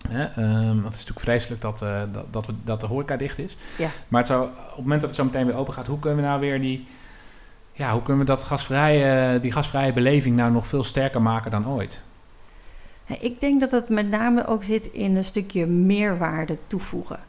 Hè? 0.09 0.23
ehm, 0.23 0.65
want 0.65 0.83
het 0.83 0.93
is 0.93 0.99
natuurlijk 0.99 1.19
vreselijk 1.19 1.61
dat, 1.61 1.81
eh, 1.81 2.01
dat, 2.11 2.25
dat, 2.33 2.45
we, 2.45 2.53
dat 2.63 2.81
de 2.81 2.87
horeca 2.87 3.15
dicht 3.15 3.37
is. 3.37 3.57
Ja. 3.77 3.89
Maar 4.07 4.19
het 4.19 4.29
zou, 4.29 4.43
op 4.45 4.55
het 4.55 4.77
moment 4.77 5.01
dat 5.01 5.09
het 5.09 5.19
zo 5.19 5.25
meteen 5.25 5.45
weer 5.45 5.55
open 5.55 5.73
gaat, 5.73 5.87
hoe 5.87 5.99
kunnen 5.99 6.19
we 6.19 6.25
nou 6.25 6.39
weer 6.39 6.61
die, 6.61 6.87
ja, 7.71 7.91
hoe 7.91 8.01
kunnen 8.01 8.25
we 8.25 8.31
dat 8.31 8.43
gasvrije, 8.43 9.39
die 9.39 9.51
gasvrije 9.51 9.93
beleving 9.93 10.35
nou 10.35 10.51
nog 10.51 10.67
veel 10.67 10.83
sterker 10.83 11.21
maken 11.21 11.51
dan 11.51 11.67
ooit? 11.67 12.01
Ik 13.19 13.39
denk 13.39 13.59
dat 13.59 13.71
het 13.71 13.89
met 13.89 14.09
name 14.09 14.47
ook 14.47 14.63
zit 14.63 14.87
in 14.87 15.15
een 15.15 15.23
stukje 15.23 15.65
meerwaarde 15.65 16.57
toevoegen. 16.67 17.19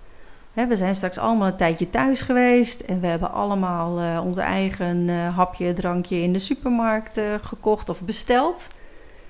We 0.53 0.77
zijn 0.77 0.95
straks 0.95 1.19
allemaal 1.19 1.47
een 1.47 1.57
tijdje 1.57 1.91
thuis 1.91 2.21
geweest 2.21 2.81
en 2.81 3.01
we 3.01 3.07
hebben 3.07 3.33
allemaal 3.33 4.01
eh, 4.01 4.25
ons 4.25 4.37
eigen 4.37 5.09
eh, 5.09 5.37
hapje, 5.37 5.73
drankje 5.73 6.17
in 6.17 6.33
de 6.33 6.39
supermarkt 6.39 7.17
eh, 7.17 7.25
gekocht 7.43 7.89
of 7.89 8.03
besteld. 8.03 8.69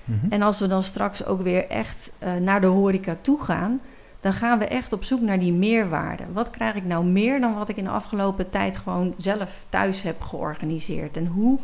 Mhm. 0.05 0.27
En 0.29 0.43
als 0.43 0.61
we 0.61 0.67
dan 0.67 0.83
straks 0.83 1.25
ook 1.25 1.43
weer 1.43 1.69
echt 1.69 2.13
naar 2.41 2.61
de 2.61 2.67
horeca 2.67 3.17
toe 3.21 3.43
gaan, 3.43 3.81
dan 4.23 4.33
gaan 4.33 4.59
we 4.59 4.65
echt 4.65 4.93
op 4.93 5.05
zoek 5.05 5.21
naar 5.21 5.39
die 5.39 5.53
meerwaarde. 5.53 6.25
Wat 6.33 6.51
krijg 6.51 6.75
ik 6.75 6.85
nou 6.85 7.05
meer 7.05 7.41
dan 7.41 7.55
wat 7.55 7.69
ik 7.69 7.77
in 7.77 7.85
de 7.85 7.91
afgelopen 7.91 8.51
tijd 8.51 8.77
gewoon 8.77 9.15
zelf 9.17 9.67
thuis 9.69 10.03
heb 10.03 10.21
georganiseerd? 10.21 11.17
En 11.17 11.27
hoe 11.27 11.59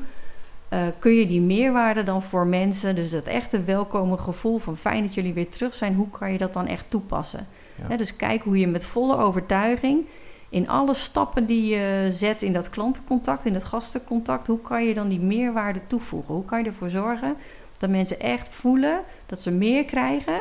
eh, 0.68 0.80
kun 0.98 1.12
je 1.12 1.26
die 1.26 1.40
meerwaarde 1.40 2.02
dan 2.02 2.22
voor 2.22 2.46
mensen, 2.46 2.94
dus 2.94 3.10
dat 3.10 3.24
echte 3.24 3.62
welkome 3.62 4.16
gevoel 4.16 4.58
van 4.58 4.76
fijn 4.76 5.02
dat 5.02 5.14
jullie 5.14 5.32
weer 5.32 5.48
terug 5.48 5.74
zijn, 5.74 5.94
hoe 5.94 6.10
kan 6.10 6.32
je 6.32 6.38
dat 6.38 6.52
dan 6.52 6.66
echt 6.66 6.84
toepassen? 6.88 7.46
Ja. 7.88 7.96
Dus 7.96 8.16
kijk 8.16 8.42
hoe 8.42 8.58
je 8.58 8.66
met 8.66 8.84
volle 8.84 9.16
overtuiging 9.16 10.06
in 10.48 10.68
alle 10.68 10.94
stappen 10.94 11.46
die 11.46 11.74
je 11.74 12.08
zet 12.10 12.42
in 12.42 12.52
dat 12.52 12.70
klantencontact, 12.70 13.44
in 13.44 13.54
het 13.54 13.64
gastencontact, 13.64 14.46
hoe 14.46 14.60
kan 14.60 14.84
je 14.84 14.94
dan 14.94 15.08
die 15.08 15.20
meerwaarde 15.20 15.80
toevoegen? 15.86 16.34
Hoe 16.34 16.44
kan 16.44 16.58
je 16.58 16.64
ervoor 16.64 16.90
zorgen 16.90 17.36
dat 17.78 17.90
mensen 17.90 18.20
echt 18.20 18.48
voelen 18.48 19.00
dat 19.26 19.42
ze 19.42 19.50
meer 19.50 19.84
krijgen 19.84 20.40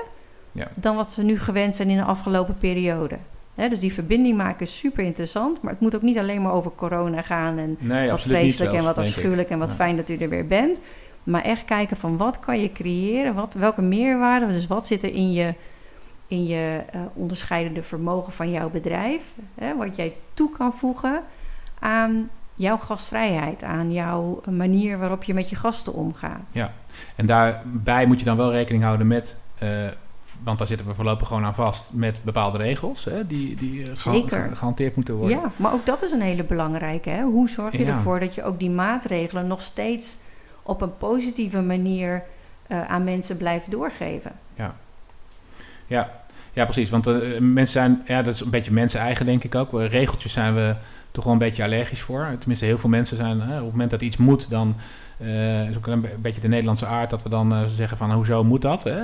Ja. 0.58 0.68
dan 0.80 0.96
wat 0.96 1.12
ze 1.12 1.24
nu 1.24 1.40
gewend 1.40 1.76
zijn 1.76 1.90
in 1.90 1.98
de 1.98 2.04
afgelopen 2.04 2.58
periode? 2.58 3.18
Dus 3.56 3.80
die 3.80 3.94
verbinding 3.94 4.38
maken 4.38 4.66
is 4.66 4.78
super 4.78 5.04
interessant, 5.04 5.62
maar 5.62 5.72
het 5.72 5.82
moet 5.82 5.96
ook 5.96 6.02
niet 6.02 6.18
alleen 6.18 6.42
maar 6.42 6.52
over 6.52 6.72
corona 6.76 7.22
gaan 7.22 7.58
en 7.58 7.76
Nee, 7.80 8.10
wat 8.10 8.22
vreselijk 8.22 8.74
en 8.74 8.84
wat 8.84 8.98
afschuwelijk 8.98 9.50
en 9.50 9.60
wat 9.60 9.70
Ja. 9.70 9.76
fijn 9.76 9.96
dat 9.96 10.10
u 10.10 10.16
er 10.18 10.30
weer 10.30 10.46
bent. 10.48 10.80
Maar 11.24 11.42
echt 11.42 11.66
kijken 11.66 11.98
van 11.98 12.18
wat 12.18 12.40
kan 12.40 12.62
je 12.62 12.72
creëren, 12.72 13.34
wat, 13.34 13.54
welke 13.54 13.82
meerwaarde, 13.82 14.48
dus 14.48 14.68
wat 14.68 14.86
zit 14.86 15.04
er 15.04 15.14
in 15.14 15.32
je, 15.32 15.54
in 16.28 16.46
je 16.46 16.84
eh, 16.92 17.02
onderscheidende 17.14 17.84
vermogen 17.84 18.34
van 18.34 18.52
jouw 18.52 18.70
bedrijf, 18.70 19.32
wat 19.78 19.96
jij 19.96 20.14
toe 20.34 20.50
kan 20.58 20.74
voegen 20.74 21.22
aan 21.80 22.30
jouw 22.56 22.78
gastvrijheid, 22.78 23.64
aan 23.64 23.92
jouw 23.92 24.42
manier 24.50 24.98
waarop 24.98 25.24
je 25.24 25.34
met 25.34 25.50
je 25.50 25.56
gasten 25.56 25.94
omgaat. 25.94 26.50
Ja. 26.52 26.74
En 27.16 27.26
daarbij 27.26 28.06
moet 28.06 28.20
je 28.20 28.26
dan 28.26 28.38
wel 28.38 28.52
rekening 28.52 28.84
houden 28.84 29.08
met, 29.08 29.36
eh, 29.58 29.70
want 30.44 30.58
daar 30.58 30.68
zitten 30.68 30.88
we 30.88 30.94
voorlopig 30.94 31.28
gewoon 31.28 31.46
aan 31.46 31.56
vast, 31.56 31.90
met 31.94 32.20
bepaalde 32.24 32.58
regels 32.58 33.06
hè, 33.06 33.28
die, 33.28 33.56
die 33.56 33.84
eh, 33.84 33.96
Zeker. 33.96 34.56
gehanteerd 34.56 34.96
moeten 34.96 35.16
worden. 35.16 35.40
Ja, 35.40 35.52
maar 35.56 35.74
ook 35.74 35.86
dat 35.86 36.02
is 36.02 36.12
een 36.12 36.22
hele 36.22 36.44
belangrijke. 36.44 37.10
Hè? 37.10 37.22
Hoe 37.24 37.50
zorg 37.50 37.72
je 37.72 37.86
Ja. 37.86 37.94
ervoor 37.94 38.20
dat 38.20 38.36
je 38.36 38.44
ook 38.44 38.60
die 38.60 38.70
maatregelen 38.70 39.48
nog 39.48 39.62
steeds 39.62 40.18
op 40.64 40.82
een 40.82 40.98
positieve 40.98 41.62
manier 41.62 42.24
eh, 42.68 42.90
aan 42.90 43.04
mensen 43.04 43.38
blijft 43.38 43.72
doorgeven? 43.72 44.32
Ja, 44.56 44.76
ja 45.86 46.26
precies. 46.66 46.90
Want 46.90 47.08
eh, 47.08 47.16
mensen 47.40 47.74
zijn, 47.74 48.02
ja, 48.06 48.22
dat 48.22 48.34
is 48.34 48.40
een 48.42 48.50
beetje 48.50 48.72
mensen 48.72 49.00
eigen, 49.00 49.26
denk 49.26 49.44
ik 49.44 49.56
ook. 49.56 49.72
Regeltjes 49.82 50.32
zijn 50.32 50.56
we 50.56 50.76
toch 51.12 51.24
wel 51.24 51.34
een 51.34 51.40
beetje 51.40 51.64
allergisch 51.64 52.02
voor. 52.02 52.28
Tenminste, 52.40 52.66
heel 52.66 52.78
veel 52.78 52.90
mensen 52.90 53.18
zijn, 53.18 53.42
hè, 53.42 53.56
op 53.58 53.62
het 53.64 53.72
moment 53.72 53.90
dat 53.92 54.02
iets 54.02 54.18
moet, 54.18 54.50
dan 54.50 54.76
eh, 55.18 55.70
is 55.70 55.78
ook 55.78 55.88
een 55.88 56.02
be- 56.02 56.16
beetje 56.22 56.42
de 56.42 56.48
Nederlandse 56.48 56.86
aard 56.86 57.10
dat 57.10 57.24
we 57.24 57.30
dan 57.30 57.54
eh, 57.54 57.60
zeggen 57.76 57.98
van 57.98 58.12
hoezo 58.12 58.44
moet 58.44 58.62
dat? 58.62 58.84
Hè? 58.84 58.98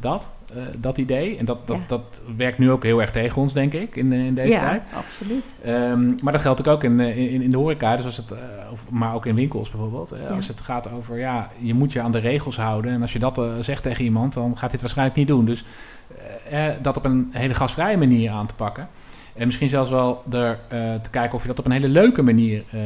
Dat, 0.00 0.30
dat 0.78 0.98
idee. 0.98 1.36
En 1.38 1.44
dat, 1.44 1.66
dat, 1.66 1.76
Ja. 1.76 1.82
dat 1.86 2.20
werkt 2.36 2.58
nu 2.58 2.70
ook 2.70 2.82
heel 2.82 3.00
erg 3.00 3.10
tegen 3.10 3.40
ons, 3.42 3.52
denk 3.52 3.72
ik, 3.72 3.96
in, 3.96 4.12
in 4.12 4.34
deze 4.34 4.50
ja, 4.50 4.60
tijd. 4.60 4.82
absoluut. 4.94 5.60
Ehm, 5.64 6.10
maar 6.22 6.32
dat 6.32 6.42
geldt 6.42 6.60
ook, 6.60 6.74
ook 6.74 6.84
in, 6.84 7.00
in, 7.00 7.42
in 7.42 7.50
de 7.50 7.56
horeca, 7.56 7.96
dus 7.96 8.04
als 8.04 8.16
het, 8.16 8.34
of, 8.72 8.90
maar 8.90 9.14
ook 9.14 9.26
in 9.26 9.34
winkels 9.34 9.70
bijvoorbeeld. 9.70 10.14
Ja. 10.28 10.34
Als 10.34 10.48
het 10.48 10.60
gaat 10.60 10.92
over, 10.92 11.18
ja, 11.18 11.48
je 11.58 11.74
moet 11.74 11.92
je 11.92 12.00
aan 12.00 12.12
de 12.12 12.18
regels 12.18 12.56
houden. 12.56 12.92
En 12.92 13.02
als 13.02 13.12
je 13.12 13.18
dat 13.18 13.42
zegt 13.60 13.82
tegen 13.82 14.04
iemand, 14.04 14.32
dan 14.34 14.56
gaat 14.56 14.70
dit 14.70 14.80
waarschijnlijk 14.80 15.18
niet 15.18 15.28
doen. 15.28 15.44
Dus 15.44 15.64
eh, 16.48 16.68
eh, 16.68 16.76
dat 16.82 16.96
op 16.96 17.04
een 17.04 17.28
hele 17.32 17.54
gasvrije 17.54 17.96
manier 17.96 18.30
aan 18.30 18.46
te 18.46 18.54
pakken. 18.54 18.88
En 19.34 19.46
misschien 19.46 19.68
zelfs 19.68 19.90
wel 19.90 20.22
er, 20.30 20.58
eh, 20.68 20.94
te 20.94 21.10
kijken 21.10 21.34
of 21.34 21.42
je 21.42 21.48
dat 21.48 21.58
op 21.58 21.64
een 21.64 21.70
hele 21.70 21.88
leuke 21.88 22.22
manier 22.22 22.64
eh, 22.70 22.80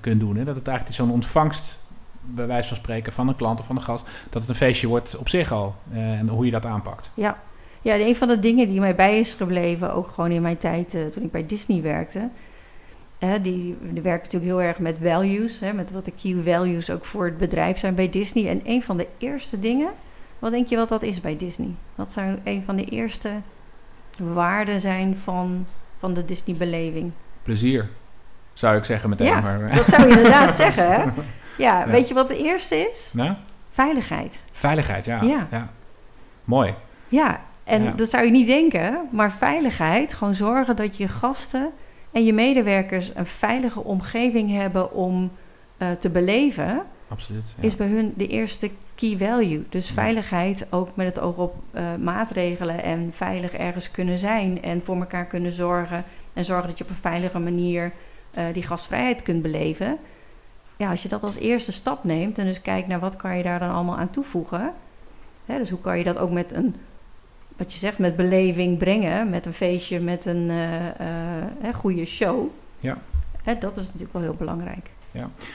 kunt 0.00 0.20
doen. 0.20 0.36
Hè? 0.36 0.44
Dat 0.44 0.54
het 0.54 0.66
eigenlijk 0.66 0.96
zo'n 0.96 1.10
ontvangst, 1.10 1.78
bij 2.20 2.46
wijze 2.46 2.68
van 2.68 2.76
spreken, 2.76 3.12
van 3.12 3.28
een 3.28 3.36
klant 3.36 3.60
of 3.60 3.66
van 3.66 3.76
een 3.76 3.82
gast, 3.82 4.08
dat 4.30 4.40
het 4.40 4.50
een 4.50 4.56
feestje 4.56 4.86
wordt 4.86 5.16
op 5.16 5.28
zich 5.28 5.52
al. 5.52 5.74
en 5.92 6.28
hoe 6.28 6.44
je 6.44 6.50
dat 6.50 6.66
aanpakt. 6.66 7.10
Ja. 7.14 7.38
ja, 7.82 7.94
een 7.94 8.16
van 8.16 8.28
de 8.28 8.38
dingen 8.38 8.66
die 8.66 8.80
mij 8.80 8.94
bij 8.94 9.18
is 9.18 9.34
gebleven, 9.34 9.94
ook 9.94 10.08
gewoon 10.08 10.30
in 10.30 10.42
mijn 10.42 10.56
tijd 10.56 10.90
toen 11.10 11.22
ik 11.22 11.30
bij 11.30 11.46
Disney 11.46 11.82
werkte. 11.82 12.28
Die, 13.42 13.76
die 13.92 14.02
werkt 14.02 14.22
natuurlijk 14.22 14.52
heel 14.52 14.62
erg 14.62 14.78
met 14.78 14.98
values, 15.02 15.60
hè, 15.60 15.72
met 15.72 15.92
wat 15.92 16.04
de 16.04 16.12
key 16.22 16.42
values 16.42 16.90
ook 16.90 17.04
voor 17.04 17.24
het 17.24 17.36
bedrijf 17.36 17.78
zijn 17.78 17.94
bij 17.94 18.10
Disney. 18.10 18.48
En 18.48 18.60
een 18.64 18.82
van 18.82 18.96
de 18.96 19.06
eerste 19.18 19.60
dingen, 19.60 19.90
wat 20.40 20.50
denk 20.50 20.68
je 20.68 20.76
wat 20.76 20.88
dat 20.88 21.02
is 21.02 21.20
bij 21.20 21.36
Disney? 21.36 21.74
Wat 21.94 22.12
zou 22.12 22.38
een 22.44 22.62
van 22.62 22.76
de 22.76 22.84
eerste 22.84 23.30
waarden 24.18 24.80
zijn 24.80 25.16
van, 25.16 25.66
van 25.96 26.14
de 26.14 26.24
Disney-beleving? 26.24 27.12
Plezier, 27.42 27.88
zou 28.52 28.76
ik 28.76 28.84
zeggen 28.84 29.08
meteen. 29.10 29.26
Ja, 29.26 29.40
maar, 29.40 29.74
Dat 29.74 29.86
zou 29.86 30.02
je 30.08 30.16
inderdaad 30.16 30.54
zeggen, 30.64 30.92
hè? 30.92 31.02
Ja, 31.02 31.12
Ja. 31.58 31.86
weet 31.86 32.08
je 32.08 32.14
wat 32.14 32.28
de 32.28 32.38
eerste 32.38 32.76
is? 32.76 33.10
nou, 33.14 33.30
Veiligheid. 33.68 34.42
veiligheid, 34.52 35.04
ja. 35.04 35.22
Ja. 35.22 35.68
Mooi. 36.44 36.74
Ja, 37.08 37.40
en 37.64 37.82
Ja. 37.82 37.90
dat 37.90 38.08
zou 38.08 38.24
je 38.24 38.30
niet 38.30 38.46
denken, 38.46 39.08
maar 39.10 39.32
veiligheid, 39.32 40.14
gewoon 40.14 40.34
zorgen 40.34 40.76
dat 40.76 40.96
je 40.96 41.08
gasten 41.08 41.70
en 42.12 42.24
je 42.24 42.32
medewerkers 42.32 43.10
een 43.14 43.26
veilige 43.26 43.84
omgeving 43.84 44.50
hebben 44.50 44.92
om 44.92 45.30
eh, 45.76 45.90
te 45.90 46.10
beleven, 46.10 46.82
Absoluut. 47.10 47.54
Ja. 47.56 47.62
is 47.62 47.76
bij 47.76 47.86
hun 47.86 48.12
de 48.16 48.26
eerste 48.26 48.70
key 48.94 49.16
value. 49.16 49.64
Dus 49.68 49.88
Ja. 49.88 49.94
veiligheid, 49.94 50.66
ook 50.70 50.88
met 50.94 51.06
het 51.06 51.20
oog 51.20 51.36
op 51.36 51.54
eh, 51.70 51.94
maatregelen 51.94 52.82
en 52.82 53.12
veilig 53.12 53.52
ergens 53.52 53.90
kunnen 53.90 54.18
zijn 54.18 54.62
en 54.62 54.82
voor 54.82 54.96
elkaar 54.96 55.26
kunnen 55.26 55.52
zorgen 55.52 56.04
en 56.32 56.44
zorgen 56.44 56.68
dat 56.68 56.78
je 56.78 56.84
op 56.84 56.90
een 56.90 56.96
veilige 56.96 57.38
manier 57.38 57.92
eh, 58.30 58.44
die 58.52 58.62
gastvrijheid 58.62 59.22
kunt 59.22 59.42
beleven. 59.42 59.98
Ja, 60.76 60.90
als 60.90 61.02
je 61.02 61.08
dat 61.08 61.24
als 61.24 61.36
eerste 61.36 61.72
stap 61.72 62.04
neemt 62.04 62.38
en 62.38 62.44
dus 62.46 62.62
kijkt 62.62 62.88
naar 62.88 63.00
wat 63.00 63.16
kan 63.16 63.36
je 63.36 63.42
daar 63.42 63.58
dan 63.58 63.70
allemaal 63.70 63.98
aan 63.98 64.10
toevoegen. 64.10 64.72
Hè, 65.46 65.58
dus 65.58 65.70
hoe 65.70 65.80
kan 65.80 65.98
je 65.98 66.04
dat 66.04 66.18
ook 66.18 66.30
met 66.30 66.52
een, 66.52 66.76
wat 67.56 67.72
je 67.72 67.78
zegt, 67.78 67.98
met 67.98 68.16
beleving 68.16 68.78
brengen, 68.78 69.30
met 69.30 69.46
een 69.46 69.52
feestje, 69.52 70.00
met 70.00 70.24
een 70.24 70.48
hè, 71.60 71.72
goede 71.72 72.04
show. 72.04 72.48
Ja. 72.78 72.98
Hè, 73.42 73.58
dat 73.58 73.76
is 73.76 73.84
natuurlijk 73.84 74.12
wel 74.12 74.22
heel 74.22 74.34
belangrijk. 74.34 74.90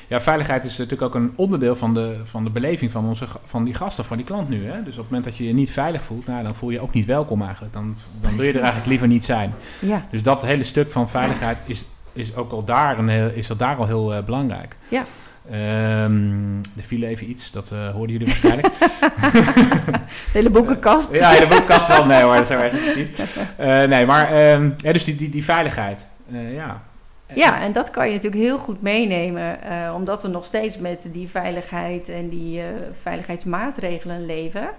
Ja, 0.07 0.21
veiligheid 0.21 0.63
is 0.63 0.77
natuurlijk 0.77 1.01
ook 1.01 1.21
een 1.21 1.33
onderdeel 1.35 1.75
van 1.75 1.93
de, 1.93 2.19
van 2.23 2.43
de 2.43 2.49
beleving 2.49 2.91
van, 2.91 3.05
onze, 3.05 3.25
van 3.43 3.63
die 3.63 3.73
gasten, 3.73 4.05
van 4.05 4.17
die 4.17 4.25
klant 4.25 4.49
nu. 4.49 4.65
Hè? 4.65 4.83
Dus 4.83 4.93
op 4.93 4.99
het 4.99 5.05
moment 5.05 5.23
dat 5.23 5.37
je 5.37 5.47
je 5.47 5.53
niet 5.53 5.71
veilig 5.71 6.03
voelt, 6.03 6.27
nou, 6.27 6.43
dan 6.43 6.55
voel 6.55 6.69
je 6.69 6.75
je 6.75 6.81
ook 6.81 6.93
niet 6.93 7.05
welkom 7.05 7.41
eigenlijk. 7.41 7.73
Dan, 7.73 7.95
dan 8.21 8.35
wil 8.35 8.45
je 8.45 8.51
er 8.51 8.59
eigenlijk 8.59 8.87
liever 8.87 9.07
niet 9.07 9.25
zijn. 9.25 9.53
Ja, 9.79 10.05
Dus 10.11 10.23
dat 10.23 10.45
hele 10.45 10.63
stuk 10.63 10.91
van 10.91 11.09
veiligheid 11.09 11.57
is, 11.65 11.85
is 12.13 12.35
ook 12.35 12.51
al 12.51 12.63
daar, 12.63 12.99
een 12.99 13.07
heel, 13.07 13.29
is 13.29 13.49
al 13.49 13.55
daar 13.55 13.75
al 13.75 13.85
heel 13.85 14.13
eh, 14.13 14.23
belangrijk. 14.23 14.77
Ja. 14.87 15.03
Ehm, 15.51 16.57
er 16.57 16.83
viel 16.83 17.03
even 17.03 17.29
iets, 17.29 17.51
dat 17.51 17.71
eh, 17.71 17.89
hoorden 17.89 18.17
jullie 18.17 18.27
waarschijnlijk. 18.27 18.73
de 20.31 20.31
hele 20.31 20.49
boekenkast. 20.49 21.13
ja, 21.13 21.39
de 21.39 21.47
boekkast 21.47 21.87
wel. 21.87 22.05
Nee 22.05 22.21
hoor, 22.21 22.35
dat 22.35 22.47
zijn 22.47 22.71
sensitief. 22.71 23.17
Eh, 23.55 23.83
nee, 23.83 24.05
maar 24.05 24.27
ehm, 24.31 24.69
ja, 24.77 24.93
dus 24.93 25.03
die, 25.03 25.15
die, 25.15 25.29
die 25.29 25.43
veiligheid. 25.43 26.07
Eh, 26.31 26.55
ja. 26.55 26.83
Ja, 27.33 27.61
en 27.61 27.71
dat 27.71 27.91
kan 27.91 28.07
je 28.07 28.13
natuurlijk 28.13 28.43
heel 28.43 28.57
goed 28.57 28.81
meenemen, 28.81 29.61
eh, 29.61 29.93
omdat 29.95 30.21
we 30.21 30.27
nog 30.27 30.45
steeds 30.45 30.77
met 30.77 31.09
die 31.11 31.29
veiligheid 31.29 32.09
en 32.09 32.29
die 32.29 32.59
eh, 32.59 32.67
veiligheidsmaatregelen 32.91 34.25
leven. 34.25 34.69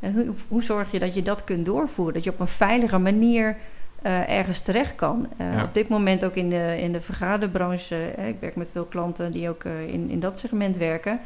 En 0.00 0.12
hoe, 0.14 0.34
hoe 0.48 0.62
zorg 0.62 0.90
je 0.90 0.98
dat 0.98 1.14
je 1.14 1.22
dat 1.22 1.44
kunt 1.44 1.66
doorvoeren? 1.66 2.14
Dat 2.14 2.24
je 2.24 2.30
op 2.30 2.40
een 2.40 2.48
veilige 2.48 2.98
manier 2.98 3.56
eh, 4.02 4.30
ergens 4.30 4.60
terecht 4.60 4.94
kan. 4.94 5.28
Ja. 5.38 5.62
Op 5.62 5.74
dit 5.74 5.88
moment 5.88 6.24
ook 6.24 6.34
in 6.34 6.50
de, 6.50 6.76
in 6.80 6.92
de 6.92 7.00
vergaderbranche, 7.00 7.96
ik 8.26 8.36
werk 8.40 8.56
met 8.56 8.70
veel 8.70 8.84
klanten 8.84 9.30
die 9.30 9.48
ook 9.48 9.64
in, 9.64 10.10
in 10.10 10.20
dat 10.20 10.38
segment 10.38 10.76
werken. 10.76 11.20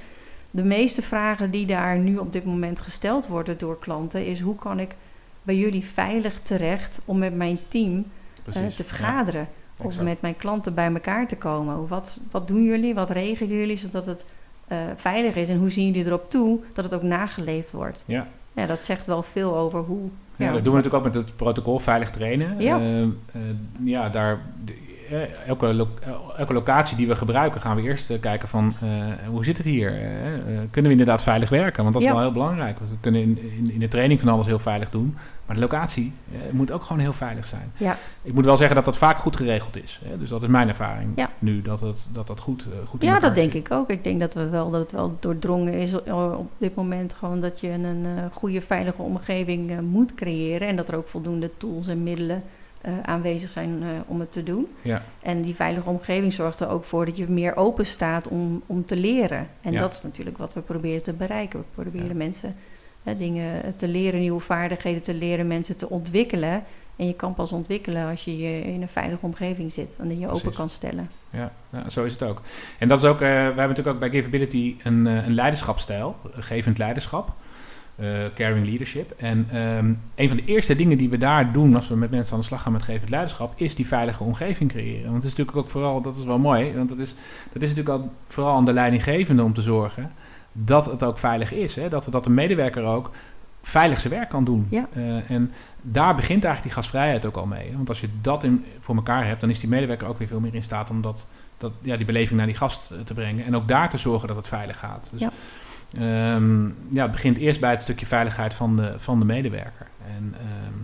De 0.51 0.65
meeste 0.65 1.03
vragen 1.03 1.51
die 1.51 1.67
daar 1.67 1.99
nu 1.99 2.17
op 2.17 2.33
dit 2.33 2.45
moment 2.45 2.81
gesteld 2.81 3.27
worden 3.27 3.59
door 3.59 3.79
klanten 3.79 4.27
is 4.27 4.41
hoe 4.41 4.55
kan 4.55 4.81
ik 4.81 4.95
bij 5.43 5.57
jullie 5.57 5.85
veilig 5.85 6.41
terecht 6.41 7.01
om 7.05 7.19
met 7.19 7.37
mijn 7.37 7.59
team 7.69 8.07
Precies. 8.43 8.77
te 8.77 8.85
vergaderen. 8.85 9.41
Ja, 9.41 9.60
of 9.83 10.01
met 10.01 10.21
mijn 10.21 10.37
klanten 10.37 10.75
bij 10.75 10.93
elkaar 10.93 11.29
te 11.29 11.37
komen. 11.37 11.89
Wat, 11.89 12.21
wat 12.31 12.49
doen 12.49 12.63
jullie? 12.65 12.95
Wat 12.95 13.11
regelen 13.11 13.57
jullie 13.57 13.77
zodat 13.77 14.07
het 14.07 14.25
eh, 14.69 14.79
veilig 14.97 15.35
is? 15.35 15.49
En 15.49 15.59
hoe 15.59 15.71
zien 15.71 15.87
jullie 15.87 16.07
erop 16.07 16.31
toe 16.31 16.59
dat 16.73 16.85
het 16.85 16.95
ook 16.95 17.03
nageleefd 17.03 17.73
wordt? 17.73 18.05
Ja. 18.07 18.27
Ja, 18.53 18.67
dat 18.67 18.81
zegt 18.81 19.07
wel 19.07 19.23
veel 19.23 19.57
over 19.57 19.81
hoe. 19.81 20.09
Ja, 20.37 20.47
ja, 20.47 20.53
dat 20.53 20.65
doen 20.65 20.75
we 20.75 20.79
natuurlijk 20.81 21.07
ook 21.07 21.13
met 21.13 21.23
het 21.27 21.37
protocol 21.37 21.79
veilig 21.79 22.11
trainen. 22.11 22.61
Ja. 22.61 22.79
Eh, 22.81 23.03
eh, 23.03 23.11
ja, 23.85 24.09
daar, 24.09 24.41
de- 24.65 24.75
elke, 25.47 25.75
lo- 25.75 25.89
elke 26.37 26.53
locatie 26.53 26.97
die 26.97 27.07
we 27.09 27.17
gebruiken 27.17 27.61
gaan 27.61 27.77
we 27.77 27.83
eerst 27.83 28.11
eh, 28.11 28.21
kijken 28.21 28.49
van 28.49 28.73
eh, 28.83 28.89
hoe 29.31 29.45
zit 29.45 29.57
het 29.57 29.67
hier? 29.67 29.93
Eh, 29.93 30.35
eh, 30.35 30.41
kunnen 30.71 30.83
we 30.91 30.91
inderdaad 30.91 31.23
veilig 31.23 31.49
werken? 31.49 31.83
Want 31.83 31.93
dat 31.95 32.03
is 32.03 32.09
Ja. 32.09 32.15
wel 32.15 32.23
heel 32.25 32.33
belangrijk. 32.33 32.79
Want 32.79 32.91
we 32.91 32.97
kunnen 33.01 33.21
in, 33.21 33.39
in, 33.57 33.71
in 33.73 33.79
de 33.79 33.89
training 33.89 34.21
van 34.21 34.29
alles 34.29 34.47
heel 34.47 34.59
veilig 34.59 34.91
doen. 34.91 35.17
Maar 35.47 35.55
de 35.57 35.63
locatie 35.63 36.13
eh, 36.33 36.39
moet 36.53 36.73
ook 36.73 36.83
gewoon 36.83 36.99
heel 37.03 37.13
veilig 37.13 37.47
zijn. 37.47 37.73
Ja. 37.77 37.97
Ik 38.23 38.33
moet 38.35 38.45
wel 38.45 38.57
zeggen 38.57 38.77
dat 38.77 38.85
dat 38.85 38.99
vaak 38.99 39.17
goed 39.19 39.37
geregeld 39.37 39.83
is. 39.83 40.01
Hè? 40.05 40.19
Dus 40.19 40.29
dat 40.29 40.43
is 40.43 40.49
mijn 40.49 40.69
ervaring 40.69 41.13
Ja. 41.17 41.31
nu, 41.39 41.63
dat 41.63 41.81
het, 41.81 41.99
dat, 42.13 42.27
dat 42.27 42.41
goed, 42.41 42.63
eh, 42.73 42.89
goed 42.89 43.03
Ja, 43.03 43.21
dat 43.21 43.35
denk 43.35 43.53
zit. 43.53 43.67
ik 43.67 43.73
ook. 43.73 43.91
Ik 43.91 44.05
denk 44.05 44.21
dat, 44.21 44.35
we 44.35 44.49
wel, 44.49 44.71
dat 44.71 44.81
het 44.81 44.93
wel 44.93 45.17
doordrongen 45.21 45.73
is 45.75 46.03
eh, 46.03 46.33
op 46.39 46.51
dit 46.59 46.75
moment 46.75 47.15
gewoon 47.15 47.41
dat 47.41 47.61
je 47.61 47.69
een 47.69 48.05
eh, 48.05 48.25
goede, 48.33 48.61
veilige 48.61 49.03
omgeving 49.03 49.71
eh, 49.71 49.79
moet 49.79 50.15
creëren. 50.15 50.69
En 50.69 50.77
dat 50.77 50.89
er 50.89 50.97
ook 50.97 51.09
voldoende 51.09 51.51
tools 51.57 51.89
en 51.89 52.03
middelen 52.03 52.43
eh, 52.81 52.93
aanwezig 53.03 53.51
zijn 53.51 53.83
eh, 53.83 53.89
om 54.07 54.21
het 54.21 54.33
te 54.33 54.43
doen. 54.43 54.67
Ja. 54.83 55.03
En 55.23 55.43
die 55.43 55.55
veilige 55.55 55.89
omgeving 55.89 56.33
zorgt 56.33 56.61
er 56.61 56.69
ook 56.69 56.85
voor 56.85 57.07
dat 57.07 57.17
je 57.17 57.29
meer 57.29 57.57
open 57.57 57.87
staat 57.87 58.29
om, 58.29 58.63
om 58.67 58.85
te 58.87 58.97
leren. 58.97 59.49
En 59.61 59.73
Ja. 59.73 59.81
dat 59.81 59.93
is 59.93 60.03
natuurlijk 60.03 60.39
wat 60.39 60.55
we 60.55 60.61
proberen 60.61 61.03
te 61.03 61.13
bereiken. 61.13 61.59
We 61.59 61.65
proberen 61.75 62.09
Ja. 62.09 62.15
mensen 62.15 62.55
dingen 63.17 63.77
te 63.77 63.89
leren, 63.89 64.21
nieuwe 64.21 64.41
vaardigheden 64.41 65.03
te 65.03 65.15
leren, 65.15 65.47
mensen 65.47 65.77
te 65.77 65.91
ontwikkelen. 65.91 66.65
En 66.97 67.07
je 67.07 67.15
kan 67.15 67.35
pas 67.35 67.53
ontwikkelen 67.53 68.09
als 68.09 68.25
je 68.25 68.39
je 68.39 68.63
in 68.63 68.83
een 68.83 68.89
veilige 68.89 69.27
omgeving 69.27 69.73
zit 69.73 69.97
en 69.99 70.19
je 70.19 70.29
open 70.29 70.53
kan 70.53 70.69
stellen. 70.69 71.11
Ja, 71.31 71.53
ja, 71.73 71.89
zo 71.89 72.05
is 72.05 72.13
het 72.13 72.23
ook. 72.23 72.43
En 72.79 72.89
dat 72.89 73.03
is 73.03 73.09
ook, 73.09 73.21
eh, 73.21 73.29
we 73.29 73.35
hebben 73.35 73.57
natuurlijk 73.69 73.89
ook 73.89 73.99
bij 73.99 74.11
Giveability 74.11 74.77
een, 74.83 75.07
eh, 75.07 75.27
een 75.27 75.35
leiderschapsstijl, 75.35 76.17
een 76.33 76.43
gevend 76.43 76.79
leiderschap, 76.79 77.29
eh, 77.29 77.35
caring 78.35 78.67
leadership. 78.67 79.15
En 79.17 79.47
ehm, 79.53 79.93
een 80.15 80.29
van 80.29 80.37
de 80.37 80.45
eerste 80.45 80.77
dingen 80.77 80.99
die 80.99 81.09
we 81.09 81.17
daar 81.17 81.53
doen 81.53 81.75
als 81.75 81.89
we 81.89 81.97
met 81.97 82.11
mensen 82.11 82.35
aan 82.35 82.41
de 82.41 82.47
slag 82.47 82.63
gaan 82.63 82.73
met 82.73 82.83
gevend 82.83 83.11
leiderschap, 83.11 83.53
is 83.57 83.75
die 83.75 83.87
veilige 83.87 84.25
omgeving 84.25 84.71
creëren. 84.71 85.11
Want 85.11 85.23
het 85.23 85.33
is 85.33 85.39
natuurlijk 85.39 85.57
ook 85.57 85.71
vooral, 85.71 86.01
dat 86.01 86.17
is 86.17 86.25
wel 86.25 86.39
mooi, 86.39 86.73
want 86.75 86.89
dat 86.89 86.99
is, 86.99 87.15
dat 87.53 87.63
is 87.63 87.69
natuurlijk 87.69 87.99
ook 87.99 88.11
vooral 88.27 88.57
aan 88.57 88.65
de 88.65 88.73
leidinggevende 88.73 89.43
om 89.43 89.53
te 89.53 89.63
zorgen 89.63 90.13
dat 90.53 90.87
het 90.87 91.03
ook 91.03 91.19
veilig 91.19 91.53
is. 91.53 91.75
Hè? 91.75 91.89
Dat, 91.89 92.07
dat 92.11 92.25
de 92.25 92.31
medewerker 92.31 92.85
ook 92.85 93.11
veilig 93.63 94.01
zijn 94.01 94.13
werk 94.13 94.29
kan 94.29 94.45
doen. 94.45 94.67
Ja. 94.71 94.89
Eh, 94.93 95.31
en 95.31 95.53
daar 95.83 96.15
begint 96.15 96.45
eigenlijk 96.45 96.63
die 96.63 96.83
gastvrijheid 96.83 97.27
ook 97.27 97.37
al 97.37 97.47
mee. 97.47 97.73
Want 97.77 97.89
als 97.89 98.01
je 98.01 98.09
dat 98.21 98.45
in, 98.45 98.65
voor 98.81 98.97
elkaar 98.97 99.27
hebt, 99.27 99.41
dan 99.41 99.51
is 99.51 99.61
die 99.61 99.69
medewerker 99.69 100.09
ook 100.09 100.19
weer 100.19 100.29
veel 100.29 100.41
meer 100.41 100.55
in 100.55 100.63
staat 100.63 100.91
om 100.91 101.03
dat, 101.03 101.27
dat, 101.57 101.73
ja, 101.81 101.97
die 101.97 102.07
beleving 102.07 102.39
naar 102.39 102.47
die 102.47 102.57
gast 102.57 102.91
eh, 102.91 102.99
te 102.99 103.15
brengen. 103.15 103.45
En 103.45 103.57
ook 103.57 103.69
daar 103.69 103.89
te 103.89 103.99
zorgen 103.99 104.29
dat 104.29 104.37
het 104.37 104.49
veilig 104.49 104.79
gaat. 104.79 105.09
Dus, 105.13 105.21
Ja. 105.21 105.31
Ehm, 105.99 106.65
ja, 106.89 107.03
het 107.03 107.13
begint 107.13 107.39
eerst 107.39 107.61
bij 107.61 107.71
het 107.71 107.81
stukje 107.81 108.07
veiligheid 108.07 108.55
van 108.55 108.77
de, 108.77 108.93
van 108.97 109.19
de 109.19 109.25
medewerker. 109.25 109.87
En, 110.17 110.35
ehm, 110.35 110.79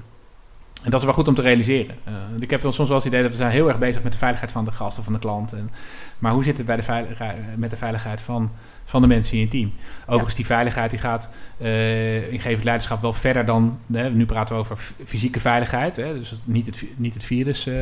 en 0.83 0.93
dat 0.93 1.01
is 1.01 1.07
wel 1.07 1.17
goed 1.17 1.29
om 1.29 1.35
te 1.35 1.43
realiseren. 1.43 1.97
Eh, 2.05 2.15
ik 2.39 2.51
heb 2.51 2.61
soms 2.61 2.77
wel 2.77 2.87
eens 2.87 3.05
het 3.05 3.07
idee 3.07 3.23
dat 3.23 3.31
we 3.31 3.37
zijn 3.37 3.51
heel 3.51 3.69
erg 3.69 3.79
bezig 3.79 4.03
met 4.03 4.13
de 4.13 4.19
veiligheid 4.19 4.53
van 4.53 4.65
de 4.65 4.71
gast 4.71 4.99
of 4.99 5.05
van 5.05 5.13
de 5.13 5.19
klant. 5.19 5.53
En, 5.53 5.71
maar 6.19 6.33
hoe 6.33 6.45
zit 6.45 6.57
het 6.57 6.67
bij 6.67 6.77
de 6.77 6.83
veiligheid, 6.83 7.39
met 7.57 7.71
de 7.71 7.77
veiligheid 7.77 8.21
van, 8.21 8.51
van 8.85 9.01
de 9.01 9.07
mensen 9.07 9.35
in 9.35 9.41
je 9.41 9.49
team? 9.49 9.73
Overigens, 10.05 10.35
die 10.35 10.47
veiligheid 10.47 10.91
die 10.91 10.99
gaat 10.99 11.31
eh 11.59 12.33
in 12.33 12.39
gevend 12.39 12.65
leiderschap 12.65 13.01
wel 13.01 13.13
verder 13.13 13.45
dan... 13.45 13.79
Hè, 13.93 14.11
nu 14.11 14.27
praten 14.27 14.55
we 14.55 14.61
over 14.61 14.79
fysieke 15.05 15.41
veiligheid. 15.41 15.97
Hè, 15.97 16.15
dus 16.19 16.35
niet, 16.45 16.67
het, 16.67 16.85
niet 16.97 17.15
het 17.15 17.25
virus 17.25 17.67
eh, 17.67 17.75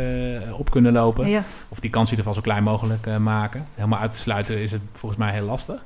op 0.59 0.71
kunnen 0.71 0.93
lopen. 0.93 1.29
Ja, 1.29 1.43
Of 1.69 1.81
die 1.81 1.91
kans 1.91 2.11
in 2.11 2.17
ieder 2.17 2.33
geval 2.33 2.43
zo 2.43 2.51
klein 2.51 2.63
mogelijk 2.63 3.19
maken. 3.19 3.67
Helemaal 3.75 3.99
uit 3.99 4.13
te 4.13 4.19
sluiten 4.19 4.59
is 4.59 4.73
het 4.73 4.83
volgens 4.93 5.21
mij 5.21 5.33
heel 5.33 5.45
lastig. 5.45 5.83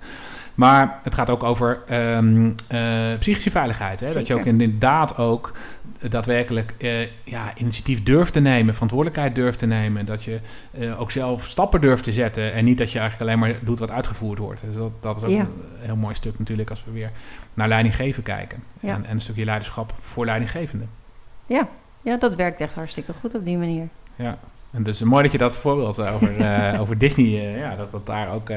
Maar 0.58 0.98
het 1.02 1.14
gaat 1.14 1.30
ook 1.30 1.42
over 1.42 1.82
ehm, 1.86 2.50
eh, 2.68 2.80
psychische 3.18 3.50
veiligheid. 3.50 4.00
Hè? 4.00 4.12
Dat 4.12 4.26
je 4.26 4.34
ook 4.34 4.44
inderdaad 4.44 5.16
ook 5.16 5.52
daadwerkelijk 6.08 6.74
eh, 6.78 7.06
ja, 7.24 7.52
initiatief 7.56 8.02
durft 8.02 8.32
te 8.32 8.40
nemen, 8.40 8.74
verantwoordelijkheid 8.74 9.34
durft 9.34 9.58
te 9.58 9.66
nemen. 9.66 10.06
Dat 10.06 10.24
je 10.24 10.40
eh, 10.70 11.00
ook 11.00 11.10
zelf 11.10 11.48
stappen 11.48 11.80
durft 11.80 12.04
te 12.04 12.12
zetten. 12.12 12.52
En 12.52 12.64
niet 12.64 12.78
dat 12.78 12.92
je 12.92 12.98
eigenlijk 12.98 13.30
alleen 13.30 13.40
maar 13.42 13.58
doet 13.64 13.78
wat 13.78 13.90
uitgevoerd 13.90 14.38
wordt. 14.38 14.60
Dus 14.66 14.74
dat, 14.74 15.02
dat 15.02 15.16
is 15.16 15.22
ook 15.22 15.30
Ja. 15.30 15.40
een 15.40 15.50
heel 15.78 15.96
mooi 15.96 16.14
stuk 16.14 16.38
natuurlijk 16.38 16.70
als 16.70 16.84
we 16.84 16.90
weer 16.90 17.10
naar 17.54 17.68
leidinggeven 17.68 18.22
kijken. 18.22 18.62
Ja. 18.80 18.94
En, 18.94 19.04
en 19.04 19.10
een 19.14 19.20
stukje 19.20 19.44
leiderschap 19.44 19.92
voor 20.00 20.24
leidinggevenden. 20.24 20.88
ja, 21.46 21.68
ja, 22.02 22.16
dat 22.16 22.34
werkt 22.34 22.60
echt 22.60 22.74
hartstikke 22.74 23.12
goed 23.20 23.34
op 23.34 23.44
die 23.44 23.56
manier. 23.58 23.88
Ja, 24.16 24.38
en 24.70 24.82
dus 24.82 25.02
mooi 25.02 25.22
dat 25.22 25.32
je 25.32 25.38
dat 25.38 25.58
voorbeeld 25.58 25.98
eh, 25.98 26.14
over, 26.14 26.40
eh, 26.40 26.80
over 26.82 26.98
Disney, 26.98 27.26
eh, 27.26 27.58
ja, 27.58 27.76
dat 27.76 27.90
dat 27.90 28.06
daar 28.06 28.32
ook 28.32 28.50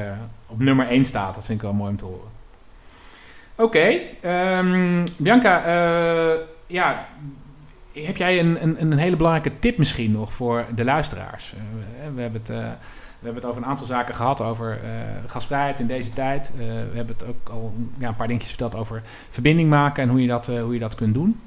op 0.48 0.58
nummer 0.58 0.88
1 0.88 1.04
staat. 1.04 1.34
Dat 1.34 1.44
vind 1.44 1.58
ik 1.58 1.64
wel 1.64 1.74
mooi 1.74 1.90
om 1.90 1.96
te 1.96 2.04
horen. 2.04 2.30
Oké, 3.56 4.00
ehm, 4.20 5.04
Bianca, 5.18 5.62
ja, 6.66 7.06
heb 7.92 8.16
jij 8.16 8.40
een, 8.40 8.62
een, 8.62 8.80
een, 8.80 8.98
hele 8.98 9.16
belangrijke 9.16 9.58
tip 9.58 9.78
misschien 9.78 10.12
nog 10.12 10.32
voor 10.32 10.64
de 10.74 10.84
luisteraars? 10.84 11.54
we, 12.14 12.20
hebben 12.20 12.40
het, 12.44 12.48
we 12.48 13.24
hebben 13.24 13.42
het 13.42 13.44
over 13.44 13.62
een 13.62 13.68
aantal 13.68 13.86
zaken 13.86 14.14
gehad, 14.14 14.40
over 14.40 14.80
gastvrijheid 15.26 15.80
in 15.80 15.86
deze 15.86 16.10
tijd. 16.10 16.52
we 16.56 16.96
hebben 16.96 17.16
het 17.18 17.24
ook 17.28 17.48
al 17.48 17.74
ja, 17.98 18.08
een 18.08 18.16
paar 18.16 18.26
dingetjes 18.26 18.50
verteld 18.50 18.74
over 18.74 19.02
verbinding 19.30 19.70
maken 19.70 20.02
en 20.02 20.08
hoe 20.08 20.20
je 20.20 20.28
dat, 20.28 20.46
hoe 20.46 20.72
je 20.72 20.78
dat 20.78 20.94
kunt 20.94 21.14
doen. 21.14 21.40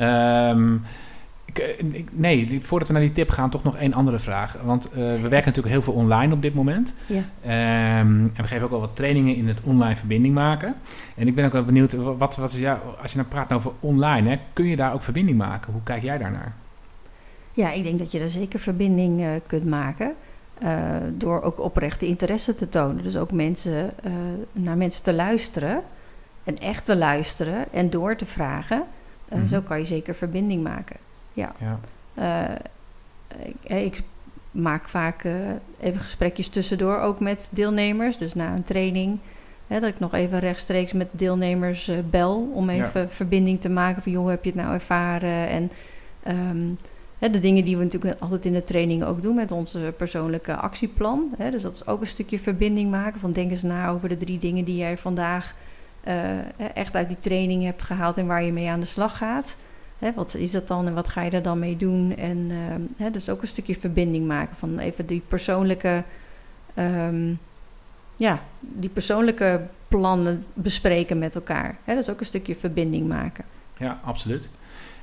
Um, 0.00 0.84
ik, 1.92 2.08
nee, 2.12 2.58
voordat 2.62 2.88
we 2.88 2.94
naar 2.94 3.02
die 3.02 3.12
tip 3.12 3.30
gaan, 3.30 3.50
toch 3.50 3.62
nog 3.62 3.76
één 3.76 3.94
andere 3.94 4.18
vraag. 4.18 4.56
Want 4.62 4.88
uh, 4.88 4.94
we 4.94 5.28
werken 5.28 5.46
natuurlijk 5.46 5.74
heel 5.74 5.82
veel 5.82 5.92
online 5.92 6.34
op 6.34 6.42
dit 6.42 6.54
moment. 6.54 6.94
Ja. 7.06 8.00
Um, 8.00 8.22
en 8.22 8.30
we 8.36 8.46
geven 8.46 8.64
ook 8.64 8.70
wel 8.70 8.80
wat 8.80 8.96
trainingen 8.96 9.34
in 9.34 9.48
het 9.48 9.60
online 9.64 9.96
verbinding 9.96 10.34
maken. 10.34 10.74
En 11.16 11.26
ik 11.26 11.34
ben 11.34 11.44
ook 11.44 11.52
wel 11.52 11.64
benieuwd, 11.64 11.92
wat, 11.92 12.18
wat 12.18 12.38
als 12.38 13.12
je 13.12 13.16
nou 13.16 13.28
praat 13.28 13.52
over 13.52 13.72
online, 13.80 14.28
hè, 14.28 14.38
kun 14.52 14.66
je 14.66 14.76
daar 14.76 14.92
ook 14.92 15.02
verbinding 15.02 15.38
maken? 15.38 15.72
Hoe 15.72 15.82
kijk 15.82 16.02
jij 16.02 16.18
daarnaar? 16.18 16.54
Ja, 17.52 17.72
ik 17.72 17.82
denk 17.82 17.98
dat 17.98 18.12
je 18.12 18.18
daar 18.18 18.28
zeker 18.30 18.60
verbinding 18.60 19.20
uh, 19.20 19.30
kunt 19.46 19.66
maken. 19.66 20.14
Uh, 20.62 20.70
door 21.12 21.42
ook 21.42 21.60
oprechte 21.60 22.06
interesse 22.06 22.54
te 22.54 22.68
tonen. 22.68 23.02
Dus 23.02 23.16
ook 23.16 23.32
mensen, 23.32 23.94
naar 24.52 24.76
mensen 24.76 25.04
te 25.04 25.14
luisteren. 25.14 25.82
En 26.44 26.58
echt 26.58 26.84
te 26.84 26.96
luisteren 26.96 27.72
en 27.72 27.90
door 27.90 28.16
te 28.16 28.26
vragen. 28.26 28.82
Mm 29.28 29.38
-hmm. 29.38 29.48
Zo 29.48 29.60
kan 29.60 29.78
je 29.78 29.84
zeker 29.84 30.14
verbinding 30.14 30.62
maken 30.62 30.96
ja. 31.36 31.52
ja. 31.58 31.78
Uh, 32.18 32.56
ik, 33.62 33.94
ik, 33.94 34.02
maak 34.50 34.88
vaak 34.88 35.24
uh, 35.24 35.32
even 35.80 36.00
gesprekjes 36.00 36.48
tussendoor 36.48 36.98
ook 36.98 37.20
met 37.20 37.50
deelnemers. 37.52 38.18
Dus 38.18 38.34
na 38.34 38.52
een 38.52 38.64
training, 38.64 39.18
hè, 39.66 39.80
dat 39.80 39.88
ik 39.88 39.98
nog 39.98 40.14
even 40.14 40.38
rechtstreeks 40.38 40.92
met 40.92 41.08
deelnemers 41.10 41.88
uh, 41.88 41.96
bel 42.10 42.50
om 42.54 42.68
even 42.68 43.10
verbinding 43.10 43.60
te 43.60 43.68
maken 43.68 44.02
van 44.02 44.12
joh, 44.12 44.20
hoe 44.20 44.30
heb 44.30 44.44
je 44.44 44.50
het 44.50 44.60
nou 44.60 44.74
ervaren? 44.74 45.48
En 45.48 45.70
um, 46.28 46.78
hè, 47.18 47.30
de 47.30 47.40
dingen 47.40 47.64
die 47.64 47.76
we 47.76 47.84
natuurlijk 47.84 48.20
altijd 48.20 48.44
in 48.44 48.52
de 48.52 48.62
training 48.62 49.04
ook 49.04 49.22
doen 49.22 49.34
met 49.34 49.50
onze 49.50 49.94
persoonlijke 49.96 50.56
actieplan. 50.56 51.34
Hè, 51.38 51.50
dus 51.50 51.62
dat 51.62 51.74
is 51.74 51.86
ook 51.86 52.00
een 52.00 52.06
stukje 52.06 52.38
verbinding 52.38 52.90
maken 52.90 53.20
van 53.20 53.32
denk 53.32 53.50
eens 53.50 53.62
na 53.62 53.88
over 53.88 54.08
de 54.08 54.16
drie 54.16 54.38
dingen 54.38 54.64
die 54.64 54.76
jij 54.76 54.98
vandaag 54.98 55.54
echt 56.74 56.96
uit 56.96 57.08
die 57.08 57.18
training 57.18 57.64
hebt 57.64 57.82
gehaald 57.82 58.18
en 58.18 58.26
waar 58.26 58.42
je 58.42 58.52
mee 58.52 58.70
aan 58.70 58.80
de 58.80 58.86
slag 58.86 59.16
gaat. 59.16 59.56
Hè, 59.98 60.12
wat 60.14 60.34
is 60.34 60.50
dat 60.50 60.68
dan 60.68 60.86
en 60.86 60.94
wat 60.94 61.08
ga 61.08 61.22
je 61.22 61.30
er 61.30 61.42
dan 61.42 61.58
mee 61.58 61.76
doen? 61.76 62.16
En 62.16 62.38
uh, 62.38 62.56
hè, 62.96 63.10
dus 63.10 63.28
ook 63.28 63.42
een 63.42 63.48
stukje 63.48 63.74
verbinding 63.74 64.26
maken 64.26 64.56
van 64.56 64.78
even 64.78 65.06
die 65.06 65.22
persoonlijke, 65.28 66.04
um, 66.78 67.38
ja, 68.16 68.42
die 68.60 68.90
persoonlijke 68.90 69.66
plannen 69.88 70.44
bespreken 70.52 71.18
met 71.18 71.34
elkaar. 71.34 71.76
Hè, 71.84 71.94
dus 71.94 72.08
ook 72.08 72.20
een 72.20 72.26
stukje 72.26 72.54
verbinding 72.54 73.08
maken. 73.08 73.44
Ja, 73.78 74.00
absoluut. 74.04 74.48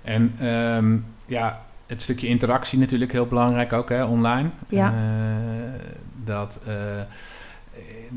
En 0.01 0.47
um, 0.47 1.05
ja, 1.25 1.65
het 1.87 2.01
stukje 2.01 2.27
interactie 2.27 2.79
natuurlijk 2.79 3.11
heel 3.11 3.27
belangrijk 3.27 3.73
ook 3.73 3.89
hè, 3.89 4.03
online. 4.03 4.49
Ja. 4.69 4.93
Uh, 4.93 4.99
dat. 6.23 6.59
Uh, 6.67 6.99
eh, 6.99 7.05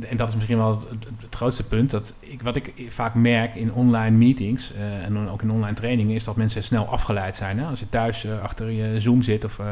en 0.00 0.16
dat 0.16 0.28
is 0.28 0.34
misschien 0.34 0.56
wel 0.56 0.84
het, 0.90 1.06
het, 1.20 1.34
grootste 1.34 1.66
punt. 1.66 1.90
Dat 1.90 2.14
ik, 2.20 2.42
wat 2.42 2.56
ik 2.56 2.72
vaak 2.88 3.14
merk 3.14 3.54
in 3.54 3.72
online 3.72 4.16
meetings 4.16 4.72
uh, 4.72 5.04
en 5.04 5.28
ook 5.28 5.42
in 5.42 5.50
online 5.50 5.74
trainingen, 5.74 6.14
is 6.14 6.24
dat 6.24 6.36
mensen 6.36 6.64
snel 6.64 6.86
afgeleid 6.86 7.36
zijn. 7.36 7.58
Hè? 7.58 7.66
Als 7.66 7.80
je 7.80 7.88
thuis 7.88 8.24
uh, 8.24 8.42
achter 8.42 8.70
je 8.70 9.00
Zoom 9.00 9.22
zit 9.22 9.44
of 9.44 9.58
uh, 9.58 9.66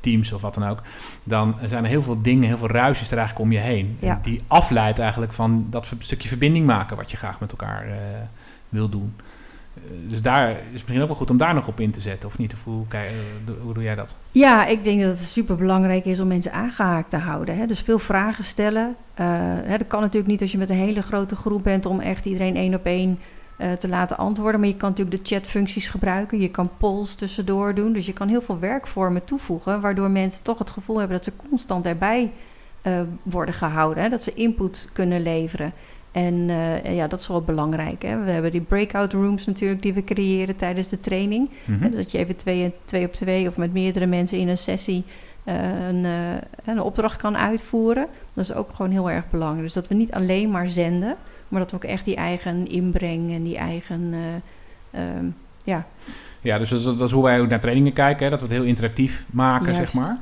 Teams 0.00 0.32
of 0.32 0.40
wat 0.40 0.54
dan 0.54 0.66
ook, 0.66 0.82
dan 1.24 1.54
zijn 1.64 1.84
er 1.84 1.90
heel 1.90 2.02
veel 2.02 2.22
dingen, 2.22 2.48
heel 2.48 2.58
veel 2.58 2.70
ruisjes 2.70 3.10
er 3.10 3.18
eigenlijk 3.18 3.46
om 3.46 3.52
je 3.52 3.60
heen. 3.60 3.96
Ja. 4.00 4.18
Die 4.22 4.42
afleidt 4.46 4.98
eigenlijk 4.98 5.32
van 5.32 5.66
dat 5.70 5.94
stukje 5.98 6.28
verbinding 6.28 6.66
maken 6.66 6.96
wat 6.96 7.10
je 7.10 7.16
graag 7.16 7.40
met 7.40 7.50
elkaar 7.50 7.86
wil 8.68 8.88
doen. 8.88 9.14
Eh, 9.74 9.82
dus 10.08 10.22
daar 10.22 10.50
is 10.50 10.82
misschien 10.82 11.00
ook 11.00 11.06
wel 11.06 11.16
goed 11.16 11.30
om 11.30 11.36
daar 11.36 11.54
nog 11.54 11.68
op 11.68 11.80
in 11.80 11.90
te 11.90 12.00
zetten, 12.00 12.28
of 12.28 12.38
niet? 12.38 12.52
Of 12.52 12.64
hoe, 12.64 12.84
eh, 12.88 13.00
hoe 13.62 13.74
doe 13.74 13.82
jij 13.82 13.94
dat? 13.94 14.16
Ja, 14.32 14.66
ik 14.66 14.84
denk 14.84 15.00
dat 15.00 15.10
het 15.10 15.18
super 15.18 15.56
belangrijk 15.56 16.04
is 16.04 16.20
om 16.20 16.28
mensen 16.28 16.52
aangehaakt 16.52 17.10
te 17.10 17.16
houden. 17.16 17.56
Hè? 17.56 17.66
Dus 17.66 17.80
veel 17.80 17.98
vragen 17.98 18.44
stellen. 18.44 18.96
Uh, 19.20 19.26
hè, 19.64 19.78
dat 19.78 19.86
kan 19.86 20.00
natuurlijk 20.00 20.30
niet 20.30 20.40
als 20.40 20.52
je 20.52 20.58
met 20.58 20.70
een 20.70 20.76
hele 20.76 21.02
grote 21.02 21.36
groep 21.36 21.62
bent 21.62 21.86
om 21.86 22.00
echt 22.00 22.26
iedereen 22.26 22.56
één 22.56 22.74
op 22.74 22.84
één 22.84 23.18
te 23.78 23.88
laten 23.88 24.16
antwoorden. 24.16 24.60
Maar 24.60 24.68
je 24.68 24.76
kan 24.76 24.88
natuurlijk 24.90 25.16
de 25.16 25.34
chatfuncties 25.34 25.88
gebruiken. 25.88 26.40
Je 26.40 26.50
kan 26.50 26.70
polls 26.78 27.14
tussendoor 27.14 27.74
doen. 27.74 27.92
Dus 27.92 28.06
je 28.06 28.12
kan 28.12 28.28
heel 28.28 28.42
veel 28.42 28.58
werkvormen 28.58 29.24
toevoegen, 29.24 29.80
waardoor 29.80 30.10
mensen 30.10 30.42
toch 30.42 30.58
het 30.58 30.70
gevoel 30.70 30.98
hebben 30.98 31.16
dat 31.16 31.24
ze 31.24 31.48
constant 31.48 31.86
erbij 31.86 32.32
worden 33.22 33.54
gehouden. 33.54 34.10
Dat 34.10 34.22
ze 34.22 34.34
input 34.34 34.90
kunnen 34.92 35.22
leveren. 35.22 35.72
En 36.12 36.34
uh, 36.34 36.94
ja, 36.94 37.06
dat 37.06 37.20
is 37.20 37.28
wel 37.28 37.42
belangrijk. 37.42 38.02
Hè? 38.02 38.24
We 38.24 38.30
hebben 38.30 38.50
die 38.50 38.60
breakout 38.60 39.12
rooms 39.12 39.46
natuurlijk 39.46 39.82
die 39.82 39.92
we 39.92 40.04
creëren 40.04 40.56
tijdens 40.56 40.88
de 40.88 41.00
training. 41.00 41.50
Mm 41.64 41.78
-hmm. 41.80 41.94
Dat 41.94 42.10
je 42.10 42.18
even 42.18 42.36
twee, 42.36 42.72
twee 42.84 43.06
op 43.06 43.12
twee 43.12 43.48
of 43.48 43.56
met 43.56 43.72
meerdere 43.72 44.06
mensen 44.06 44.38
in 44.38 44.48
een 44.48 44.58
sessie 44.58 45.04
uh, 45.44 45.88
een, 45.88 46.04
uh, 46.04 46.12
een 46.64 46.80
opdracht 46.80 47.16
kan 47.16 47.36
uitvoeren. 47.36 48.06
Dat 48.34 48.44
is 48.44 48.52
ook 48.52 48.70
gewoon 48.74 48.90
heel 48.90 49.10
erg 49.10 49.30
belangrijk. 49.30 49.62
Dus 49.62 49.72
dat 49.72 49.88
we 49.88 49.94
niet 49.94 50.12
alleen 50.12 50.50
maar 50.50 50.68
zenden, 50.68 51.16
maar 51.48 51.60
dat 51.60 51.70
we 51.70 51.76
ook 51.76 51.84
echt 51.84 52.04
die 52.04 52.16
eigen 52.16 52.66
inbreng 52.66 53.32
en 53.32 53.42
die 53.42 53.56
eigen. 53.56 54.14
ehm 54.90 55.24
ja. 55.64 55.86
Ja, 56.40 56.58
dus 56.58 56.70
dat 56.70 56.78
is, 56.78 56.84
dat 56.84 57.00
is, 57.00 57.10
hoe 57.10 57.22
wij 57.22 57.40
ook 57.40 57.48
naar 57.48 57.60
trainingen 57.60 57.92
kijken, 57.92 58.24
hè? 58.24 58.30
dat 58.30 58.40
we 58.40 58.46
het 58.46 58.54
heel 58.54 58.64
interactief 58.64 59.24
maken, 59.30 59.72
Juist. 59.72 59.92
zeg 59.92 60.02
maar. 60.02 60.18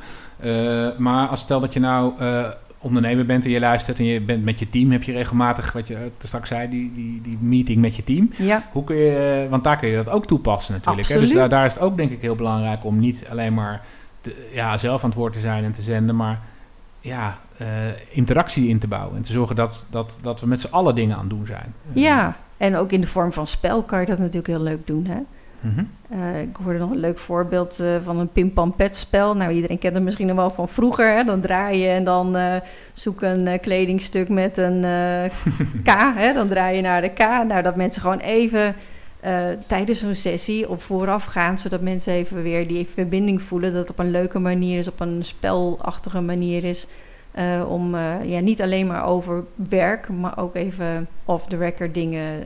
maar 0.99 1.29
als 1.29 1.41
stel 1.41 1.61
dat 1.61 1.73
je 1.73 1.81
nou 1.81 2.15
ondernemer 2.79 3.27
bent 3.27 3.45
en 3.45 3.51
je 3.51 3.61
luistert 3.61 3.99
en 3.99 4.05
je 4.05 4.21
bent 4.21 4.45
met 4.45 4.59
je 4.59 4.69
team, 4.69 4.91
heb 4.91 5.03
je 5.03 5.13
regelmatig, 5.13 5.73
wat 5.73 5.89
je 5.89 6.11
straks 6.19 6.49
zei, 6.49 6.69
die, 6.69 6.93
die, 6.93 7.21
die 7.23 7.39
meeting 7.41 7.81
met 7.81 7.97
je 7.97 8.05
team. 8.05 8.31
Ja. 8.37 8.69
Hoe 8.73 8.85
kun 8.85 8.97
je, 8.97 9.47
want 9.51 9.65
daar 9.65 9.77
kun 9.77 9.89
je 9.89 9.97
dat 9.97 10.09
ook 10.09 10.27
toepassen 10.27 10.75
natuurlijk. 10.75 11.09
Hè? 11.09 11.21
Dus 11.21 11.33
daar, 11.33 11.49
daar 11.49 11.67
is 11.67 11.73
het 11.73 11.83
ook 11.83 11.97
denk 11.97 12.11
ik 12.11 12.23
heel 12.23 12.35
belangrijk 12.35 12.85
om 12.85 12.99
niet 12.99 13.27
alleen 13.31 13.55
maar 13.55 13.83
te, 14.21 14.49
ja, 14.53 14.77
zelf 14.77 15.03
aan 15.03 15.09
het 15.09 15.19
woord 15.19 15.33
te 15.33 15.41
zijn 15.41 15.65
en 15.65 15.73
te 15.73 15.83
zenden, 15.83 16.17
maar 16.17 16.41
ja, 17.01 17.39
uh, 17.61 17.67
interactie 18.11 18.69
in 18.69 18.79
te 18.79 18.89
bouwen. 18.89 19.17
En 19.17 19.23
te 19.23 19.33
zorgen 19.33 19.57
dat, 19.57 19.87
dat, 19.91 20.19
dat 20.23 20.41
we 20.41 20.47
met 20.47 20.61
z'n 20.61 20.71
allen 20.71 20.95
dingen 20.95 21.15
aan 21.15 21.21
het 21.21 21.31
doen 21.31 21.47
zijn. 21.47 21.75
Ja, 21.93 22.37
en 22.57 22.77
ook 22.77 22.93
in 22.93 23.01
de 23.01 23.07
vorm 23.07 23.33
van 23.33 23.47
spel 23.47 23.83
kan 23.83 24.01
je 24.01 24.07
dat 24.07 24.19
natuurlijk 24.19 24.47
heel 24.47 24.63
leuk 24.63 24.87
doen. 24.87 25.07
Hè? 25.07 25.19
Mm 25.61 25.89
uh, 26.13 26.41
ik 26.41 26.57
hoorde 26.63 26.79
nog 26.79 26.91
een 26.91 26.99
leuk 26.99 27.19
voorbeeld 27.19 27.81
uh, 27.81 27.97
van 28.01 28.19
een 28.19 28.33
pim-pam-pet 28.33 28.97
spel. 28.97 29.37
Nou, 29.37 29.53
iedereen 29.53 29.79
kent 29.79 29.95
het 29.95 30.03
misschien 30.03 30.27
nog 30.27 30.37
wel 30.37 30.51
van 30.51 30.69
vroeger. 30.69 31.17
Hè? 31.17 31.25
Dan 31.25 31.41
draai 31.41 31.79
je 31.79 31.89
en 31.89 32.05
dan 32.05 32.37
uh, 32.37 32.55
zoek 32.93 33.23
een 33.23 33.61
kledingstuk 33.61 34.29
met 34.29 34.57
een 34.57 34.81
K. 35.83 35.89
Hè? 36.23 36.33
Dan 36.33 36.49
draai 36.49 36.77
je 36.77 36.83
naar 36.83 37.01
de 37.01 37.09
K. 37.09 37.19
Nou, 37.19 37.63
dat 37.63 37.77
mensen 37.77 38.03
gewoon 38.03 38.19
even 38.19 38.75
tijdens 39.67 40.01
zo'n 40.01 40.15
sessie 40.15 40.69
of 40.69 40.83
vooraf 40.83 41.25
gaan... 41.25 41.59
zodat 41.59 41.81
mensen 41.81 42.13
even 42.13 42.43
weer 42.43 42.69
die 42.69 42.87
verbinding 42.87 43.43
voelen. 43.43 43.71
Dat 43.71 43.81
het 43.81 43.91
op 43.91 43.99
een 43.99 44.11
leuke 44.11 44.39
manier 44.39 44.79
is, 44.79 44.89
op 44.89 45.01
een 45.01 45.25
spelachtige 45.25 46.21
manier 46.21 46.65
is... 46.65 46.87
om 47.69 47.97
ja, 48.23 48.41
niet 48.41 48.63
alleen 48.63 48.87
maar 48.87 49.07
over 49.07 49.45
werk, 49.55 50.09
maar 50.09 50.39
ook 50.39 50.55
even 50.55 51.09
off 51.25 51.47
the 51.47 51.57
record 51.57 51.95
dingen 51.95 52.45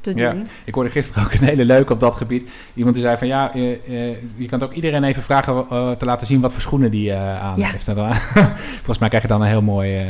te 0.00 0.12
ja, 0.16 0.32
doen. 0.32 0.46
Ik 0.64 0.74
hoorde 0.74 0.90
gisteren 0.90 1.24
ook 1.24 1.32
een 1.32 1.44
hele 1.44 1.64
leuke 1.64 1.92
op 1.92 2.00
dat 2.00 2.14
gebied. 2.14 2.50
Iemand 2.74 2.94
die 2.94 3.04
zei 3.04 3.16
van 3.16 3.26
ja, 3.26 3.50
je, 3.54 3.80
je, 3.84 4.18
je 4.36 4.46
kan 4.46 4.62
ook 4.62 4.72
iedereen 4.72 5.04
even 5.04 5.22
vragen 5.22 5.66
uh, 5.72 5.90
te 5.90 6.04
laten 6.04 6.26
zien 6.26 6.40
wat 6.40 6.52
voor 6.52 6.60
schoenen 6.60 6.90
die 6.90 7.10
uh, 7.10 7.42
aan 7.42 7.58
ja. 7.58 7.70
heeft. 7.70 7.84
Volgens 8.76 8.98
mij 8.98 9.08
krijg 9.08 9.22
je 9.22 9.28
dan 9.28 9.40
een 9.40 9.48
heel 9.48 9.62
mooi, 9.62 10.04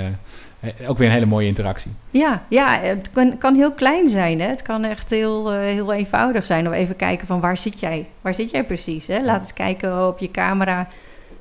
uh, 0.62 0.88
ook 0.88 0.98
weer 0.98 1.06
een 1.06 1.12
hele 1.12 1.26
mooie 1.26 1.46
interactie. 1.46 1.90
Ja, 2.10 2.42
ja 2.48 2.78
het 2.78 3.10
kan, 3.10 3.38
kan 3.38 3.54
heel 3.54 3.72
klein 3.72 4.08
zijn. 4.08 4.40
Hè? 4.40 4.46
Het 4.46 4.62
kan 4.62 4.84
echt 4.84 5.10
heel, 5.10 5.50
heel 5.50 5.92
eenvoudig 5.92 6.44
zijn. 6.44 6.66
Om 6.66 6.72
even 6.72 6.96
kijken 6.96 7.26
van 7.26 7.40
waar 7.40 7.56
zit 7.56 7.80
jij? 7.80 8.06
Waar 8.20 8.34
zit 8.34 8.50
jij 8.50 8.64
precies? 8.64 9.06
Hè? 9.06 9.24
Laat 9.24 9.40
eens 9.40 9.52
kijken 9.52 10.06
op 10.06 10.18
je 10.18 10.30
camera 10.30 10.88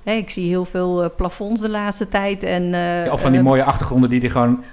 Hè, 0.09 0.15
ik 0.15 0.29
zie 0.29 0.47
heel 0.47 0.65
veel 0.65 1.03
uh, 1.03 1.09
plafonds 1.15 1.61
de 1.61 1.69
laatste 1.69 2.07
tijd. 2.07 2.43
En, 2.43 2.63
uh, 2.63 3.13
of 3.13 3.21
van 3.21 3.31
die 3.31 3.41
mooie 3.41 3.63
achtergronden 3.63 4.09
die 4.09 4.21
je 4.21 4.29
gewoon 4.29 4.63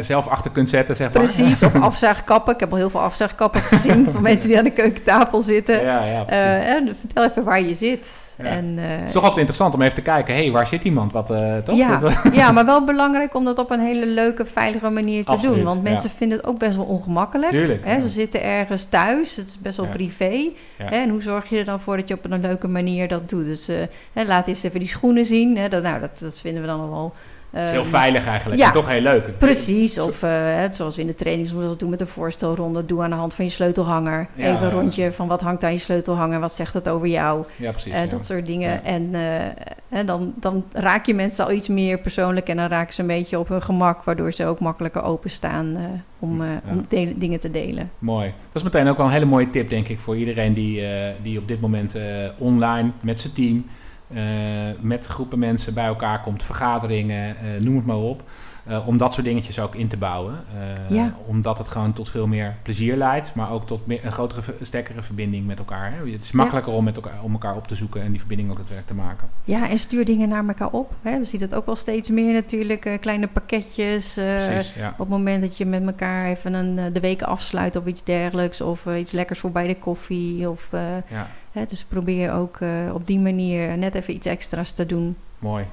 zelf 0.00 0.26
achter 0.26 0.50
kunt 0.50 0.68
zetten, 0.68 0.96
zeg 0.96 1.12
maar. 1.12 1.22
Precies, 1.22 1.62
of 1.62 1.74
afzuigkappen. 1.90 2.54
Ik 2.54 2.60
heb 2.60 2.70
al 2.70 2.76
heel 2.76 2.90
veel 2.90 3.00
afzuigkappen 3.00 3.60
gezien 3.60 4.04
van 4.12 4.22
mensen 4.30 4.48
die 4.48 4.58
aan 4.58 4.64
de 4.64 4.70
keukentafel 4.70 5.42
zitten. 5.42 5.84
Ja, 5.84 6.04
ja, 6.04 6.26
en 6.26 6.96
vertel 7.00 7.24
even 7.24 7.44
waar 7.44 7.60
je 7.60 7.74
zit. 7.74 8.25
Ja. 8.38 8.44
En, 8.44 8.76
het 8.76 9.06
is 9.06 9.12
toch 9.12 9.22
altijd 9.22 9.38
interessant 9.38 9.74
om 9.74 9.82
even 9.82 9.94
te 9.94 10.02
kijken, 10.02 10.34
hé, 10.34 10.42
hey, 10.42 10.50
waar 10.50 10.66
zit 10.66 10.84
iemand? 10.84 11.12
Wat, 11.12 11.26
toch? 11.64 11.76
Ja, 11.76 12.00
ja, 12.32 12.52
maar 12.52 12.64
wel 12.64 12.84
belangrijk 12.84 13.34
om 13.34 13.44
dat 13.44 13.58
op 13.58 13.70
een 13.70 13.80
hele 13.80 14.06
leuke, 14.06 14.44
veilige 14.44 14.90
manier 14.90 15.24
te 15.24 15.30
Absoluut, 15.30 15.54
doen. 15.54 15.64
Want 15.64 15.82
mensen 15.82 16.10
vinden 16.10 16.38
het 16.38 16.46
ook 16.46 16.58
best 16.58 16.76
wel 16.76 16.84
ongemakkelijk. 16.84 17.50
Tuurlijk, 17.50 17.84
hè? 17.84 18.00
Ze 18.00 18.08
zitten 18.08 18.42
ergens 18.42 18.84
thuis, 18.84 19.36
het 19.36 19.46
is 19.46 19.58
best 19.58 19.76
wel 19.76 19.86
privé. 19.86 20.50
Hè? 20.76 20.84
En 20.84 21.08
hoe 21.08 21.22
zorg 21.22 21.48
je 21.48 21.58
er 21.58 21.64
dan 21.64 21.80
voor 21.80 21.96
dat 21.96 22.08
je 22.08 22.14
op 22.14 22.30
een 22.30 22.40
leuke 22.40 22.68
manier 22.68 23.08
dat 23.08 23.28
doet? 23.28 23.44
Dus 23.44 23.66
hè, 24.12 24.24
laat 24.24 24.48
eens 24.48 24.62
even 24.62 24.80
die 24.80 24.88
schoenen 24.88 25.24
zien. 25.24 25.56
Hè, 25.56 25.68
dat, 25.68 25.82
nou, 25.82 26.00
dat, 26.00 26.18
dat 26.18 26.40
vinden 26.40 26.60
we 26.62 26.68
dan 26.68 26.80
al 26.80 26.90
wel 26.90 27.14
Het 27.56 27.64
is 27.64 27.70
heel 27.70 27.80
Ehm, 27.80 27.88
veilig 27.90 28.26
eigenlijk 28.26 28.60
ja. 28.60 28.66
en 28.66 28.72
toch 28.72 28.88
heel 28.88 29.00
leuk. 29.00 29.38
Precies, 29.38 29.98
of 29.98 30.20
hè, 30.20 30.72
zoals 30.72 30.94
we 30.96 31.00
in 31.00 31.06
de 31.06 31.14
trainingsmodel 31.14 31.76
doen 31.76 31.90
met 31.90 32.00
een 32.00 32.06
voorstelronde. 32.06 32.86
Doe 32.86 33.02
aan 33.02 33.10
de 33.10 33.16
hand 33.16 33.34
van 33.34 33.44
je 33.44 33.50
sleutelhanger. 33.50 34.26
Ja, 34.34 34.52
Even 34.54 34.66
een 34.66 34.72
rondje 34.72 35.12
van 35.12 35.26
wat 35.28 35.40
hangt 35.40 35.64
aan 35.64 35.72
je 35.72 35.78
sleutelhanger. 35.78 36.40
Wat 36.40 36.54
zegt 36.54 36.74
het 36.74 36.88
over 36.88 37.08
jou? 37.08 37.44
Ja, 37.56 37.70
precies. 37.70 37.92
Eh, 37.92 38.02
ja. 38.02 38.08
Dat 38.08 38.24
soort 38.24 38.46
dingen. 38.46 38.84
En, 38.84 39.14
eh, 39.14 39.98
en 39.98 40.06
dan, 40.06 40.34
dan 40.40 40.64
raak 40.72 41.06
je 41.06 41.14
mensen 41.14 41.44
al 41.44 41.52
iets 41.52 41.68
meer 41.68 41.98
persoonlijk. 41.98 42.48
En 42.48 42.56
dan 42.56 42.68
raken 42.68 42.94
ze 42.94 43.00
een 43.00 43.06
beetje 43.06 43.38
op 43.38 43.48
hun 43.48 43.62
gemak. 43.62 44.02
Waardoor 44.02 44.32
ze 44.32 44.46
ook 44.46 44.60
makkelijker 44.60 45.02
openstaan 45.02 45.76
om, 46.18 46.42
om 46.70 46.86
dingen 47.16 47.40
te 47.40 47.50
delen. 47.50 47.90
Mooi. 47.98 48.26
Dat 48.26 48.54
is 48.54 48.62
meteen 48.62 48.88
ook 48.88 48.96
wel 48.96 49.06
een 49.06 49.12
hele 49.12 49.24
mooie 49.24 49.50
tip, 49.50 49.68
denk 49.68 49.88
ik, 49.88 49.98
voor 49.98 50.16
iedereen 50.16 50.52
die, 50.52 50.82
die 51.22 51.38
op 51.38 51.48
dit 51.48 51.60
moment 51.60 51.96
online 52.38 52.90
met 53.02 53.20
zijn 53.20 53.32
team, 53.32 53.66
met 54.80 55.06
groepen 55.06 55.38
mensen 55.38 55.74
bij 55.74 55.86
elkaar 55.86 56.20
komt, 56.20 56.42
vergaderingen, 56.42 57.36
eh, 57.36 57.60
noem 57.60 57.76
het 57.76 57.86
maar 57.86 57.96
op. 57.96 58.22
eh, 58.66 58.88
om 58.88 58.96
dat 58.96 59.12
soort 59.12 59.26
dingetjes 59.26 59.60
ook 59.60 59.74
in 59.74 59.88
te 59.88 59.96
bouwen. 59.96 60.34
Eh, 60.88 60.90
Ja. 60.96 61.14
Omdat 61.26 61.58
het 61.58 61.68
gewoon 61.68 61.92
tot 61.92 62.08
veel 62.10 62.26
meer 62.26 62.54
plezier 62.62 62.96
leidt, 62.96 63.34
maar 63.34 63.50
ook 63.50 63.66
tot 63.66 63.86
meer, 63.86 64.04
een 64.04 64.12
grotere, 64.12 64.42
sterkere 64.62 65.02
verbinding 65.02 65.46
met 65.46 65.58
elkaar. 65.58 65.92
Hè? 65.92 66.10
Het 66.10 66.24
is 66.24 66.32
makkelijker 66.32 66.72
om, 66.72 66.84
met 66.84 66.96
elkaar, 66.96 67.22
om 67.22 67.32
elkaar 67.32 67.56
op 67.56 67.66
te 67.66 67.74
zoeken 67.74 68.02
en 68.02 68.10
die 68.10 68.18
verbinding 68.18 68.50
ook 68.50 68.58
het 68.58 68.68
werk 68.68 68.86
te 68.86 68.94
maken. 68.94 69.28
Ja, 69.44 69.68
en 69.68 69.78
stuur 69.78 70.04
dingen 70.04 70.28
naar 70.28 70.46
elkaar 70.48 70.70
op. 70.70 70.94
Hè. 71.02 71.18
We 71.18 71.24
zien 71.24 71.40
dat 71.40 71.54
ook 71.54 71.66
wel 71.66 71.76
steeds 71.76 72.10
meer 72.10 72.32
natuurlijk. 72.32 72.84
eh, 72.84 72.98
kleine 73.00 73.26
pakketjes. 73.26 74.16
eh, 74.16 74.24
Precies, 74.36 74.72
ja. 74.76 74.88
Op 74.88 74.98
het 74.98 75.08
moment 75.08 75.40
dat 75.42 75.56
je 75.56 75.66
met 75.66 75.86
elkaar 75.86 76.26
even 76.26 76.54
een, 76.54 76.78
eh, 76.78 76.84
de 76.92 77.00
week 77.00 77.22
afsluit 77.22 77.76
of 77.76 77.86
iets 77.86 78.04
dergelijks. 78.04 78.60
Of 78.60 78.86
eh, 78.86 78.98
iets 78.98 79.12
lekkers 79.12 79.38
voor 79.38 79.50
bij 79.50 79.66
de 79.66 79.76
koffie. 79.76 80.50
Of, 80.50 80.68
eh, 80.70 80.80
ja. 81.10 81.26
Hè, 81.56 81.64
dus 81.68 81.84
probeer 81.84 82.32
ook 82.32 82.56
eh, 82.60 82.68
op 82.92 83.06
die 83.06 83.18
manier 83.18 83.78
net 83.78 83.94
even 83.94 84.14
iets 84.14 84.26
extra's 84.26 84.72
te 84.72 84.86
doen. 84.86 85.16
Mooi. 85.38 85.64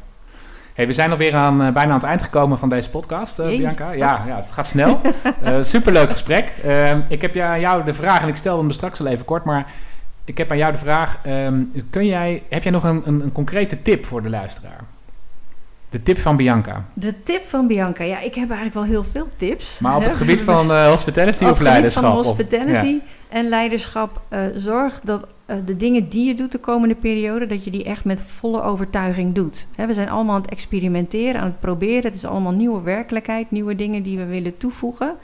Hey, 0.73 0.88
we 0.88 0.93
zijn 0.93 1.11
alweer 1.11 1.36
aan, 1.36 1.61
eh, 1.61 1.73
bijna 1.73 1.89
aan 1.89 1.97
het 1.99 2.07
eind 2.07 2.23
gekomen 2.23 2.57
van 2.57 2.69
deze 2.69 2.89
podcast, 2.89 3.39
eh. 3.39 3.47
Bianca. 3.47 3.91
Ja, 3.91 4.23
ja, 4.27 4.36
het 4.36 4.51
gaat 4.51 4.65
snel. 4.65 5.01
Eh, 5.43 5.55
superleuk 5.61 6.11
gesprek. 6.11 6.53
Eh, 6.63 7.09
ik 7.09 7.21
heb 7.21 7.38
aan 7.38 7.59
jou 7.59 7.84
de 7.84 7.93
vraag, 7.93 8.21
en 8.21 8.27
ik 8.27 8.36
stelde 8.36 8.59
hem 8.59 8.67
er 8.67 8.73
straks 8.73 8.99
al 8.99 9.05
even 9.05 9.25
kort, 9.25 9.43
maar 9.43 9.71
ik 10.25 10.38
heb 10.38 10.51
aan 10.51 10.57
jou 10.57 10.71
de 10.71 10.77
vraag: 10.77 11.17
ehm, 11.23 11.61
kun 11.89 12.05
jij, 12.05 12.43
heb 12.49 12.63
jij 12.63 12.71
nog 12.71 12.84
een, 12.84 13.01
een, 13.05 13.21
een 13.21 13.31
concrete 13.31 13.81
tip 13.81 14.05
voor 14.05 14.21
de 14.21 14.29
luisteraar? 14.29 14.79
De 15.93 16.03
tip 16.03 16.17
van 16.17 16.35
Bianca. 16.35 16.85
De 16.93 17.23
tip 17.23 17.43
van 17.45 17.67
Bianca. 17.67 18.03
Ja, 18.03 18.19
ik 18.19 18.35
heb 18.35 18.45
eigenlijk 18.49 18.73
wel 18.73 18.83
heel 18.83 19.03
veel 19.03 19.27
tips. 19.35 19.79
Maar 19.79 19.95
op 19.95 20.03
het 20.03 20.13
gebied 20.13 20.41
van 20.41 20.71
eh, 20.71 20.87
hospitality 20.87 21.35
Op 21.35 21.41
of 21.41 21.47
het 21.47 21.57
gebied 21.57 21.71
leiderschap? 21.71 22.03
van 22.03 22.17
Of- 22.17 22.25
hospitality 22.25 22.87
ja. 22.87 22.99
en 23.29 23.47
leiderschap. 23.49 24.21
eh, 24.29 24.39
zorg 24.55 25.01
dat 25.03 25.27
eh, 25.45 25.57
de 25.65 25.77
dingen 25.77 26.09
die 26.09 26.27
je 26.27 26.33
doet 26.33 26.51
de 26.51 26.57
komende 26.57 26.95
periode, 26.95 27.47
dat 27.47 27.63
je 27.63 27.71
die 27.71 27.83
echt 27.83 28.05
met 28.05 28.21
volle 28.21 28.61
overtuiging 28.61 29.35
doet. 29.35 29.67
Hè, 29.75 29.87
we 29.87 29.93
zijn 29.93 30.09
allemaal 30.09 30.35
aan 30.35 30.41
het 30.41 30.51
experimenteren, 30.51 31.41
aan 31.41 31.47
het 31.47 31.59
proberen. 31.59 32.03
Het 32.03 32.15
is 32.15 32.25
allemaal 32.25 32.51
nieuwe 32.53 32.81
werkelijkheid, 32.81 33.51
nieuwe 33.51 33.75
dingen 33.75 34.03
die 34.03 34.17
we 34.17 34.25
willen 34.25 34.57
toevoegen. 34.57 35.15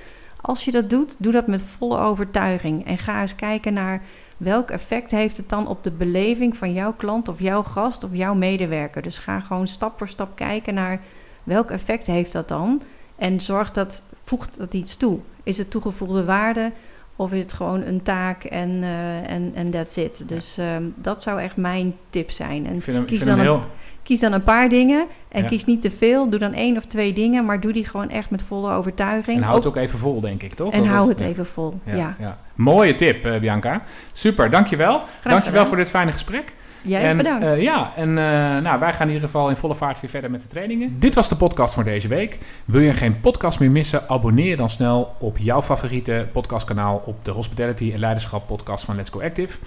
Als 0.41 0.65
je 0.65 0.71
dat 0.71 0.89
doet, 0.89 1.15
doe 1.17 1.31
dat 1.31 1.47
met 1.47 1.63
volle 1.77 1.97
overtuiging. 1.99 2.85
En 2.85 2.97
ga 2.97 3.21
eens 3.21 3.35
kijken 3.35 3.73
naar 3.73 4.01
welk 4.39 4.69
effect 4.69 5.11
heeft 5.11 5.37
het 5.37 5.49
dan 5.49 5.67
op 5.67 5.83
de 5.83 5.91
beleving 5.91 6.57
van 6.57 6.73
jouw 6.73 6.93
klant 6.93 7.27
of 7.27 7.39
jouw 7.39 7.63
gast 7.63 8.03
of 8.03 8.09
jouw 8.13 8.33
medewerker. 8.33 9.01
Dus 9.01 9.17
ga 9.17 9.39
gewoon 9.39 9.67
stap 9.67 9.97
voor 9.97 10.07
stap 10.07 10.35
kijken 10.35 10.73
naar 10.73 11.01
welk 11.43 11.71
effect 11.71 12.05
heeft 12.05 12.31
dat 12.31 12.47
dan. 12.47 12.81
En 13.15 13.41
zorg 13.41 13.71
dat, 13.71 14.03
voegt 14.23 14.57
dat 14.57 14.73
iets 14.73 14.97
toe. 14.97 15.19
Is 15.43 15.57
het 15.57 15.71
toegevoegde 15.71 16.25
waarde 16.25 16.71
of 17.15 17.31
is 17.31 17.39
het 17.39 17.53
gewoon 17.53 17.81
een 17.81 18.03
taak 18.03 18.43
en 18.43 18.83
eh, 18.83 19.29
en 19.29 19.51
en 19.53 19.69
that's 19.69 19.97
it. 19.97 20.23
Dus 20.25 20.57
ehm, 20.57 20.83
dat 20.95 21.23
zou 21.23 21.39
echt 21.39 21.55
mijn 21.55 21.95
tip 22.09 22.31
zijn. 22.31 22.65
En 22.65 22.75
Ik 22.75 22.81
vind 22.81 22.95
hem, 22.97 23.01
ik 23.01 23.07
kies, 23.07 23.23
vind 23.23 23.29
dan 23.29 23.45
hem 23.45 23.55
heel... 23.55 23.65
kies 24.09 24.19
dan 24.19 24.33
een 24.33 24.41
paar 24.41 24.69
dingen 24.69 25.05
en 25.29 25.41
Ja. 25.41 25.47
kies 25.47 25.65
niet 25.65 25.81
te 25.81 25.91
veel. 25.91 26.29
Doe 26.29 26.39
dan 26.39 26.53
één 26.53 26.77
of 26.77 26.85
twee 26.85 27.13
dingen, 27.13 27.45
maar 27.45 27.59
doe 27.59 27.73
die 27.73 27.85
gewoon 27.85 28.09
echt 28.09 28.29
met 28.29 28.41
volle 28.43 28.71
overtuiging. 28.73 29.37
En 29.37 29.43
houd 29.43 29.55
het 29.55 29.67
Ook- 29.67 29.75
ook 29.77 29.81
even 29.83 29.99
vol, 29.99 30.21
denk 30.21 30.43
ik, 30.43 30.53
toch? 30.53 30.73
en 30.73 30.79
Dat 30.79 30.87
hou 30.87 31.09
het 31.09 31.19
even 31.19 31.45
vol. 31.45 31.79
Ja, 31.83 32.15
Ja. 32.19 32.37
Mooie 32.55 32.95
tip, 32.95 33.25
eh, 33.25 33.39
Bianca. 33.39 33.81
Super, 34.11 34.49
dankjewel. 34.49 34.91
Dankjewel 34.99 35.41
gedaan. 35.41 35.67
voor 35.67 35.77
dit 35.77 35.89
fijne 35.89 36.11
gesprek. 36.11 36.53
Jij 36.81 37.01
en, 37.03 37.17
bedankt. 37.17 37.45
eh, 37.45 37.61
ja, 37.61 37.91
en 37.95 38.09
eh, 38.17 38.57
nou, 38.61 38.79
wij 38.79 38.93
gaan 38.93 39.07
in 39.07 39.13
ieder 39.13 39.29
geval 39.29 39.49
in 39.49 39.55
volle 39.55 39.75
vaart 39.75 40.01
weer 40.01 40.09
verder 40.09 40.31
met 40.31 40.41
de 40.41 40.47
trainingen. 40.47 40.95
Dit 40.99 41.15
was 41.15 41.29
de 41.29 41.35
podcast 41.35 41.73
voor 41.73 41.83
deze 41.83 42.07
week. 42.07 42.37
Wil 42.65 42.81
je 42.81 42.93
geen 42.93 43.19
podcast 43.19 43.59
meer 43.59 43.71
missen? 43.71 44.09
Abonneer 44.09 44.57
dan 44.57 44.69
snel 44.69 45.15
op 45.19 45.37
jouw 45.37 45.61
favoriete 45.61 46.27
podcastkanaal 46.31 47.01
op 47.05 47.25
de 47.25 47.31
Hospitality 47.31 47.91
en 47.93 47.99
Leiderschap 47.99 48.47
podcast 48.47 48.83
van 48.85 48.95
Let's 48.95 49.09
Go 49.09 49.21
Active. 49.21 49.57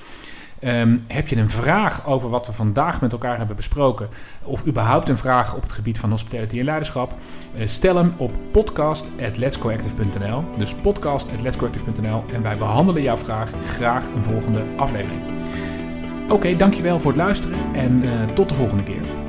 Ehm, 0.62 0.98
heb 1.06 1.28
je 1.28 1.36
een 1.36 1.50
vraag 1.50 2.06
over 2.06 2.30
wat 2.30 2.46
we 2.46 2.52
vandaag 2.52 3.00
met 3.00 3.12
elkaar 3.12 3.38
hebben 3.38 3.56
besproken, 3.56 4.08
of 4.42 4.66
überhaupt 4.66 5.08
een 5.08 5.16
vraag 5.16 5.54
op 5.54 5.62
het 5.62 5.72
gebied 5.72 5.98
van 5.98 6.10
hospitality 6.10 6.58
en 6.58 6.64
leiderschap, 6.64 7.14
eh, 7.56 7.66
stel 7.66 7.96
hem 7.96 8.12
op 8.16 8.32
podcast.letsgoactive.nl. 8.50 10.44
Dus 10.56 10.74
podcast.letsgoactive.nl 10.74 12.24
en 12.32 12.42
wij 12.42 12.56
behandelen 12.56 13.02
jouw 13.02 13.16
vraag 13.16 13.50
graag 13.62 14.04
een 14.14 14.24
volgende 14.24 14.62
aflevering. 14.76 15.20
Oké, 16.28 16.56
dankjewel 16.56 17.00
voor 17.00 17.10
het 17.10 17.20
luisteren 17.20 17.58
en 17.74 18.02
eh, 18.02 18.24
tot 18.34 18.48
de 18.48 18.54
volgende 18.54 18.82
keer. 18.82 19.21